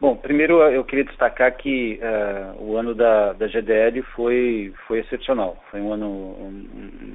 bom, 0.00 0.16
primeiro 0.16 0.60
eu 0.60 0.82
queria 0.82 1.04
destacar 1.04 1.56
que 1.56 1.96
é, 2.02 2.52
o 2.58 2.76
ano 2.76 2.96
da, 2.96 3.32
da 3.34 3.46
GDL 3.46 4.02
foi, 4.16 4.74
foi 4.88 4.98
excepcional. 4.98 5.56
Foi 5.70 5.80
um 5.80 5.92
ano 5.92 6.36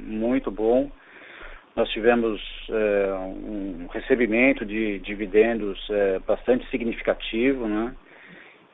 muito 0.07 0.49
bom. 0.49 0.89
Nós 1.75 1.89
tivemos 1.89 2.41
é, 2.69 3.13
um 3.19 3.87
recebimento 3.91 4.65
de 4.65 4.97
dividendos 4.99 5.77
é, 5.89 6.19
bastante 6.19 6.65
significativo, 6.69 7.67
né? 7.67 7.93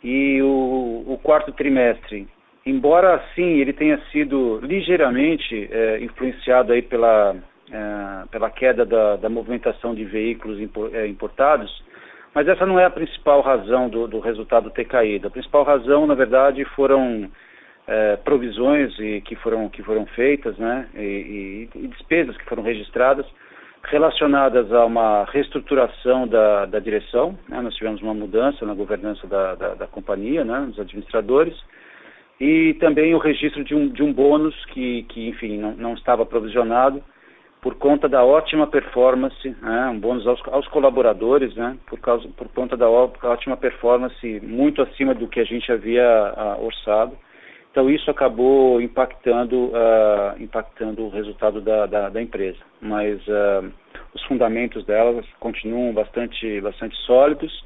E 0.04 0.39
o, 0.39 1.04
o, 1.08 1.17
quarto 1.17 1.52
trimestre, 1.52 2.28
embora 2.63 3.15
assim 3.15 3.58
ele 3.60 3.74
tenha 3.74 4.00
sido 4.12 4.60
ligeiramente 4.62 5.67
é, 5.72 5.98
influenciado 6.00 6.74
aí 6.74 6.84
pela 6.84 7.36
é, 7.73 8.27
pela 8.29 8.51
queda 8.51 8.86
da, 8.86 9.15
da, 9.15 9.29
movimentação 9.29 9.95
de 9.95 10.05
veículos 10.05 10.59
é, 10.93 11.07
importados, 11.07 11.83
mas 12.33 12.47
essa 12.47 12.65
não 12.65 12.79
é 12.79 12.86
a 12.86 12.89
principal 12.91 13.41
razão 13.41 13.89
do, 13.89 14.07
do 14.07 14.19
resultado 14.19 14.69
ter 14.69 14.86
caído. 14.86 15.27
A 15.27 15.31
principal 15.31 15.63
razão, 15.63 16.05
na 16.05 16.13
verdade, 16.13 16.63
foram 16.75 17.29
é, 17.88 18.15
provisões 18.17 18.97
e, 18.99 19.21
que, 19.21 19.36
foram, 19.38 19.67
que 19.69 19.81
foram 19.81 20.05
feitas 20.05 20.55
né, 20.57 20.88
e, 20.93 21.69
e, 21.75 21.79
e, 21.79 21.88
despesas 21.88 22.38
que 22.38 22.45
foram 22.45 22.62
registradas 22.62 23.25
relacionadas 23.86 24.71
a 24.71 24.86
uma 24.86 25.25
reestruturação 25.25 26.27
da, 26.27 26.65
da 26.65 26.79
direção. 26.79 27.38
Né, 27.49 27.59
nós 27.59 27.75
tivemos 27.75 28.01
uma 28.01 28.13
mudança 28.13 28.65
na 28.65 28.73
governança 28.73 29.27
da, 29.27 29.55
da, 29.55 29.73
da 29.73 29.88
companhia, 29.88 30.45
né, 30.45 30.59
nos 30.59 30.79
administradores, 30.79 31.55
e 32.39 32.75
também 32.75 33.13
o 33.13 33.19
registro 33.19 33.63
de 33.63 33.75
um, 33.75 33.88
de 33.89 34.01
um 34.01 34.13
bônus 34.13 34.55
que, 34.65 35.03
que 35.09 35.27
enfim, 35.29 35.57
não, 35.57 35.71
não 35.75 35.93
estava 35.95 36.25
provisionado 36.25 37.03
por 37.63 37.76
conta 37.76 38.10
da 38.10 38.21
ótima 38.26 38.67
performance, 38.67 39.56
né, 39.62 39.89
um 39.89 39.97
bônus 39.97 40.28
aos, 40.28 40.41
aos 40.47 40.67
colaboradores, 40.67 41.56
né, 41.56 41.78
por, 41.88 41.97
causa, 41.97 42.28
por 42.36 42.49
conta 42.49 42.76
da 42.76 42.89
ótima 42.89 43.56
performance, 43.56 44.41
muito 44.41 44.82
acima 44.82 45.13
do 45.15 45.30
que 45.30 45.39
a 45.39 45.45
gente 45.45 45.71
havia 45.71 46.04
uh, 46.04 46.65
orçado. 46.65 47.17
Então 47.71 47.89
isso 47.89 48.12
acabou 48.12 48.82
impactando, 48.82 49.67
uh, 49.67 50.39
impactando 50.39 51.06
o 51.06 51.10
resultado 51.10 51.62
da, 51.62 51.86
da, 51.86 52.10
da 52.10 52.21
empresa. 52.21 52.60
Mas 52.82 53.26
uh, 53.30 53.71
os 54.13 54.21
fundamentos 54.26 54.86
delas 54.86 55.26
continuam 55.39 55.93
bastante, 55.93 56.60
bastante 56.60 56.97
sólidos 57.06 57.63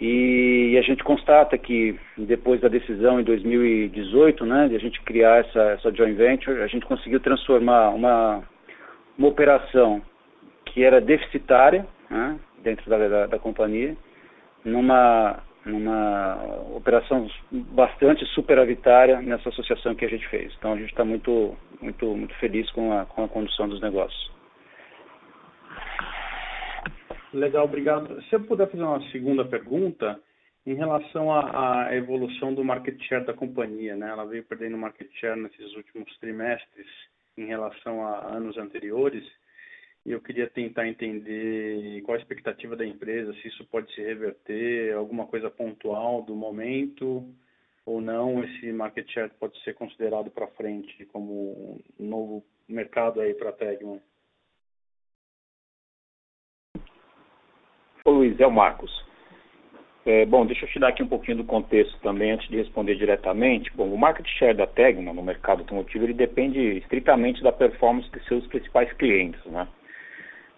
e 0.00 0.76
a 0.78 0.82
gente 0.82 1.04
constata 1.04 1.56
que 1.58 1.98
depois 2.16 2.62
da 2.62 2.68
decisão 2.68 3.20
em 3.20 3.24
2018, 3.24 4.44
né, 4.46 4.68
de 4.68 4.76
a 4.76 4.80
gente 4.80 5.00
criar 5.02 5.40
essa, 5.40 5.60
essa 5.72 5.94
joint 5.94 6.16
venture, 6.16 6.62
a 6.62 6.66
gente 6.66 6.86
conseguiu 6.86 7.20
transformar 7.20 7.90
uma, 7.90 8.42
uma 9.18 9.28
operação 9.28 10.02
que 10.66 10.84
era 10.84 11.00
deficitária 11.00 11.86
né, 12.10 12.38
dentro 12.62 12.88
da, 12.88 13.08
da, 13.08 13.26
da, 13.26 13.38
companhia 13.38 13.96
numa, 14.64 15.42
numa 15.64 16.36
operação 16.74 17.28
bastante 17.50 18.24
superavitária 18.26 19.20
nessa 19.22 19.48
associação 19.48 19.94
que 19.94 20.04
a 20.04 20.08
gente 20.08 20.26
fez. 20.28 20.52
Então 20.58 20.72
a 20.72 20.76
gente 20.76 20.90
está 20.90 21.04
muito, 21.04 21.56
muito, 21.80 22.06
muito 22.14 22.34
feliz 22.36 22.70
com 22.72 22.92
a, 22.92 23.06
com 23.06 23.24
a 23.24 23.28
condução 23.28 23.68
dos 23.68 23.80
negócios. 23.80 24.34
Legal, 27.32 27.64
obrigado. 27.64 28.22
Se 28.24 28.34
eu 28.34 28.40
puder 28.40 28.70
fazer 28.70 28.82
uma 28.82 29.00
segunda 29.10 29.44
pergunta 29.44 30.18
em 30.66 30.74
relação 30.74 31.32
à, 31.32 31.86
à, 31.86 31.94
evolução 31.94 32.52
do 32.52 32.64
market 32.64 33.00
share 33.02 33.24
da 33.24 33.32
companhia, 33.32 33.94
né? 33.94 34.08
Ela 34.08 34.24
veio 34.24 34.42
perdendo 34.44 34.76
market 34.76 35.08
share 35.20 35.38
nesses 35.38 35.74
últimos 35.76 36.16
trimestres 36.18 36.86
em 37.36 37.46
relação 37.46 38.06
a 38.06 38.34
anos 38.34 38.56
anteriores. 38.56 39.24
E 40.04 40.12
eu 40.12 40.20
queria 40.20 40.48
tentar 40.48 40.86
entender 40.86 42.00
qual 42.02 42.16
a 42.16 42.20
expectativa 42.20 42.76
da 42.76 42.86
empresa, 42.86 43.34
se 43.34 43.48
isso 43.48 43.64
pode 43.66 43.92
se 43.94 44.00
reverter, 44.00 44.94
alguma 44.94 45.26
coisa 45.26 45.50
pontual 45.50 46.22
do 46.22 46.34
momento 46.34 47.28
ou 47.84 48.00
não, 48.00 48.42
esse 48.42 48.72
market 48.72 49.08
share 49.12 49.30
pode 49.38 49.56
ser 49.62 49.74
considerado 49.74 50.28
para 50.28 50.48
frente 50.48 51.04
como 51.06 51.80
um 51.98 52.04
novo 52.04 52.44
mercado 52.68 53.20
aí 53.20 53.32
para 53.32 53.50
a 53.50 53.52
Tegman. 53.52 54.02
Ô 58.04 58.10
Luiz, 58.10 58.38
é 58.40 58.46
o 58.46 58.50
Marcos. 58.50 59.05
É, 60.06 60.24
bom, 60.24 60.46
deixa 60.46 60.64
eu 60.64 60.68
te 60.68 60.78
dar 60.78 60.90
aqui 60.90 61.02
um 61.02 61.08
pouquinho 61.08 61.38
do 61.38 61.44
contexto 61.44 61.98
também 61.98 62.30
antes 62.30 62.48
de 62.48 62.56
responder 62.56 62.94
diretamente. 62.94 63.72
Bom, 63.74 63.88
o 63.88 63.98
market 63.98 64.24
share 64.38 64.54
da 64.54 64.64
Tegma 64.64 65.12
no 65.12 65.20
mercado 65.20 65.62
automotivo 65.62 66.04
ele 66.04 66.14
depende 66.14 66.60
estritamente 66.78 67.42
da 67.42 67.50
performance 67.50 68.08
de 68.12 68.24
seus 68.28 68.46
principais 68.46 68.92
clientes, 68.92 69.44
né? 69.46 69.66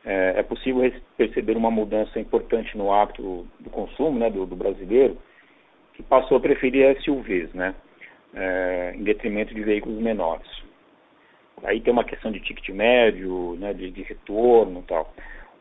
É, 0.04 0.34
é 0.36 0.42
possível 0.42 0.92
perceber 1.16 1.56
uma 1.56 1.70
mudança 1.70 2.20
importante 2.20 2.76
no 2.76 2.92
hábito 2.92 3.46
do 3.58 3.70
consumo, 3.70 4.18
né, 4.18 4.30
do, 4.30 4.44
do 4.44 4.54
brasileiro, 4.54 5.16
que 5.94 6.02
passou 6.02 6.36
a 6.36 6.40
preferir 6.40 7.00
SUVs, 7.02 7.52
né, 7.52 7.74
é, 8.34 8.92
em 8.96 9.02
detrimento 9.02 9.54
de 9.54 9.62
veículos 9.62 9.98
menores. 9.98 10.46
Aí 11.64 11.80
tem 11.80 11.92
uma 11.92 12.04
questão 12.04 12.30
de 12.30 12.40
ticket 12.40 12.68
médio, 12.68 13.56
né, 13.58 13.72
de, 13.72 13.90
de 13.90 14.02
retorno, 14.02 14.84
tal 14.86 15.12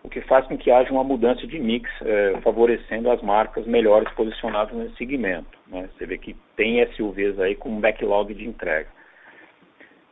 o 0.04 0.10
que 0.10 0.22
faz 0.22 0.46
com 0.48 0.58
que 0.58 0.72
haja 0.72 0.92
uma 0.92 1.04
mudança 1.04 1.46
de 1.46 1.60
mix, 1.60 1.90
é, 2.02 2.40
favorecendo 2.42 3.10
as 3.12 3.22
marcas 3.22 3.66
melhores 3.66 4.10
posicionadas 4.14 4.74
nesse 4.74 4.96
segmento. 4.96 5.58
Né? 5.68 5.90
Você 5.98 6.06
vê 6.06 6.18
que 6.18 6.36
tem 6.56 6.86
SUVs 6.94 7.40
aí 7.40 7.56
com 7.56 7.70
um 7.70 7.80
backlog 7.80 8.34
de 8.34 8.48
entrega. 8.48 8.88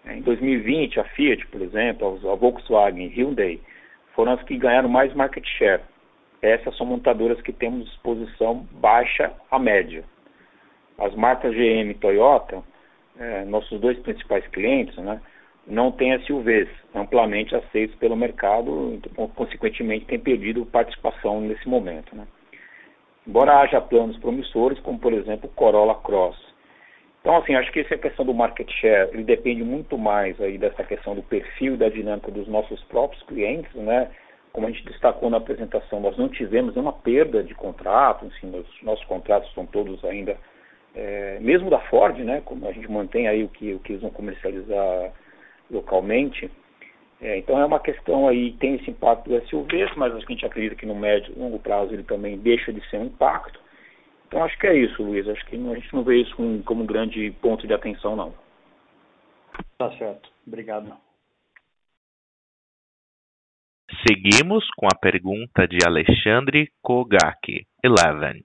Em 0.05 0.21
2020, 0.21 0.99
a 0.99 1.03
Fiat, 1.03 1.47
por 1.47 1.61
exemplo, 1.61 2.19
a 2.29 2.35
Volkswagen 2.35 3.07
Hyundai 3.07 3.59
foram 4.13 4.33
as 4.33 4.43
que 4.43 4.57
ganharam 4.57 4.87
mais 4.87 5.13
market 5.13 5.45
share. 5.57 5.81
Essas 6.41 6.77
são 6.77 6.85
montadoras 6.85 7.41
que 7.41 7.51
temos 7.51 7.87
exposição 7.87 8.67
baixa 8.73 9.31
a 9.49 9.57
média. 9.57 10.03
As 10.97 11.13
marcas 11.15 11.53
GM 11.53 11.89
e 11.89 11.95
Toyota, 11.95 12.63
é, 13.17 13.45
nossos 13.45 13.79
dois 13.81 13.97
principais 13.99 14.45
clientes, 14.47 14.95
né, 14.97 15.19
não 15.67 15.91
tem 15.91 16.17
SUVs 16.19 16.69
amplamente 16.93 17.55
aceitos 17.55 17.95
pelo 17.97 18.15
mercado, 18.15 18.93
então, 18.93 19.27
consequentemente 19.29 20.05
tem 20.05 20.19
perdido 20.19 20.65
participação 20.65 21.41
nesse 21.41 21.67
momento. 21.67 22.15
Né? 22.15 22.25
Embora 23.27 23.59
haja 23.59 23.81
planos 23.81 24.17
promissores, 24.17 24.79
como 24.79 24.99
por 24.99 25.13
exemplo 25.13 25.49
o 25.49 25.53
Corolla 25.55 25.95
Cross. 25.95 26.37
Então, 27.21 27.37
assim, 27.37 27.55
acho 27.55 27.71
que 27.71 27.79
essa 27.79 27.97
questão 27.97 28.23
do 28.23 28.35
market 28.35 28.69
share, 28.79 29.09
ele 29.11 29.23
depende 29.23 29.63
muito 29.63 29.97
mais 29.97 30.39
aí 30.39 30.59
dessa 30.59 30.83
questão 30.83 31.15
do 31.15 31.23
perfil 31.23 31.73
e 31.73 31.77
da 31.77 31.89
dinâmica 31.89 32.29
dos 32.29 32.47
nossos 32.47 32.79
próprios 32.83 33.23
clientes, 33.23 33.73
né? 33.73 34.11
Como 34.53 34.67
a 34.67 34.69
gente 34.69 34.85
destacou 34.85 35.31
na 35.31 35.37
apresentação, 35.37 35.99
nós 35.99 36.15
não 36.17 36.29
tivemos 36.29 36.75
nenhuma 36.75 36.93
perda 36.93 37.43
de 37.43 37.55
contrato, 37.55 38.27
assim, 38.27 38.55
os 38.55 38.83
nossos 38.83 39.03
contratos 39.05 39.51
são 39.55 39.65
todos 39.65 40.05
ainda, 40.05 40.37
é, 40.93 41.39
mesmo 41.41 41.67
da 41.67 41.79
Ford, 41.79 42.15
né? 42.19 42.43
Como 42.45 42.67
a 42.67 42.71
gente 42.71 42.89
mantém 42.89 43.27
aí 43.27 43.43
o 43.43 43.49
que, 43.49 43.73
o 43.73 43.79
que 43.79 43.93
eles 43.93 44.03
vão 44.03 44.11
comercializar 44.11 45.11
localmente. 45.69 46.49
É, 47.21 47.37
então 47.37 47.59
é 47.59 47.65
uma 47.65 47.79
questão 47.79 48.27
aí, 48.27 48.53
tem 48.53 48.75
esse 48.75 48.89
impacto 48.89 49.29
do 49.29 49.47
SUVs, 49.47 49.95
mas 49.95 50.13
a 50.13 50.19
gente 50.19 50.45
acredita 50.45 50.75
que 50.75 50.85
no 50.85 50.95
médio 50.95 51.33
e 51.35 51.39
longo 51.39 51.59
prazo 51.59 51.93
ele 51.93 52.03
também 52.03 52.37
deixa 52.37 52.73
de 52.73 52.87
ser 52.89 52.97
um 52.97 53.05
impacto. 53.05 53.59
Então 54.27 54.43
acho 54.43 54.57
que 54.59 54.67
é 54.67 54.75
isso, 54.75 55.01
Luiz. 55.01 55.27
Acho 55.27 55.45
que 55.45 55.55
a 55.55 55.75
gente 55.75 55.93
não 55.93 56.03
vê 56.03 56.17
isso 56.17 56.35
como, 56.35 56.61
como 56.63 56.83
um 56.83 56.87
grande 56.87 57.31
ponto 57.41 57.65
de 57.65 57.73
atenção, 57.73 58.15
não. 58.15 58.33
Tá 59.77 59.91
certo. 59.97 60.29
Obrigado. 60.45 60.91
Seguimos 64.07 64.65
com 64.77 64.87
a 64.87 64.97
pergunta 64.99 65.67
de 65.67 65.77
Alexandre 65.85 66.69
Kogaki, 66.81 67.65
Eleven. 67.83 68.43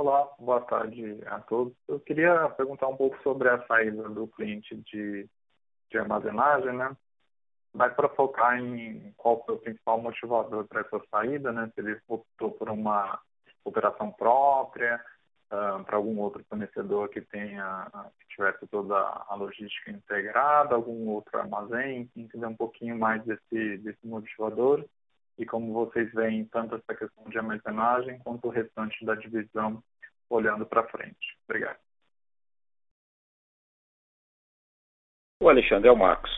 Olá, 0.00 0.32
boa 0.38 0.60
tarde 0.60 1.18
a 1.26 1.40
todos. 1.40 1.74
Eu 1.88 1.98
queria 1.98 2.48
perguntar 2.50 2.86
um 2.86 2.96
pouco 2.96 3.20
sobre 3.20 3.48
a 3.48 3.66
saída 3.66 4.08
do 4.08 4.28
cliente 4.28 4.76
de, 4.76 5.28
de 5.90 5.98
armazenagem, 5.98 6.72
né? 6.72 6.96
Dá 7.74 7.90
para 7.90 8.08
focar 8.10 8.60
em 8.60 9.12
qual 9.16 9.44
foi 9.44 9.56
o 9.56 9.58
principal 9.58 10.00
motivador 10.00 10.68
para 10.68 10.82
essa 10.82 11.02
saída, 11.10 11.50
né? 11.50 11.68
Se 11.74 11.80
ele 11.80 12.00
optou 12.06 12.52
por 12.52 12.70
uma 12.70 13.18
operação 13.64 14.12
própria, 14.12 15.04
uh, 15.50 15.82
para 15.82 15.96
algum 15.96 16.20
outro 16.20 16.44
fornecedor 16.48 17.08
que 17.08 17.20
tenha 17.20 17.90
que 18.20 18.36
tivesse 18.36 18.68
toda 18.68 18.94
a 18.94 19.34
logística 19.34 19.90
integrada, 19.90 20.76
algum 20.76 21.08
outro 21.08 21.36
armazém, 21.40 22.08
entender 22.14 22.46
um 22.46 22.56
pouquinho 22.56 22.96
mais 22.96 23.20
desse, 23.24 23.78
desse 23.78 24.06
motivador 24.06 24.84
e 25.38 25.46
como 25.46 25.72
vocês 25.72 26.12
veem 26.12 26.44
tanto 26.46 26.74
essa 26.74 26.94
questão 26.94 27.24
de 27.28 27.38
armazenagem 27.38 28.18
quanto 28.18 28.48
o 28.48 28.50
restante 28.50 29.04
da 29.04 29.14
divisão 29.14 29.82
olhando 30.28 30.66
para 30.66 30.82
frente. 30.88 31.36
Obrigado. 31.48 31.78
O 35.40 35.48
Alexandre 35.48 35.88
é 35.88 35.92
o 35.92 35.96
Marcos. 35.96 36.30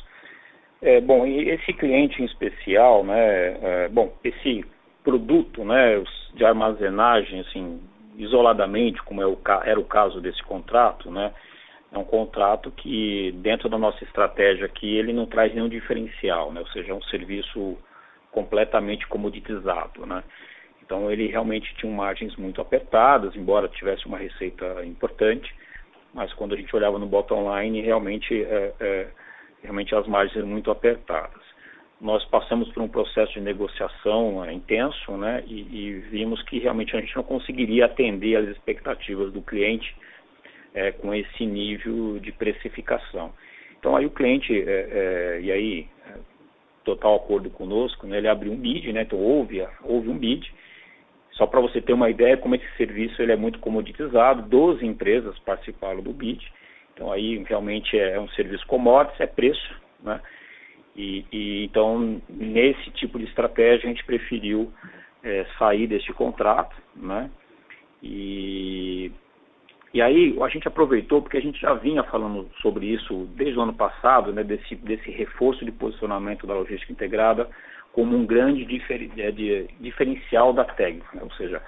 É, 0.82 1.00
bom, 1.00 1.26
e 1.26 1.48
esse 1.48 1.72
cliente 1.72 2.22
em 2.22 2.26
especial, 2.26 3.04
né, 3.04 3.84
é, 3.84 3.88
bom, 3.88 4.14
esse 4.22 4.64
produto, 5.02 5.64
né, 5.64 6.02
de 6.34 6.44
armazenagem, 6.44 7.40
assim, 7.40 7.82
isoladamente, 8.16 9.02
como 9.02 9.22
é 9.22 9.26
o, 9.26 9.38
era 9.64 9.80
o 9.80 9.84
caso 9.84 10.20
desse 10.20 10.42
contrato, 10.42 11.10
né, 11.10 11.34
é 11.92 11.98
um 11.98 12.04
contrato 12.04 12.70
que, 12.70 13.32
dentro 13.42 13.68
da 13.68 13.76
nossa 13.76 14.04
estratégia 14.04 14.66
aqui, 14.66 14.96
ele 14.96 15.12
não 15.12 15.26
traz 15.26 15.52
nenhum 15.54 15.68
diferencial, 15.68 16.52
né, 16.52 16.60
ou 16.60 16.66
seja, 16.68 16.92
é 16.92 16.94
um 16.94 17.02
serviço 17.04 17.78
completamente 18.32 19.06
comoditizado, 19.06 20.06
né? 20.06 20.22
Então 20.82 21.10
ele 21.10 21.28
realmente 21.28 21.72
tinha 21.76 21.92
margens 21.92 22.34
muito 22.34 22.60
apertadas, 22.60 23.36
embora 23.36 23.68
tivesse 23.68 24.06
uma 24.06 24.18
receita 24.18 24.84
importante, 24.84 25.54
mas 26.12 26.32
quando 26.32 26.54
a 26.54 26.56
gente 26.56 26.74
olhava 26.74 26.98
no 26.98 27.06
bottom 27.06 27.46
line, 27.56 27.80
realmente, 27.80 28.42
é, 28.42 28.72
é, 28.80 29.06
realmente 29.62 29.94
as 29.94 30.06
margens 30.08 30.36
eram 30.36 30.48
muito 30.48 30.68
apertadas. 30.68 31.40
Nós 32.00 32.24
passamos 32.24 32.68
por 32.72 32.82
um 32.82 32.88
processo 32.88 33.34
de 33.34 33.40
negociação 33.40 34.44
é, 34.44 34.52
intenso, 34.52 35.12
né, 35.12 35.44
e, 35.46 35.60
e, 35.60 35.92
vimos 36.10 36.42
que 36.42 36.58
realmente 36.58 36.96
a 36.96 37.00
gente 37.00 37.14
não 37.14 37.22
conseguiria 37.22 37.84
atender 37.84 38.36
às 38.36 38.48
expectativas 38.48 39.32
do 39.32 39.42
cliente 39.42 39.94
é, 40.74 40.90
com 40.92 41.14
esse 41.14 41.46
nível 41.46 42.18
de 42.18 42.32
precificação. 42.32 43.32
Então 43.78 43.96
aí 43.96 44.06
o 44.06 44.10
cliente, 44.10 44.52
é, 44.52 45.40
e 45.40 45.52
aí 45.52 45.88
total 46.84 47.16
acordo 47.16 47.50
conosco, 47.50 48.06
né, 48.06 48.18
ele 48.18 48.28
abriu 48.28 48.52
um 48.52 48.56
bid, 48.56 48.92
né, 48.92 49.02
então 49.02 49.18
houve, 49.18 49.66
houve 49.82 50.08
um 50.08 50.18
bid. 50.18 50.52
Só 51.32 51.46
para 51.46 51.60
você 51.60 51.80
ter 51.80 51.92
uma 51.92 52.10
ideia 52.10 52.36
como 52.36 52.54
esse 52.54 52.76
serviço 52.76 53.20
ele 53.22 53.32
é 53.32 53.36
muito 53.36 53.58
comoditizado, 53.60 54.42
12 54.42 54.84
empresas 54.84 55.38
participaram 55.40 56.02
do 56.02 56.12
bid. 56.12 56.46
Então 56.92 57.10
aí 57.10 57.42
realmente 57.44 57.98
é 57.98 58.20
um 58.20 58.28
serviço 58.30 58.66
commodities, 58.66 59.20
é 59.20 59.26
preço, 59.26 59.74
né? 60.02 60.20
E, 60.94 61.24
e 61.32 61.64
então 61.64 62.20
nesse 62.28 62.90
tipo 62.90 63.18
de 63.18 63.24
estratégia 63.24 63.88
a 63.88 63.92
gente 63.92 64.04
preferiu 64.04 64.70
é, 65.22 65.46
sair 65.58 65.86
deste 65.86 66.12
contrato, 66.12 66.76
né? 66.94 67.30
E 68.02 69.10
E 69.92 70.00
aí 70.00 70.36
a 70.40 70.48
gente 70.48 70.68
aproveitou 70.68 71.20
porque 71.20 71.36
a 71.36 71.42
gente 71.42 71.60
já 71.60 71.74
vinha 71.74 72.02
falando 72.04 72.48
sobre 72.62 72.86
isso 72.86 73.28
desde 73.34 73.58
o 73.58 73.62
ano 73.62 73.74
passado, 73.74 74.32
né, 74.32 74.44
desse, 74.44 74.76
desse 74.76 75.10
reforço 75.10 75.64
de 75.64 75.72
posicionamento 75.72 76.46
da 76.46 76.54
logística 76.54 76.92
integrada 76.92 77.48
como 77.92 78.16
um 78.16 78.24
grande 78.24 78.64
difer, 78.64 79.10
é, 79.18 79.32
de, 79.32 79.66
diferencial 79.80 80.52
da 80.52 80.64
TEG, 80.64 81.02
né, 81.12 81.22
ou 81.22 81.32
seja, 81.32 81.60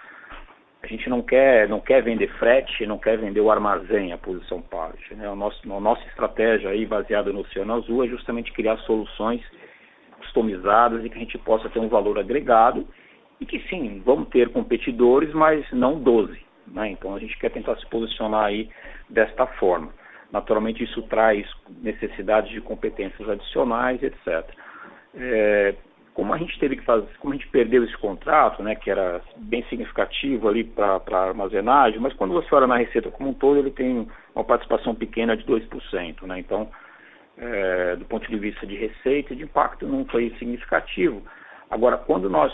a 0.82 0.86
gente 0.86 1.08
não 1.08 1.22
quer, 1.22 1.68
não 1.68 1.80
quer 1.80 2.02
vender 2.02 2.28
frete, 2.38 2.86
não 2.86 2.98
quer 2.98 3.16
vender 3.16 3.40
o 3.40 3.50
armazém, 3.50 4.12
a 4.12 4.18
posição 4.18 4.60
parte. 4.60 5.14
Né? 5.14 5.28
A, 5.28 5.34
nossa, 5.34 5.56
a 5.64 5.80
nossa 5.80 6.04
estratégia 6.08 6.70
aí, 6.70 6.84
baseada 6.84 7.32
no 7.32 7.40
Oceano 7.40 7.74
Azul, 7.74 8.04
é 8.04 8.08
justamente 8.08 8.52
criar 8.52 8.76
soluções 8.78 9.40
customizadas 10.18 11.04
e 11.04 11.08
que 11.08 11.16
a 11.16 11.20
gente 11.20 11.38
possa 11.38 11.68
ter 11.68 11.78
um 11.78 11.88
valor 11.88 12.18
agregado 12.18 12.86
e 13.40 13.46
que 13.46 13.60
sim, 13.68 14.02
vamos 14.04 14.28
ter 14.28 14.48
competidores, 14.50 15.32
mas 15.32 15.64
não 15.72 16.00
12. 16.00 16.38
Né? 16.72 16.90
Então 16.90 17.14
a 17.14 17.18
gente 17.18 17.38
quer 17.38 17.50
tentar 17.50 17.76
se 17.76 17.86
posicionar 17.86 18.44
aí 18.46 18.68
desta 19.08 19.46
forma. 19.46 19.92
Naturalmente 20.32 20.82
isso 20.82 21.02
traz 21.02 21.46
necessidades 21.82 22.50
de 22.50 22.60
competências 22.60 23.28
adicionais, 23.28 24.02
etc. 24.02 24.48
É, 25.14 25.74
como 26.14 26.32
a 26.32 26.38
gente 26.38 26.58
teve 26.58 26.76
que 26.76 26.84
fazer, 26.84 27.06
como 27.18 27.32
a 27.32 27.36
gente 27.36 27.48
perdeu 27.48 27.84
esse 27.84 27.96
contrato, 27.96 28.62
né, 28.62 28.74
que 28.74 28.90
era 28.90 29.20
bem 29.36 29.64
significativo 29.64 30.48
ali 30.48 30.64
para 30.64 31.00
armazenagem, 31.10 32.00
mas 32.00 32.12
quando 32.14 32.34
você 32.34 32.54
olha 32.54 32.66
na 32.66 32.76
receita 32.76 33.10
como 33.10 33.30
um 33.30 33.34
todo, 33.34 33.58
ele 33.58 33.70
tem 33.70 34.06
uma 34.34 34.44
participação 34.44 34.94
pequena 34.94 35.36
de 35.36 35.44
2%, 35.44 36.22
né, 36.26 36.38
então, 36.38 36.70
é, 37.38 37.96
do 37.96 38.04
ponto 38.04 38.28
de 38.28 38.38
vista 38.38 38.66
de 38.66 38.76
receita 38.76 39.32
e 39.32 39.36
de 39.36 39.44
impacto 39.44 39.86
não 39.86 40.04
foi 40.04 40.34
significativo. 40.38 41.22
Agora, 41.70 41.96
quando 41.96 42.28
nós, 42.28 42.52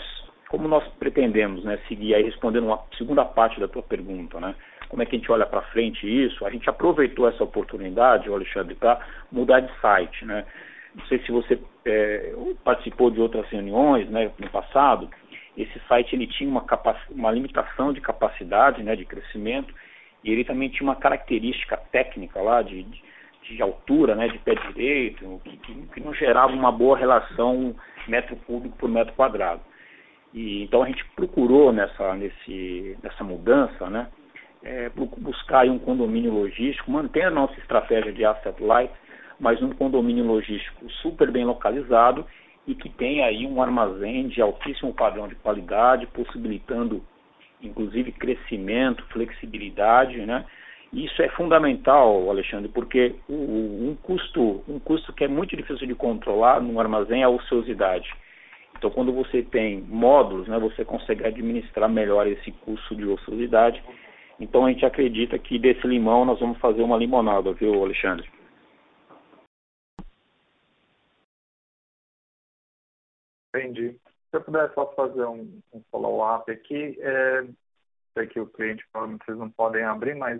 como 0.49 0.67
nós 0.67 0.85
pretendemos, 0.99 1.63
né, 1.63 1.79
seguir 1.87 2.15
aí 2.15 2.23
respondendo 2.23 2.65
uma 2.65 2.81
segunda 2.97 3.23
parte 3.23 3.59
da 3.59 3.67
tua 3.67 3.83
pergunta, 3.83 4.39
né, 4.39 4.55
como 4.89 5.01
é 5.01 5.05
que 5.05 5.15
a 5.15 5.19
gente 5.19 5.31
olha 5.31 5.45
para 5.45 5.61
frente 5.61 6.05
isso, 6.07 6.45
a 6.45 6.49
gente 6.49 6.69
aproveitou 6.69 7.29
essa 7.29 7.43
oportunidade, 7.43 8.27
Alexandre, 8.27 8.75
para 8.75 8.99
mudar 9.31 9.59
de 9.59 9.71
site, 9.79 10.25
né, 10.25 10.45
não 10.95 11.05
sei 11.05 11.19
se 11.19 11.31
você 11.31 11.59
é, 11.85 12.33
participou 12.63 13.09
de 13.11 13.21
outras 13.21 13.47
reuniões 13.49 14.09
né, 14.09 14.31
no 14.37 14.49
passado. 14.49 15.09
Esse 15.57 15.79
site 15.87 16.15
ele 16.15 16.27
tinha 16.27 16.49
uma, 16.49 16.65
uma 17.09 17.31
limitação 17.31 17.93
de 17.93 18.01
capacidade, 18.01 18.83
né, 18.83 18.95
de 18.95 19.05
crescimento, 19.05 19.73
e 20.23 20.31
ele 20.31 20.43
também 20.43 20.69
tinha 20.69 20.87
uma 20.87 20.95
característica 20.95 21.77
técnica 21.77 22.41
lá 22.41 22.61
de, 22.61 22.83
de, 22.83 23.01
de 23.43 23.61
altura, 23.61 24.15
né, 24.15 24.27
de 24.27 24.37
pé 24.39 24.55
direito, 24.55 25.41
que, 25.43 25.57
que, 25.57 25.73
que, 25.93 25.99
não 25.99 26.13
gerava 26.13 26.51
uma 26.51 26.71
boa 26.71 26.97
relação 26.97 27.75
metro 28.07 28.35
cúbico 28.47 28.77
por 28.77 28.89
metro 28.89 29.13
quadrado. 29.13 29.61
E, 30.33 30.63
então 30.63 30.83
a 30.83 30.87
gente 30.87 31.03
procurou 31.15 31.71
nessa, 31.71 32.13
nesse, 32.15 32.97
nessa 33.01 33.23
mudança, 33.23 33.89
né, 33.89 34.07
é, 34.63 34.89
buscar 35.17 35.65
um 35.65 35.79
condomínio 35.79 36.33
logístico, 36.33 36.91
manter 36.91 37.23
a 37.23 37.31
nossa 37.31 37.57
estratégia 37.59 38.11
de 38.11 38.25
asset 38.25 38.61
light, 38.61 38.91
mas 39.39 39.61
um 39.61 39.71
condomínio 39.71 40.25
logístico 40.25 40.89
super 41.01 41.31
bem 41.31 41.45
localizado 41.45 42.25
e 42.67 42.75
que 42.75 42.89
tem 42.89 43.23
aí 43.23 43.47
um 43.47 43.61
armazém 43.61 44.27
de 44.27 44.41
altíssimo 44.41 44.93
padrão 44.93 45.27
de 45.27 45.35
qualidade, 45.35 46.05
possibilitando 46.07 47.03
inclusive 47.61 48.11
crescimento, 48.11 49.03
flexibilidade, 49.07 50.25
né? 50.25 50.45
Isso 50.91 51.21
é 51.21 51.29
fundamental, 51.29 52.29
Alexandre, 52.29 52.67
porque 52.69 53.15
um 53.29 53.95
custo, 54.01 54.63
um 54.67 54.79
custo 54.79 55.13
que 55.13 55.23
é 55.23 55.27
muito 55.27 55.55
difícil 55.55 55.85
de 55.85 55.93
controlar 55.93 56.59
no 56.59 56.79
armazém 56.79 57.21
é 57.21 57.25
a 57.25 57.29
ociosidade. 57.29 58.09
Então, 58.79 58.89
quando 58.89 59.11
você 59.11 59.43
tem 59.43 59.81
módulos, 59.81 60.47
né, 60.47 60.57
você 60.57 60.85
consegue 60.85 61.25
administrar 61.25 61.89
melhor 61.89 62.25
esse 62.25 62.49
custo 62.53 62.95
de 62.95 63.05
ociosidade. 63.05 63.83
Então, 64.39 64.65
a 64.65 64.71
gente 64.71 64.85
acredita 64.85 65.37
que 65.37 65.59
desse 65.59 65.85
limão 65.85 66.23
nós 66.23 66.39
vamos 66.39 66.57
fazer 66.59 66.81
uma 66.81 66.95
limonada, 66.95 67.51
viu, 67.51 67.83
Alexandre? 67.83 68.31
Entendi. 73.53 73.99
Se 74.29 74.37
eu 74.37 74.41
puder 74.41 74.73
só 74.73 74.89
fazer 74.93 75.25
um, 75.25 75.61
um 75.73 75.83
follow-up 75.91 76.49
aqui, 76.49 76.97
é, 77.01 77.47
sei 78.13 78.27
que 78.27 78.39
o 78.39 78.47
cliente 78.47 78.87
provavelmente 78.93 79.25
vocês 79.25 79.37
não 79.37 79.49
podem 79.51 79.83
abrir, 79.83 80.15
mas 80.15 80.39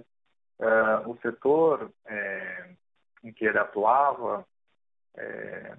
é, 0.59 1.07
o 1.07 1.17
setor 1.21 1.91
é, 2.05 2.69
em 3.21 3.33
que 3.33 3.43
ele 3.43 3.57
atuava, 3.57 4.47
é, 5.17 5.75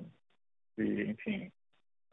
se, 0.75 1.03
enfim, 1.05 1.51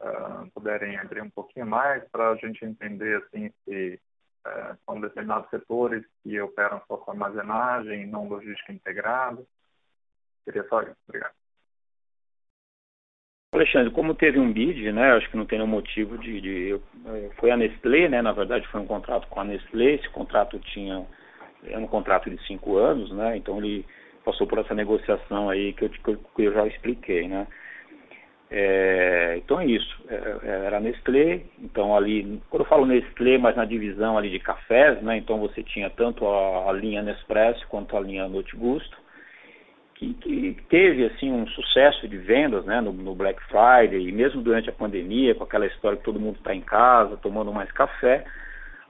uh, 0.00 0.50
puderem 0.52 0.96
abrir 0.98 1.22
um 1.22 1.30
pouquinho 1.30 1.66
mais 1.66 2.02
para 2.10 2.30
a 2.30 2.36
gente 2.36 2.64
entender 2.64 3.22
assim 3.22 3.50
se 3.64 4.00
uh, 4.46 4.76
são 4.84 5.00
determinados 5.00 5.48
setores 5.50 6.04
que 6.22 6.40
operam 6.40 6.80
só 6.86 6.96
com 6.96 7.10
armazenagem, 7.10 8.06
não 8.06 8.28
logística 8.28 8.72
integrada. 8.72 9.42
Seria 10.44 10.66
só 10.68 10.82
isso. 10.82 10.96
Obrigado. 11.06 11.34
Alexandre, 13.52 13.90
como 13.92 14.14
teve 14.14 14.38
um 14.38 14.52
bid, 14.52 14.92
né, 14.92 15.12
acho 15.12 15.30
que 15.30 15.36
não 15.36 15.46
tem 15.46 15.58
nenhum 15.58 15.70
motivo 15.70 16.18
de, 16.18 16.40
de, 16.40 16.74
eh, 16.74 17.30
foi 17.38 17.50
a 17.50 17.56
Nestlé, 17.56 18.06
né, 18.06 18.20
na 18.20 18.32
verdade 18.32 18.68
foi 18.68 18.78
um 18.80 18.86
contrato 18.86 19.26
com 19.28 19.40
a 19.40 19.44
Nestlé, 19.44 19.94
esse 19.94 20.08
contrato 20.10 20.58
tinha, 20.58 21.06
é 21.64 21.78
um 21.78 21.86
contrato 21.86 22.28
de 22.28 22.46
cinco 22.46 22.76
anos, 22.76 23.10
né, 23.10 23.38
então 23.38 23.56
ele 23.56 23.86
passou 24.22 24.46
por 24.46 24.58
essa 24.58 24.74
negociação 24.74 25.48
aí 25.48 25.72
que 25.72 25.86
eu, 25.86 25.88
que 25.88 26.42
eu 26.42 26.52
já 26.52 26.66
expliquei, 26.66 27.26
né. 27.26 27.46
É, 28.50 29.34
então 29.36 29.60
é 29.60 29.66
isso, 29.66 30.02
é, 30.08 30.14
é, 30.14 30.64
era 30.64 30.80
Nestlé, 30.80 31.42
então 31.60 31.94
ali, 31.94 32.40
quando 32.48 32.62
eu 32.62 32.68
falo 32.68 32.86
Nestlé, 32.86 33.36
mas 33.36 33.54
na 33.54 33.66
divisão 33.66 34.16
ali 34.16 34.30
de 34.30 34.38
cafés, 34.38 35.02
né, 35.02 35.18
então 35.18 35.38
você 35.38 35.62
tinha 35.62 35.90
tanto 35.90 36.26
a, 36.26 36.70
a 36.70 36.72
linha 36.72 37.02
Nespresso 37.02 37.66
quanto 37.68 37.94
a 37.94 38.00
linha 38.00 38.26
Note 38.26 38.56
Gusto, 38.56 38.96
que, 39.96 40.14
que, 40.14 40.56
teve 40.70 41.04
assim 41.04 41.30
um 41.30 41.46
sucesso 41.48 42.08
de 42.08 42.16
vendas 42.16 42.64
né, 42.64 42.80
no, 42.80 42.90
no, 42.90 43.14
Black 43.14 43.38
Friday 43.48 44.08
e 44.08 44.12
mesmo 44.12 44.40
durante 44.40 44.70
a 44.70 44.72
pandemia, 44.72 45.34
com 45.34 45.44
aquela 45.44 45.66
história 45.66 45.98
que 45.98 46.04
todo 46.04 46.20
mundo 46.20 46.36
está 46.36 46.54
em 46.54 46.62
casa, 46.62 47.18
tomando 47.18 47.52
mais 47.52 47.70
café, 47.72 48.24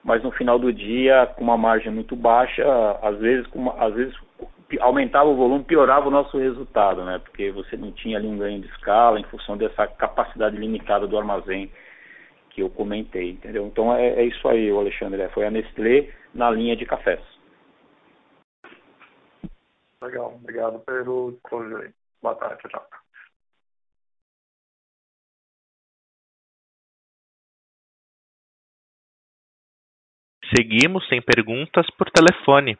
mas 0.04 0.22
no 0.22 0.30
final 0.30 0.58
do 0.58 0.72
dia, 0.72 1.26
com 1.34 1.42
uma 1.42 1.56
margem 1.56 1.90
muito 1.90 2.14
baixa, 2.14 2.64
às 3.02 3.18
vezes, 3.18 3.46
com, 3.48 3.70
às 3.70 3.92
vezes 3.94 4.14
aumentava 4.80 5.28
o 5.28 5.36
volume, 5.36 5.64
piorava 5.64 6.08
o 6.08 6.10
nosso 6.10 6.36
resultado, 6.36 7.04
né? 7.04 7.18
Porque 7.18 7.50
você 7.50 7.76
não 7.76 7.90
tinha 7.92 8.18
ali 8.18 8.26
um 8.26 8.36
ganho 8.36 8.60
de 8.60 8.68
escala 8.68 9.18
em 9.18 9.24
função 9.24 9.56
dessa 9.56 9.86
capacidade 9.86 10.56
limitada 10.56 11.06
do 11.06 11.16
armazém 11.16 11.70
que 12.50 12.60
eu 12.60 12.68
comentei, 12.68 13.30
entendeu? 13.30 13.66
Então 13.66 13.94
é, 13.94 14.08
é 14.08 14.24
isso 14.24 14.46
aí, 14.46 14.70
Alexandre. 14.70 15.28
Foi 15.30 15.46
a 15.46 15.50
Nestlé 15.50 16.12
na 16.34 16.50
linha 16.50 16.76
de 16.76 16.84
cafés. 16.84 17.20
Legal, 20.02 20.34
obrigado 20.34 20.78
pelo 20.80 21.32
disclosure 21.32 21.86
aí. 21.86 21.90
Boa 22.22 22.34
tarde, 22.34 22.62
tchau. 22.68 22.86
Seguimos 30.54 31.06
sem 31.08 31.20
perguntas 31.20 31.86
por 31.96 32.10
telefone. 32.10 32.78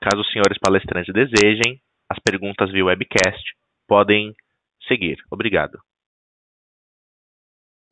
Caso 0.00 0.20
os 0.20 0.30
senhores 0.32 0.58
palestrantes 0.58 1.12
desejem, 1.12 1.80
as 2.08 2.18
perguntas 2.20 2.70
via 2.70 2.84
webcast 2.84 3.42
podem 3.86 4.34
seguir. 4.86 5.18
Obrigado. 5.30 5.78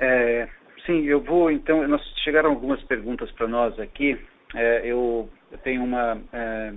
É, 0.00 0.48
sim, 0.84 1.04
eu 1.04 1.20
vou 1.20 1.50
então. 1.50 1.86
Nós 1.88 2.02
chegaram 2.22 2.50
algumas 2.50 2.82
perguntas 2.84 3.30
para 3.32 3.48
nós 3.48 3.78
aqui. 3.80 4.18
É, 4.54 4.82
eu, 4.84 5.28
eu, 5.50 5.58
tenho 5.58 5.82
uma 5.82 6.20
é, 6.32 6.72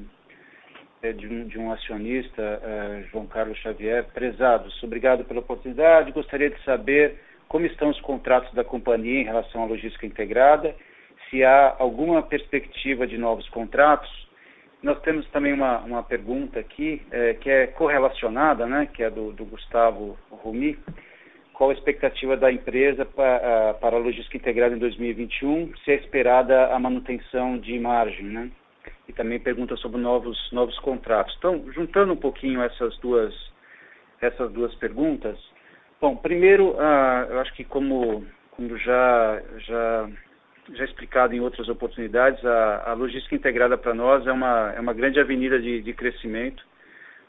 é, 1.03 1.13
de 1.13 1.27
um, 1.27 1.47
de 1.47 1.57
um 1.59 1.71
acionista, 1.71 2.41
uh, 2.41 3.03
João 3.09 3.27
Carlos 3.27 3.57
Xavier. 3.59 4.05
Prezados, 4.13 4.81
obrigado 4.83 5.23
pela 5.25 5.41
oportunidade. 5.41 6.11
Gostaria 6.11 6.49
de 6.49 6.61
saber 6.63 7.19
como 7.47 7.65
estão 7.65 7.89
os 7.89 7.99
contratos 8.01 8.53
da 8.53 8.63
companhia 8.63 9.21
em 9.21 9.25
relação 9.25 9.63
à 9.63 9.65
logística 9.65 10.05
integrada, 10.05 10.75
se 11.29 11.43
há 11.43 11.75
alguma 11.79 12.21
perspectiva 12.21 13.07
de 13.07 13.17
novos 13.17 13.47
contratos. 13.49 14.28
Nós 14.81 14.99
temos 15.01 15.27
também 15.29 15.53
uma, 15.53 15.79
uma 15.79 16.03
pergunta 16.03 16.59
aqui, 16.59 17.01
é, 17.11 17.33
que 17.33 17.49
é 17.49 17.67
correlacionada, 17.67 18.65
né, 18.65 18.87
que 18.93 19.03
é 19.03 19.09
do, 19.09 19.33
do 19.33 19.45
Gustavo 19.45 20.17
Rumi. 20.31 20.77
Qual 21.53 21.69
a 21.69 21.73
expectativa 21.73 22.37
da 22.37 22.49
empresa 22.49 23.05
para, 23.05 23.73
para 23.73 23.97
a 23.97 23.99
logística 23.99 24.37
integrada 24.37 24.73
em 24.73 24.79
2021? 24.79 25.75
Se 25.83 25.91
é 25.91 25.95
esperada 25.95 26.67
a 26.67 26.79
manutenção 26.79 27.57
de 27.57 27.77
margem, 27.77 28.25
né? 28.25 28.49
e 29.09 29.13
também 29.13 29.39
pergunta 29.39 29.75
sobre 29.77 29.99
novos, 29.99 30.37
novos 30.51 30.77
contratos. 30.79 31.35
Então, 31.39 31.65
juntando 31.73 32.13
um 32.13 32.17
pouquinho 32.17 32.61
essas 32.61 32.95
duas, 32.99 33.33
essas 34.21 34.51
duas 34.51 34.73
perguntas, 34.75 35.35
bom, 35.99 36.15
primeiro, 36.15 36.75
ah, 36.79 37.25
eu 37.27 37.39
acho 37.39 37.51
que 37.55 37.63
como, 37.63 38.23
como 38.51 38.77
já, 38.77 39.41
já, 39.57 40.09
já 40.73 40.85
explicado 40.85 41.33
em 41.33 41.39
outras 41.39 41.67
oportunidades, 41.69 42.43
a, 42.45 42.91
a 42.91 42.93
logística 42.93 43.35
integrada 43.35 43.77
para 43.77 43.93
nós 43.93 44.25
é 44.27 44.31
uma, 44.31 44.73
é 44.75 44.79
uma 44.79 44.93
grande 44.93 45.19
avenida 45.19 45.59
de, 45.59 45.81
de 45.81 45.93
crescimento. 45.93 46.63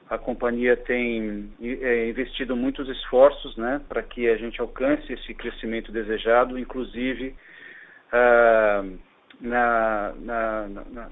A 0.09 0.19
companhia 0.19 0.77
tem 0.77 1.53
é, 1.63 2.09
investido 2.09 2.57
muitos 2.57 2.89
esforços 2.89 3.57
né, 3.57 3.81
para 3.89 4.03
que 4.03 4.29
a 4.29 4.37
gente 4.37 4.61
alcance 4.61 5.13
esse 5.13 5.33
crescimento 5.35 5.93
desejado, 5.93 6.59
inclusive 6.59 7.35
ah, 8.13 8.85
na, 9.41 10.13
na, 10.19 10.69
na 10.91 11.11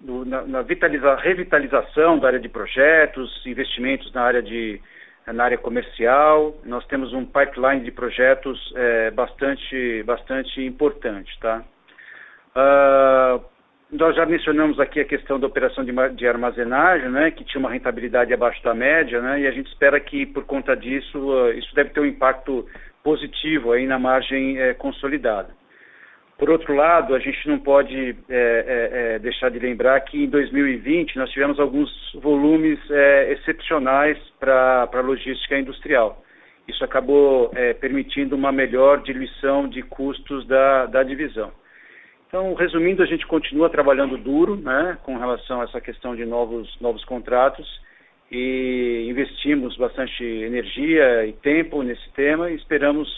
na, 0.00 0.42
na 0.42 0.62
vitaliza, 0.62 1.16
revitalização 1.16 2.18
da 2.18 2.28
área 2.28 2.38
de 2.38 2.48
projetos, 2.48 3.44
investimentos 3.46 4.12
na 4.12 4.22
área 4.22 4.42
de 4.42 4.80
na 5.32 5.44
área 5.44 5.58
comercial. 5.58 6.56
Nós 6.64 6.86
temos 6.86 7.12
um 7.12 7.24
pipeline 7.24 7.80
de 7.84 7.90
projetos 7.90 8.72
é, 8.76 9.10
bastante 9.10 10.02
bastante 10.04 10.64
importante, 10.64 11.36
tá? 11.40 11.62
Uh, 12.56 13.44
nós 13.90 14.16
já 14.16 14.26
mencionamos 14.26 14.80
aqui 14.80 14.98
a 14.98 15.04
questão 15.04 15.38
da 15.38 15.46
operação 15.46 15.84
de, 15.84 15.92
de, 16.14 16.26
armazenagem, 16.26 17.08
né, 17.08 17.30
que 17.30 17.44
tinha 17.44 17.60
uma 17.60 17.70
rentabilidade 17.70 18.32
abaixo 18.32 18.62
da 18.64 18.74
média, 18.74 19.20
né, 19.20 19.40
e 19.40 19.46
a 19.46 19.50
gente 19.50 19.68
espera 19.68 20.00
que 20.00 20.26
por 20.26 20.44
conta 20.44 20.74
disso 20.74 21.18
uh, 21.18 21.52
isso 21.52 21.72
deve 21.74 21.90
ter 21.90 22.00
um 22.00 22.06
impacto 22.06 22.66
positivo 23.04 23.72
aí 23.72 23.86
na 23.86 23.98
margem 23.98 24.58
é, 24.58 24.74
consolidada. 24.74 25.50
Por 26.38 26.50
outro 26.50 26.74
lado, 26.74 27.14
a 27.14 27.18
gente 27.18 27.48
não 27.48 27.58
pode 27.58 28.16
é, 28.28 28.34
é, 28.34 29.14
é 29.14 29.18
deixar 29.18 29.50
de 29.50 29.58
lembrar 29.58 29.98
que 30.00 30.24
em 30.24 30.28
2020 30.28 31.16
nós 31.16 31.30
tivemos 31.30 31.58
alguns 31.58 31.90
volumes 32.14 32.78
é, 32.90 33.32
excepcionais 33.32 34.18
para 34.38 34.88
a 34.92 35.00
logística 35.00 35.58
industrial. 35.58 36.22
Isso 36.68 36.84
acabou 36.84 37.50
é, 37.54 37.72
permitindo 37.74 38.34
uma 38.34 38.52
melhor 38.52 39.02
diluição 39.02 39.68
de 39.68 39.82
custos 39.82 40.46
da, 40.46 40.86
da 40.86 41.02
divisão. 41.02 41.52
Então, 42.28 42.54
resumindo, 42.54 43.02
a 43.02 43.06
gente 43.06 43.26
continua 43.26 43.70
trabalhando 43.70 44.18
duro 44.18 44.56
né, 44.56 44.98
com 45.04 45.16
relação 45.16 45.60
a 45.60 45.64
essa 45.64 45.80
questão 45.80 46.16
de 46.16 46.24
novos, 46.24 46.68
novos 46.80 47.04
contratos 47.04 47.66
e 48.30 49.06
investimos 49.08 49.76
bastante 49.76 50.24
energia 50.24 51.24
e 51.24 51.32
tempo 51.32 51.82
nesse 51.82 52.10
tema 52.12 52.50
e 52.50 52.56
esperamos, 52.56 53.08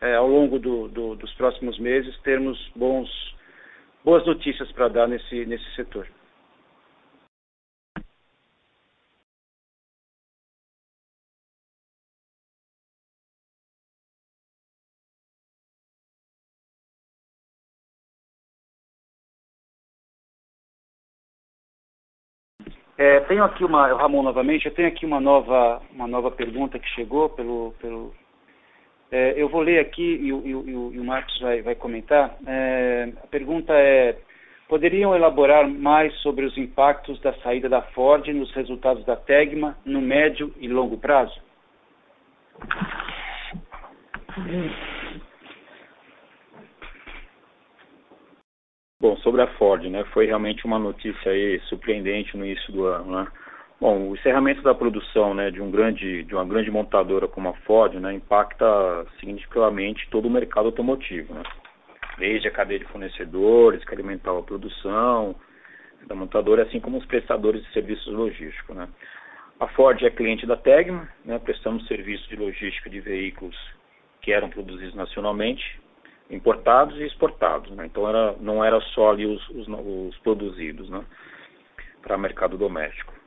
é, 0.00 0.14
ao 0.14 0.26
longo 0.26 0.58
do, 0.58 0.88
do, 0.88 1.14
dos 1.14 1.32
próximos 1.34 1.78
meses, 1.78 2.18
termos 2.22 2.58
bons, 2.74 3.08
boas 4.04 4.24
notícias 4.26 4.70
para 4.72 4.88
dar 4.88 5.06
nesse, 5.08 5.44
nesse 5.46 5.74
setor. 5.74 6.08
É, 22.96 23.18
tenho 23.20 23.42
aqui 23.42 23.64
uma, 23.64 23.86
Ramon 23.94 24.22
novamente, 24.22 24.66
eu 24.66 24.74
tenho 24.74 24.88
aqui 24.88 25.06
uma 25.06 25.18
nova, 25.18 25.80
uma 25.90 26.06
nova 26.06 26.30
pergunta 26.30 26.78
que 26.78 26.86
chegou 26.90 27.30
pelo, 27.30 27.72
pelo 27.80 28.14
é, 29.10 29.34
eu 29.36 29.48
vou 29.48 29.60
ler 29.60 29.80
aqui 29.80 30.02
e, 30.02 30.28
e, 30.28 30.32
o, 30.32 30.92
e 30.92 30.98
o 30.98 31.04
Marcos 31.04 31.38
vai, 31.40 31.62
vai 31.62 31.74
comentar. 31.74 32.36
É, 32.46 33.12
a 33.22 33.26
pergunta 33.26 33.72
é, 33.72 34.16
poderiam 34.68 35.14
elaborar 35.16 35.68
mais 35.68 36.14
sobre 36.20 36.44
os 36.44 36.56
impactos 36.56 37.20
da 37.20 37.32
saída 37.40 37.68
da 37.68 37.82
Ford 37.82 38.26
nos 38.28 38.52
resultados 38.52 39.04
da 39.04 39.16
Tegma 39.16 39.76
no 39.84 40.00
médio 40.00 40.54
e 40.60 40.68
longo 40.68 40.96
prazo? 40.96 41.34
Bom, 49.00 49.16
sobre 49.18 49.42
a 49.42 49.46
Ford, 49.54 49.82
né, 49.86 50.04
foi 50.12 50.26
realmente 50.26 50.64
uma 50.66 50.78
notícia 50.78 51.32
aí 51.32 51.58
surpreendente 51.68 52.36
no 52.36 52.44
início 52.44 52.72
do 52.72 52.84
ano, 52.84 53.10
né? 53.10 53.26
Bom, 53.80 54.10
o 54.10 54.14
encerramento 54.14 54.60
da 54.60 54.74
produção, 54.74 55.32
né, 55.32 55.50
de 55.50 55.62
um 55.62 55.70
grande, 55.70 56.22
de 56.24 56.34
uma 56.34 56.44
grande 56.44 56.70
montadora 56.70 57.26
como 57.26 57.48
a 57.48 57.54
Ford, 57.64 57.94
né, 57.94 58.12
impacta 58.12 59.06
significativamente 59.18 60.06
todo 60.10 60.26
o 60.26 60.30
mercado 60.30 60.66
automotivo, 60.66 61.32
né? 61.32 61.42
Desde 62.18 62.46
a 62.46 62.50
cadeia 62.50 62.80
de 62.80 62.84
fornecedores 62.84 63.82
que 63.82 63.94
alimentava 63.94 64.38
a 64.38 64.42
produção 64.42 65.34
da 66.06 66.14
montadora, 66.14 66.64
assim 66.64 66.78
como 66.78 66.98
os 66.98 67.06
prestadores 67.06 67.64
de 67.64 67.72
serviços 67.72 68.12
logísticos, 68.12 68.76
né? 68.76 68.86
A 69.58 69.66
Ford 69.68 70.02
é 70.02 70.10
cliente 70.10 70.46
da 70.46 70.58
Tegma, 70.58 71.08
né, 71.24 71.38
prestamos 71.38 71.86
serviço 71.86 72.28
de 72.28 72.36
logística 72.36 72.90
de 72.90 73.00
veículos 73.00 73.56
que 74.20 74.30
eram 74.30 74.50
produzidos 74.50 74.94
nacionalmente 74.94 75.80
importados 76.30 76.98
e 76.98 77.04
exportados. 77.04 77.70
Né? 77.70 77.86
Então 77.86 78.06
era, 78.06 78.34
não 78.40 78.62
era 78.62 78.78
só 78.94 79.10
ali 79.10 79.24
os, 79.24 79.48
os, 79.50 79.66
os 79.68 80.18
produzidos 80.18 80.88
né? 80.90 81.02
para 82.02 82.18
mercado 82.18 82.58
doméstico. 82.58 83.19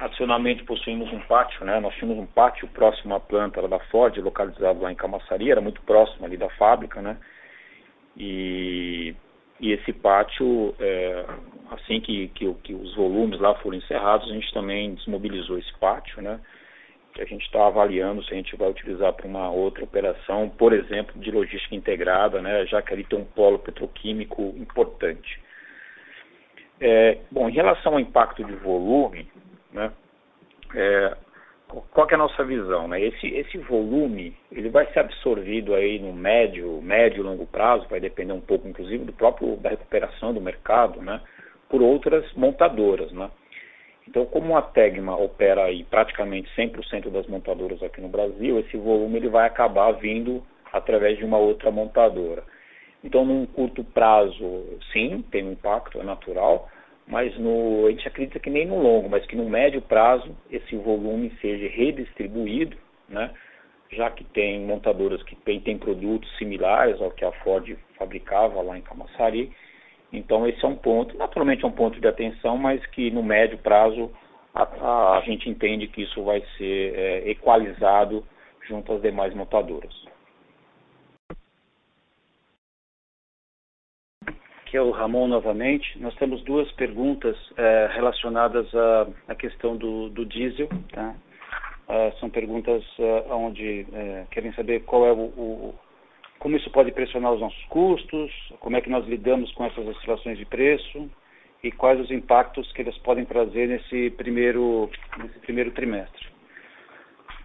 Adicionalmente 0.00 0.64
possuímos 0.64 1.12
um 1.12 1.20
pátio, 1.20 1.62
né? 1.64 1.78
nós 1.78 1.94
tínhamos 1.96 2.24
um 2.24 2.26
pátio 2.26 2.66
próximo 2.68 3.14
à 3.14 3.20
planta 3.20 3.66
da 3.68 3.78
Ford, 3.78 4.16
localizado 4.16 4.80
lá 4.80 4.90
em 4.90 4.94
Camaçari, 4.94 5.50
era 5.50 5.60
muito 5.60 5.82
próximo 5.82 6.24
ali 6.24 6.38
da 6.38 6.48
fábrica, 6.50 7.02
né? 7.02 7.18
E, 8.16 9.14
e 9.60 9.72
esse 9.72 9.92
pátio, 9.92 10.74
é, 10.80 11.26
assim 11.70 12.00
que, 12.00 12.28
que, 12.28 12.50
que 12.64 12.74
os 12.74 12.94
volumes 12.94 13.38
lá 13.38 13.54
foram 13.56 13.76
encerrados, 13.76 14.30
a 14.30 14.34
gente 14.34 14.50
também 14.54 14.94
desmobilizou 14.94 15.58
esse 15.58 15.72
pátio, 15.78 16.22
né? 16.22 16.40
que 17.12 17.20
a 17.20 17.26
gente 17.26 17.44
está 17.44 17.66
avaliando 17.66 18.24
se 18.24 18.32
a 18.32 18.36
gente 18.36 18.56
vai 18.56 18.70
utilizar 18.70 19.12
para 19.12 19.26
uma 19.26 19.50
outra 19.50 19.84
operação, 19.84 20.48
por 20.48 20.72
exemplo, 20.72 21.20
de 21.20 21.30
logística 21.30 21.74
integrada, 21.74 22.40
né, 22.40 22.64
já 22.66 22.80
que 22.80 22.92
ali 22.92 23.04
tem 23.04 23.18
um 23.18 23.24
polo 23.24 23.58
petroquímico 23.58 24.54
importante. 24.56 25.40
É, 26.80 27.18
bom, 27.30 27.48
em 27.48 27.52
relação 27.52 27.94
ao 27.94 28.00
impacto 28.00 28.42
de 28.44 28.54
volume, 28.54 29.28
né, 29.72 29.92
é, 30.74 31.16
qual 31.92 32.08
é 32.10 32.14
a 32.14 32.18
nossa 32.18 32.44
visão? 32.44 32.88
Né? 32.88 33.00
Esse, 33.00 33.28
esse 33.28 33.58
volume 33.58 34.36
ele 34.50 34.68
vai 34.68 34.86
ser 34.92 35.00
absorvido 35.00 35.74
aí 35.74 35.98
no 35.98 36.12
médio, 36.12 36.80
médio 36.82 37.20
e 37.20 37.22
longo 37.22 37.46
prazo, 37.46 37.86
vai 37.88 38.00
depender 38.00 38.32
um 38.32 38.40
pouco, 38.40 38.66
inclusive, 38.66 39.04
do 39.04 39.12
próprio 39.12 39.56
da 39.56 39.70
recuperação 39.70 40.34
do 40.34 40.40
mercado, 40.40 41.00
né, 41.00 41.20
por 41.68 41.80
outras 41.80 42.30
montadoras, 42.34 43.12
né? 43.12 43.30
Então, 44.08 44.26
como 44.26 44.56
a 44.56 44.62
Tegma 44.62 45.16
opera 45.16 45.66
aí 45.66 45.84
praticamente 45.84 46.50
100% 46.56 47.10
das 47.10 47.28
montadoras 47.28 47.80
aqui 47.80 48.00
no 48.00 48.08
Brasil, 48.08 48.58
esse 48.58 48.76
volume 48.76 49.18
ele 49.18 49.28
vai 49.28 49.46
acabar 49.46 49.92
vindo 49.92 50.42
através 50.72 51.16
de 51.16 51.24
uma 51.24 51.38
outra 51.38 51.70
montadora. 51.70 52.42
Então, 53.04 53.24
num 53.24 53.46
curto 53.46 53.84
prazo, 53.84 54.64
sim, 54.92 55.24
tem 55.30 55.44
um 55.44 55.52
impacto, 55.52 56.00
é 56.00 56.02
natural, 56.02 56.68
mas 57.10 57.36
no, 57.38 57.86
a 57.86 57.90
gente 57.90 58.06
acredita 58.06 58.38
que 58.38 58.48
nem 58.48 58.66
no 58.66 58.80
longo, 58.80 59.08
mas 59.08 59.26
que 59.26 59.36
no 59.36 59.48
médio 59.48 59.82
prazo 59.82 60.34
esse 60.50 60.76
volume 60.76 61.32
seja 61.40 61.68
redistribuído, 61.68 62.76
né? 63.08 63.30
já 63.90 64.08
que 64.08 64.22
tem 64.22 64.60
montadoras 64.60 65.20
que 65.24 65.34
têm, 65.34 65.76
produtos 65.76 66.30
similares 66.38 67.00
ao 67.02 67.10
que 67.10 67.24
a 67.24 67.32
Ford 67.32 67.76
fabricava 67.98 68.62
lá 68.62 68.78
em 68.78 68.82
Camaçari, 68.82 69.50
então 70.12 70.46
esse 70.46 70.64
é 70.64 70.68
um 70.68 70.76
ponto, 70.76 71.16
naturalmente 71.16 71.64
é 71.64 71.68
um 71.68 71.72
ponto 71.72 72.00
de 72.00 72.06
atenção, 72.06 72.56
mas 72.56 72.84
que 72.86 73.10
no 73.10 73.22
médio 73.22 73.58
prazo 73.58 74.10
a, 74.54 74.62
a, 74.62 75.18
a 75.18 75.20
gente 75.22 75.50
entende 75.50 75.88
que 75.88 76.02
isso 76.02 76.22
vai 76.22 76.42
ser 76.56 76.94
é, 76.94 77.30
equalizado 77.30 78.24
junto 78.68 78.92
às 78.92 79.02
demais 79.02 79.34
montadoras. 79.34 79.92
Aqui 84.70 84.76
é 84.76 84.82
o 84.82 84.92
Ramon 84.92 85.26
novamente. 85.26 85.98
Nós 85.98 86.14
temos 86.14 86.44
duas 86.44 86.70
perguntas 86.74 87.36
é, 87.56 87.90
relacionadas 87.92 88.72
à, 88.72 89.08
à 89.26 89.34
questão 89.34 89.76
do, 89.76 90.08
do 90.10 90.24
diesel. 90.24 90.68
Tá? 90.92 91.12
É, 91.88 92.12
são 92.20 92.30
perguntas 92.30 92.84
é, 93.00 93.34
onde 93.34 93.84
querem 94.30 94.52
saber 94.52 94.84
qual 94.84 95.04
é 95.06 95.12
o, 95.12 95.24
o 95.24 95.74
como 96.38 96.56
isso 96.56 96.70
pode 96.70 96.92
pressionar 96.92 97.32
os 97.32 97.40
nossos 97.40 97.64
custos, 97.64 98.30
como 98.60 98.76
é 98.76 98.80
que 98.80 98.88
nós 98.88 99.04
lidamos 99.08 99.50
com 99.54 99.64
essas 99.64 99.84
oscilações 99.88 100.38
de 100.38 100.44
preço 100.44 101.10
e 101.64 101.72
quais 101.72 101.98
os 101.98 102.12
impactos 102.12 102.70
que 102.70 102.82
eles 102.82 102.96
podem 102.98 103.24
trazer 103.24 103.66
nesse 103.66 104.10
primeiro, 104.10 104.88
nesse 105.18 105.40
primeiro 105.40 105.72
trimestre. 105.72 106.28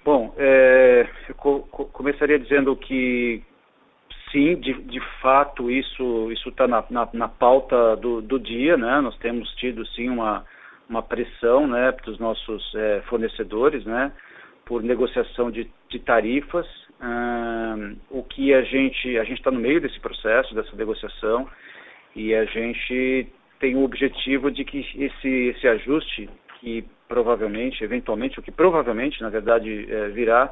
Bom, 0.06 0.32
é, 0.38 1.10
eu 1.28 1.34
co 1.34 1.86
começaria 1.88 2.38
dizendo 2.38 2.76
que 2.76 3.42
sim, 4.36 4.56
de, 4.58 4.74
de 4.74 5.00
fato 5.22 5.72
isso 5.72 6.30
está 6.46 6.68
na, 6.68 6.84
na, 6.90 7.08
na, 7.14 7.28
pauta 7.30 7.96
do, 7.96 8.22
do 8.22 8.38
dia, 8.38 8.76
né? 8.76 9.00
Nós 9.00 9.18
temos 9.20 9.50
tido 9.56 9.86
sim 9.88 10.10
uma, 10.10 10.46
uma 10.90 11.02
pressão, 11.02 11.66
né, 11.66 11.94
dos 12.04 12.20
nossos 12.20 12.76
é, 12.76 13.02
fornecedores, 13.08 13.86
né, 13.86 14.12
por 14.66 14.84
negociação 14.84 15.50
de, 15.50 15.70
de 15.90 16.00
tarifas 16.00 16.68
o 18.10 18.24
que 18.24 18.54
a 18.54 18.62
gente 18.62 19.18
a 19.18 19.24
gente 19.24 19.38
está 19.38 19.52
no 19.52 19.60
meio 19.60 19.82
desse 19.82 20.00
processo 20.00 20.56
dessa 20.56 20.76
negociação 20.76 21.48
e 22.16 22.34
a 22.34 22.46
gente 22.46 23.28
tem 23.60 23.76
o 23.76 23.84
objetivo 23.84 24.50
de 24.50 24.64
que 24.64 24.80
esse 24.98 25.28
esse 25.28 25.68
ajuste 25.68 26.30
que 26.60 26.86
provavelmente 27.08 27.84
eventualmente 27.84 28.40
o 28.40 28.42
que 28.42 28.52
provavelmente 28.52 29.22
na 29.22 29.30
verdade 29.30 29.92
é, 29.92 30.08
virá 30.10 30.52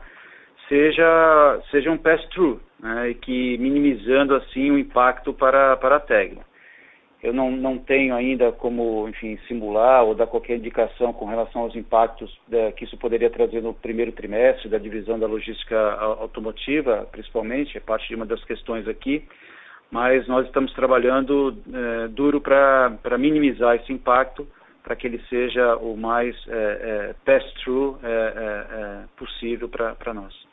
seja 0.68 1.62
seja 1.72 1.92
um 1.92 1.98
pass 1.98 2.24
through 2.30 2.60
né, 2.80 3.10
e 3.10 3.16
que 3.16 3.58
minimizando 3.58 4.36
assim 4.36 4.72
o 4.72 4.80
impacto 4.80 5.34
para 5.34 5.76
para 5.78 5.98
a 5.98 6.00
técnica 6.00 6.54
eu 7.24 7.32
não, 7.32 7.50
não 7.50 7.78
tenho 7.78 8.14
ainda 8.14 8.52
como, 8.52 9.08
enfim, 9.08 9.40
simular 9.48 10.04
ou 10.04 10.14
dar 10.14 10.28
qualquer 10.28 10.58
indicação 10.58 11.14
com 11.14 11.24
relação 11.26 11.62
aos 11.62 11.74
impactos 11.74 12.38
da, 12.50 12.74
que 12.74 12.84
isso 12.84 12.98
poderia 12.98 13.30
trazer 13.30 13.62
no 13.62 13.74
primeiro 13.74 14.12
trimestre 14.12 14.68
da 14.68 14.78
divisão 14.78 15.18
da 15.18 15.26
logística 15.26 15.80
automotiva, 15.94 17.08
principalmente, 17.14 17.78
é 17.78 17.80
parte 17.80 18.10
de 18.10 18.16
uma 18.16 18.26
das 18.26 18.44
questões 18.44 18.90
aqui, 18.90 19.26
mas 19.90 20.28
nós 20.28 20.46
estamos 20.48 20.74
trabalhando 20.74 21.58
é, 21.74 22.08
duro 22.10 22.42
para 22.42 23.18
minimizar 23.18 23.78
esse 23.78 23.94
impacto, 23.94 24.46
para 24.84 24.98
que 24.98 25.08
ele 25.08 25.22
seja 25.30 25.78
o 25.78 25.96
mais 25.96 26.36
é, 26.50 26.52
é, 26.52 27.16
pass-through 27.24 28.00
possível 29.16 29.70
para 29.70 30.14
nós. 30.14 30.53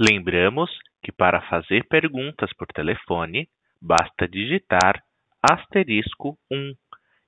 Lembramos 0.00 0.70
que 1.02 1.12
para 1.12 1.42
fazer 1.42 1.86
perguntas 1.86 2.50
por 2.56 2.66
telefone, 2.68 3.50
basta 3.82 4.26
digitar 4.26 5.02
asterisco 5.42 6.38
um 6.50 6.72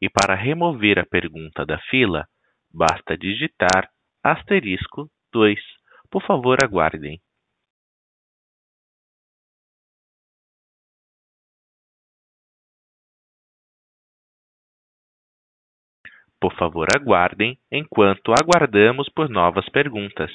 e 0.01 0.09
para 0.09 0.35
remover 0.35 0.99
a 0.99 1.05
pergunta 1.05 1.67
da 1.67 1.79
fila, 1.91 2.27
basta 2.73 3.15
digitar 3.15 3.91
asterisco 4.25 5.11
dois. 5.31 5.61
Por 6.11 6.23
favor, 6.23 6.57
aguardem. 6.65 7.21
Por 16.41 16.55
favor, 16.57 16.89
aguardem 16.97 17.59
enquanto 17.71 18.33
aguardamos 18.33 19.11
por 19.11 19.29
novas 19.29 19.69
perguntas. 19.69 20.33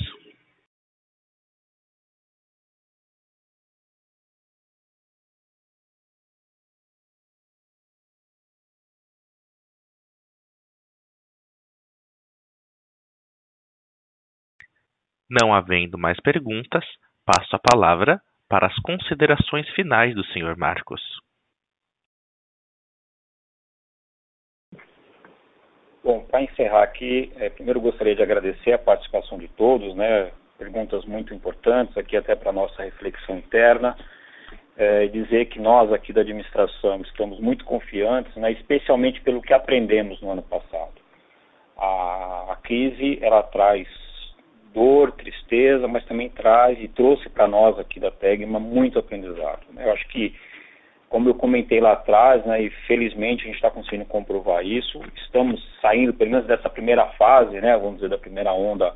Não 15.29 15.53
havendo 15.53 15.97
mais 15.97 16.19
perguntas, 16.21 16.85
passo 17.25 17.55
a 17.55 17.59
palavra 17.59 18.21
para 18.49 18.67
as 18.67 18.75
considerações 18.79 19.67
finais 19.71 20.15
do 20.15 20.23
Sr. 20.25 20.55
Marcos. 20.57 21.01
Bom, 26.03 26.23
para 26.23 26.41
encerrar 26.41 26.83
aqui, 26.83 27.33
é, 27.35 27.49
primeiro 27.49 27.81
gostaria 27.81 28.15
de 28.15 28.23
agradecer 28.23 28.71
a 28.71 28.79
participação 28.79 29.37
de 29.37 29.49
todos, 29.49 29.93
né? 29.93 30.31
Perguntas 30.57 31.03
muito 31.03 31.33
importantes 31.33 31.97
aqui 31.97 32.15
até 32.15 32.33
para 32.33 32.53
nossa 32.53 32.81
reflexão 32.81 33.37
interna. 33.37 33.97
É, 34.77 35.05
e 35.05 35.09
dizer 35.09 35.47
que 35.47 35.59
nós 35.59 35.91
aqui 35.91 36.13
da 36.13 36.21
administração 36.21 37.01
estamos 37.01 37.39
muito 37.39 37.65
confiantes, 37.65 38.33
né, 38.35 38.51
especialmente 38.51 39.19
pelo 39.21 39.41
que 39.41 39.51
aprendemos 39.51 40.21
no 40.21 40.29
ano 40.29 40.43
passado. 40.43 40.93
A, 41.75 42.53
a 42.53 42.55
crise 42.57 43.17
ela 43.23 43.41
traz 43.41 43.87
dor, 44.77 45.11
tristeza, 45.13 45.87
mas 45.87 46.05
também 46.05 46.29
traz 46.29 46.79
e 46.79 46.87
trouxe 46.87 47.27
para 47.29 47.47
nós 47.47 47.79
aqui 47.79 47.99
da 47.99 48.11
Tegma 48.11 48.59
muito 48.59 48.99
aprendizado. 48.99 49.61
Né? 49.73 49.87
Eu 49.87 49.91
acho 49.91 50.07
que, 50.09 50.35
como 51.09 51.27
eu 51.27 51.33
comentei 51.33 51.81
lá 51.81 51.93
atrás, 51.93 52.45
né, 52.45 52.61
e 52.61 52.69
felizmente 52.85 53.41
a 53.41 53.45
gente 53.47 53.55
está 53.55 53.71
conseguindo 53.71 54.05
comprovar 54.05 54.63
isso, 54.63 55.01
estamos 55.15 55.59
saindo, 55.81 56.13
pelo 56.13 56.29
menos 56.29 56.45
dessa 56.45 56.69
primeira 56.69 57.07
fase, 57.17 57.59
né, 57.59 57.75
vamos 57.75 57.95
dizer, 57.95 58.09
da 58.09 58.19
primeira 58.19 58.53
onda, 58.53 58.93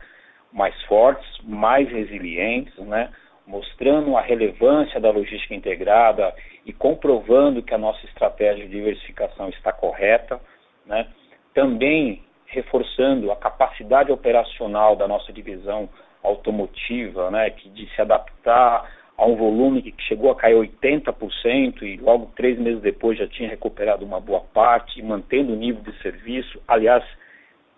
mais 0.53 0.79
fortes, 0.84 1.27
mais 1.43 1.89
resilientes, 1.89 2.77
né, 2.77 3.09
mostrando 3.47 4.15
a 4.15 4.21
relevância 4.21 4.99
da 4.99 5.09
logística 5.09 5.55
integrada 5.55 6.32
e 6.63 6.71
comprovando 6.71 7.63
que 7.63 7.73
a 7.73 7.79
nossa 7.79 8.05
estratégia 8.05 8.67
de 8.67 8.71
diversificação 8.71 9.49
está 9.49 9.73
correta, 9.73 10.39
né, 10.86 11.07
também 11.55 12.21
reforçando 12.52 13.32
a 13.32 13.36
capacidade 13.36 14.12
operacional 14.12 14.95
da 14.95 15.08
nossa 15.08 15.32
divisão 15.32 15.89
automotiva, 16.22 17.32
né, 17.32 17.49
que 17.49 17.70
de 17.70 17.89
se 17.95 18.02
adaptar 18.02 18.91
a 19.18 19.26
um 19.26 19.36
volume 19.36 19.82
que 19.82 20.04
chegou 20.04 20.32
a 20.32 20.36
cair 20.36 20.56
80% 20.56 21.82
e 21.84 21.97
logo 21.97 22.32
três 22.36 22.60
meses 22.60 22.82
depois 22.82 23.18
já 23.18 23.28
tinha 23.28 23.49
recuperado 23.49 24.06
uma 24.06 24.20
boa 24.20 24.41
parte, 24.41 25.02
mantendo 25.02 25.54
o 25.54 25.56
nível 25.56 25.82
de 25.82 25.97
serviço. 26.02 26.62
Aliás, 26.68 27.04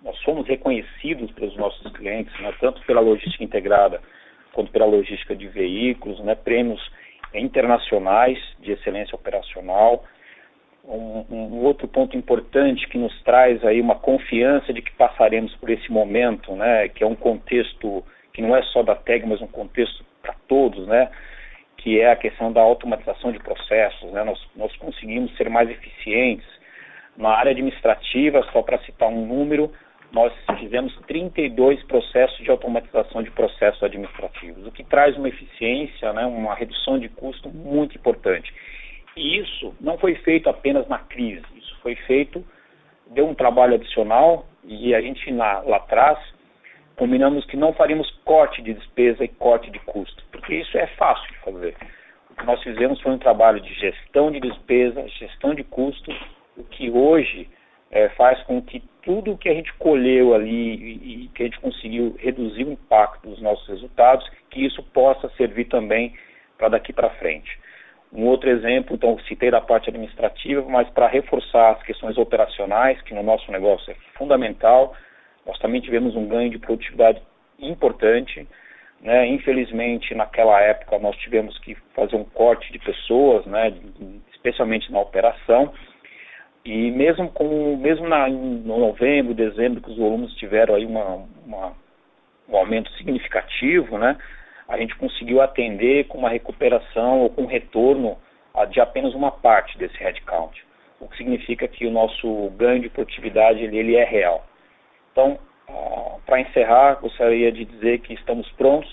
nós 0.02 0.18
somos 0.20 0.48
reconhecidos 0.48 1.32
pelos 1.32 1.56
nossos 1.56 1.92
clientes, 1.94 2.34
né, 2.40 2.52
tanto 2.60 2.82
pela 2.86 3.00
logística 3.00 3.44
integrada 3.44 4.02
quanto 4.54 4.72
pela 4.72 4.86
logística 4.86 5.36
de 5.36 5.48
veículos, 5.48 6.20
né, 6.22 6.36
prêmios 6.36 6.82
internacionais 7.34 8.40
de 8.60 8.72
excelência 8.72 9.16
operacional 9.16 10.04
um, 10.84 11.26
um, 11.30 11.64
outro 11.64 11.88
ponto 11.88 12.18
importante 12.18 12.88
que 12.88 12.98
nos 12.98 13.22
traz 13.24 13.64
aí 13.64 13.80
uma 13.80 13.96
confiança 13.96 14.74
de 14.74 14.82
que 14.82 14.92
passaremos 14.92 15.56
por 15.56 15.70
esse 15.70 15.92
momento, 15.92 16.54
né, 16.56 16.90
que 16.90 17.04
é 17.04 17.08
um 17.08 17.16
contexto 17.16 18.04
que 18.34 18.42
não 18.42 18.56
é 18.56 18.62
só 18.64 18.84
da 18.84 18.96
TEG, 18.96 19.26
mas 19.26 19.42
um 19.42 19.48
contexto 19.48 20.04
para 20.22 20.36
todos, 20.48 20.86
né, 20.88 21.10
que 21.78 22.00
é 22.00 22.12
a 22.12 22.16
questão 22.16 22.52
da 22.52 22.62
automatização 22.62 23.32
de 23.32 23.40
processos. 23.40 24.12
Né, 24.12 24.24
nós, 24.24 24.40
nós 24.56 24.76
conseguimos 24.78 25.36
ser 25.38 25.50
mais 25.50 25.70
eficientes. 25.70 26.48
Na 27.16 27.30
área 27.30 27.52
administrativa, 27.52 28.44
só 28.52 28.62
para 28.64 28.80
citar 28.80 29.08
um 29.08 29.26
número, 29.26 29.72
nós 30.12 30.34
fizemos 30.60 30.96
32 31.08 31.82
processos 31.84 32.38
de 32.44 32.50
automatização 32.50 33.24
de 33.24 33.32
processos 33.32 33.82
administrativos, 33.84 34.66
o 34.66 34.72
que 34.72 34.84
traz 34.84 35.16
uma 35.16 35.30
eficiência, 35.30 36.12
né, 36.12 36.26
uma 36.26 36.56
redução 36.56 37.00
de 37.00 37.08
custo 37.10 37.50
muito 37.50 37.96
importante. 37.96 38.54
E 39.16 39.38
isso 39.39 39.76
não 39.80 39.97
foi 39.97 40.16
feito 40.16 40.49
apenas 40.49 40.88
na 40.88 40.99
crise, 40.99 41.45
isso 41.55 41.76
foi 41.82 41.95
feito, 41.95 42.43
deu 43.07 43.28
um 43.28 43.36
trabalho 43.36 43.76
adicional 43.76 44.45
e 44.64 44.95
a 44.95 45.01
gente 45.01 45.32
na, 45.32 45.59
lá 45.59 45.78
atrás 45.78 46.18
combinamos 46.95 47.45
que 47.45 47.57
não 47.57 47.74
faríamos 47.74 48.09
corte 48.24 48.61
de 48.61 48.74
despesa 48.74 49.24
e 49.24 49.28
corte 49.28 49.70
de 49.70 49.80
custo, 49.80 50.24
porque 50.32 50.55
isso 50.55 50.78
é 50.78 50.88
fácil 50.88 51.28
de 51.32 51.39
fazer. 51.39 51.76
O 52.32 52.36
que 52.36 52.45
nós 52.45 52.61
fizemos 52.64 52.99
foi 53.01 53.11
um 53.11 53.18
trabalho 53.18 53.61
de 53.61 53.74
gestão 53.74 54.32
de 54.32 54.39
despesa, 54.39 55.07
gestão 55.07 55.53
de 55.53 55.64
custo, 55.64 56.11
o 56.57 56.64
que 56.64 56.89
hoje 56.89 57.49
é, 57.91 58.09
faz 58.09 58.41
com 58.43 58.61
que 58.61 58.82
tudo 59.03 59.38
que 59.38 59.49
a 59.49 59.53
gente 59.53 59.72
colheu 59.74 60.34
ali 60.34 60.76
e, 60.76 61.26
e 61.26 61.28
que 61.30 61.43
a 61.43 61.45
gente 61.45 61.59
conseguiu 61.59 62.16
reduzir 62.20 62.64
o 62.64 62.72
impacto 62.72 63.30
dos 63.30 63.41
nossos 63.41 63.68
resultados, 63.68 64.28
que 64.49 64.66
isso 64.66 64.82
possa 64.82 65.30
servir 65.38 65.66
também 65.66 66.16
para 66.57 66.70
daqui 66.70 66.93
para 66.93 67.09
frente. 67.11 67.59
Um 68.16 68.28
outro 68.28 68.47
exemplo, 68.47 68.95
então, 68.95 69.18
citei 69.28 69.49
da 69.49 69.59
parte 69.59 69.89
administrativa, 69.89 70.64
mas 70.70 70.88
para 70.89 71.07
reforçar 71.07 71.72
as 71.72 71.84
questões 71.84 72.16
operacionais, 72.16 73.01
que 73.01 73.14
no 73.14 73.24
nosso 73.24 73.51
negócio 73.51 73.91
é 73.91 73.95
fundamental, 74.16 74.95
nós 75.45 75.57
também 75.57 75.82
tivemos 75.82 76.16
um 76.16 76.28
ganho 76.28 76.51
de 76.51 76.59
produtividade 76.59 77.20
importante. 77.57 78.47
Né? 79.01 79.28
Infelizmente, 79.28 80.14
naquela 80.14 80.61
época, 80.61 80.99
nós 80.99 81.16
tivemos 81.18 81.57
que 81.59 81.76
fazer 81.95 82.16
um 82.16 82.24
corte 82.24 82.72
de 82.72 82.78
pessoas, 82.78 83.45
né? 83.47 83.74
especialmente 84.32 84.91
na 84.91 84.99
operação. 84.99 85.74
E 86.64 86.91
mesmo 86.91 87.30
com 87.30 87.76
mesmo 87.78 88.07
na, 88.07 88.30
em 88.30 88.61
novembro, 88.64 89.34
dezembro, 89.34 89.82
que 89.82 89.89
os 89.89 89.97
volumes 89.97 90.34
tiveram 90.36 90.76
aí 90.76 90.86
uma, 90.86 91.26
uma, 91.45 91.74
um 92.47 92.55
aumento 92.55 92.89
significativo, 92.91 93.97
né? 93.97 94.18
A 94.68 94.78
gente 94.78 94.95
conseguiu 94.95 95.41
atender 95.41 96.05
com 96.05 96.18
uma 96.18 96.30
recuperação 96.30 97.22
ou 97.22 97.30
com 97.30 97.45
retorno 97.45 98.18
de 98.70 98.80
apenas 98.80 99.14
uma 99.14 99.32
parte 99.32 99.78
desse 99.78 99.97
headcount, 99.97 100.64
o 100.99 101.07
que 101.07 101.18
significa 101.18 101.68
que 101.68 101.86
o 101.86 101.91
nosso 101.91 102.49
ganho 102.51 102.82
de 102.82 102.89
produtividade 102.89 103.64
ele, 103.64 103.78
ele 103.78 103.95
é 103.95 104.03
real. 104.03 104.45
Então, 105.11 105.39
uh, 105.68 106.22
para 106.26 106.39
encerrar, 106.39 106.95
gostaria 106.95 107.51
de 107.51 107.66
dizer 107.66 107.99
que 107.99 108.14
estamos 108.14 108.49
prontos, 108.51 108.91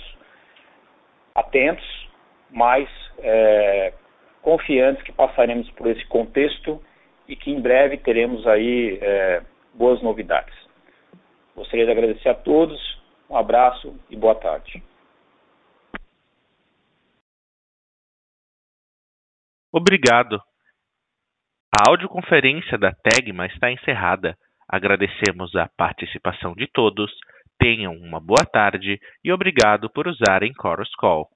atentos, 1.35 2.09
mas 2.51 2.89
é, 3.19 3.93
confiantes 4.43 5.03
que 5.03 5.13
passaremos 5.13 5.71
por 5.71 5.87
esse 5.87 6.05
contexto 6.07 6.83
e 7.29 7.37
que 7.37 7.51
em 7.51 7.61
breve 7.61 7.97
teremos 7.99 8.47
aí 8.47 8.99
é, 9.01 9.43
boas 9.75 10.03
novidades. 10.03 10.55
Gostaria 11.55 11.85
de 11.85 11.93
agradecer 11.93 12.29
a 12.29 12.35
todos, 12.35 13.01
um 13.29 13.37
abraço 13.37 13.95
e 14.11 14.17
boa 14.17 14.35
tarde. 14.35 14.83
Obrigado. 19.73 20.41
A 21.79 21.89
audioconferência 21.89 22.77
da 22.77 22.93
Tegma 22.93 23.47
está 23.47 23.71
encerrada. 23.71 24.37
Agradecemos 24.69 25.55
a 25.55 25.69
participação 25.77 26.55
de 26.55 26.67
todos. 26.67 27.13
Tenham 27.59 27.95
uma 27.95 28.19
boa 28.21 28.45
tarde 28.45 28.99
e 29.23 29.33
obrigado 29.33 29.89
por 29.91 30.09
usarem 30.09 30.53
Chorus 30.61 30.93
Call. 30.97 31.29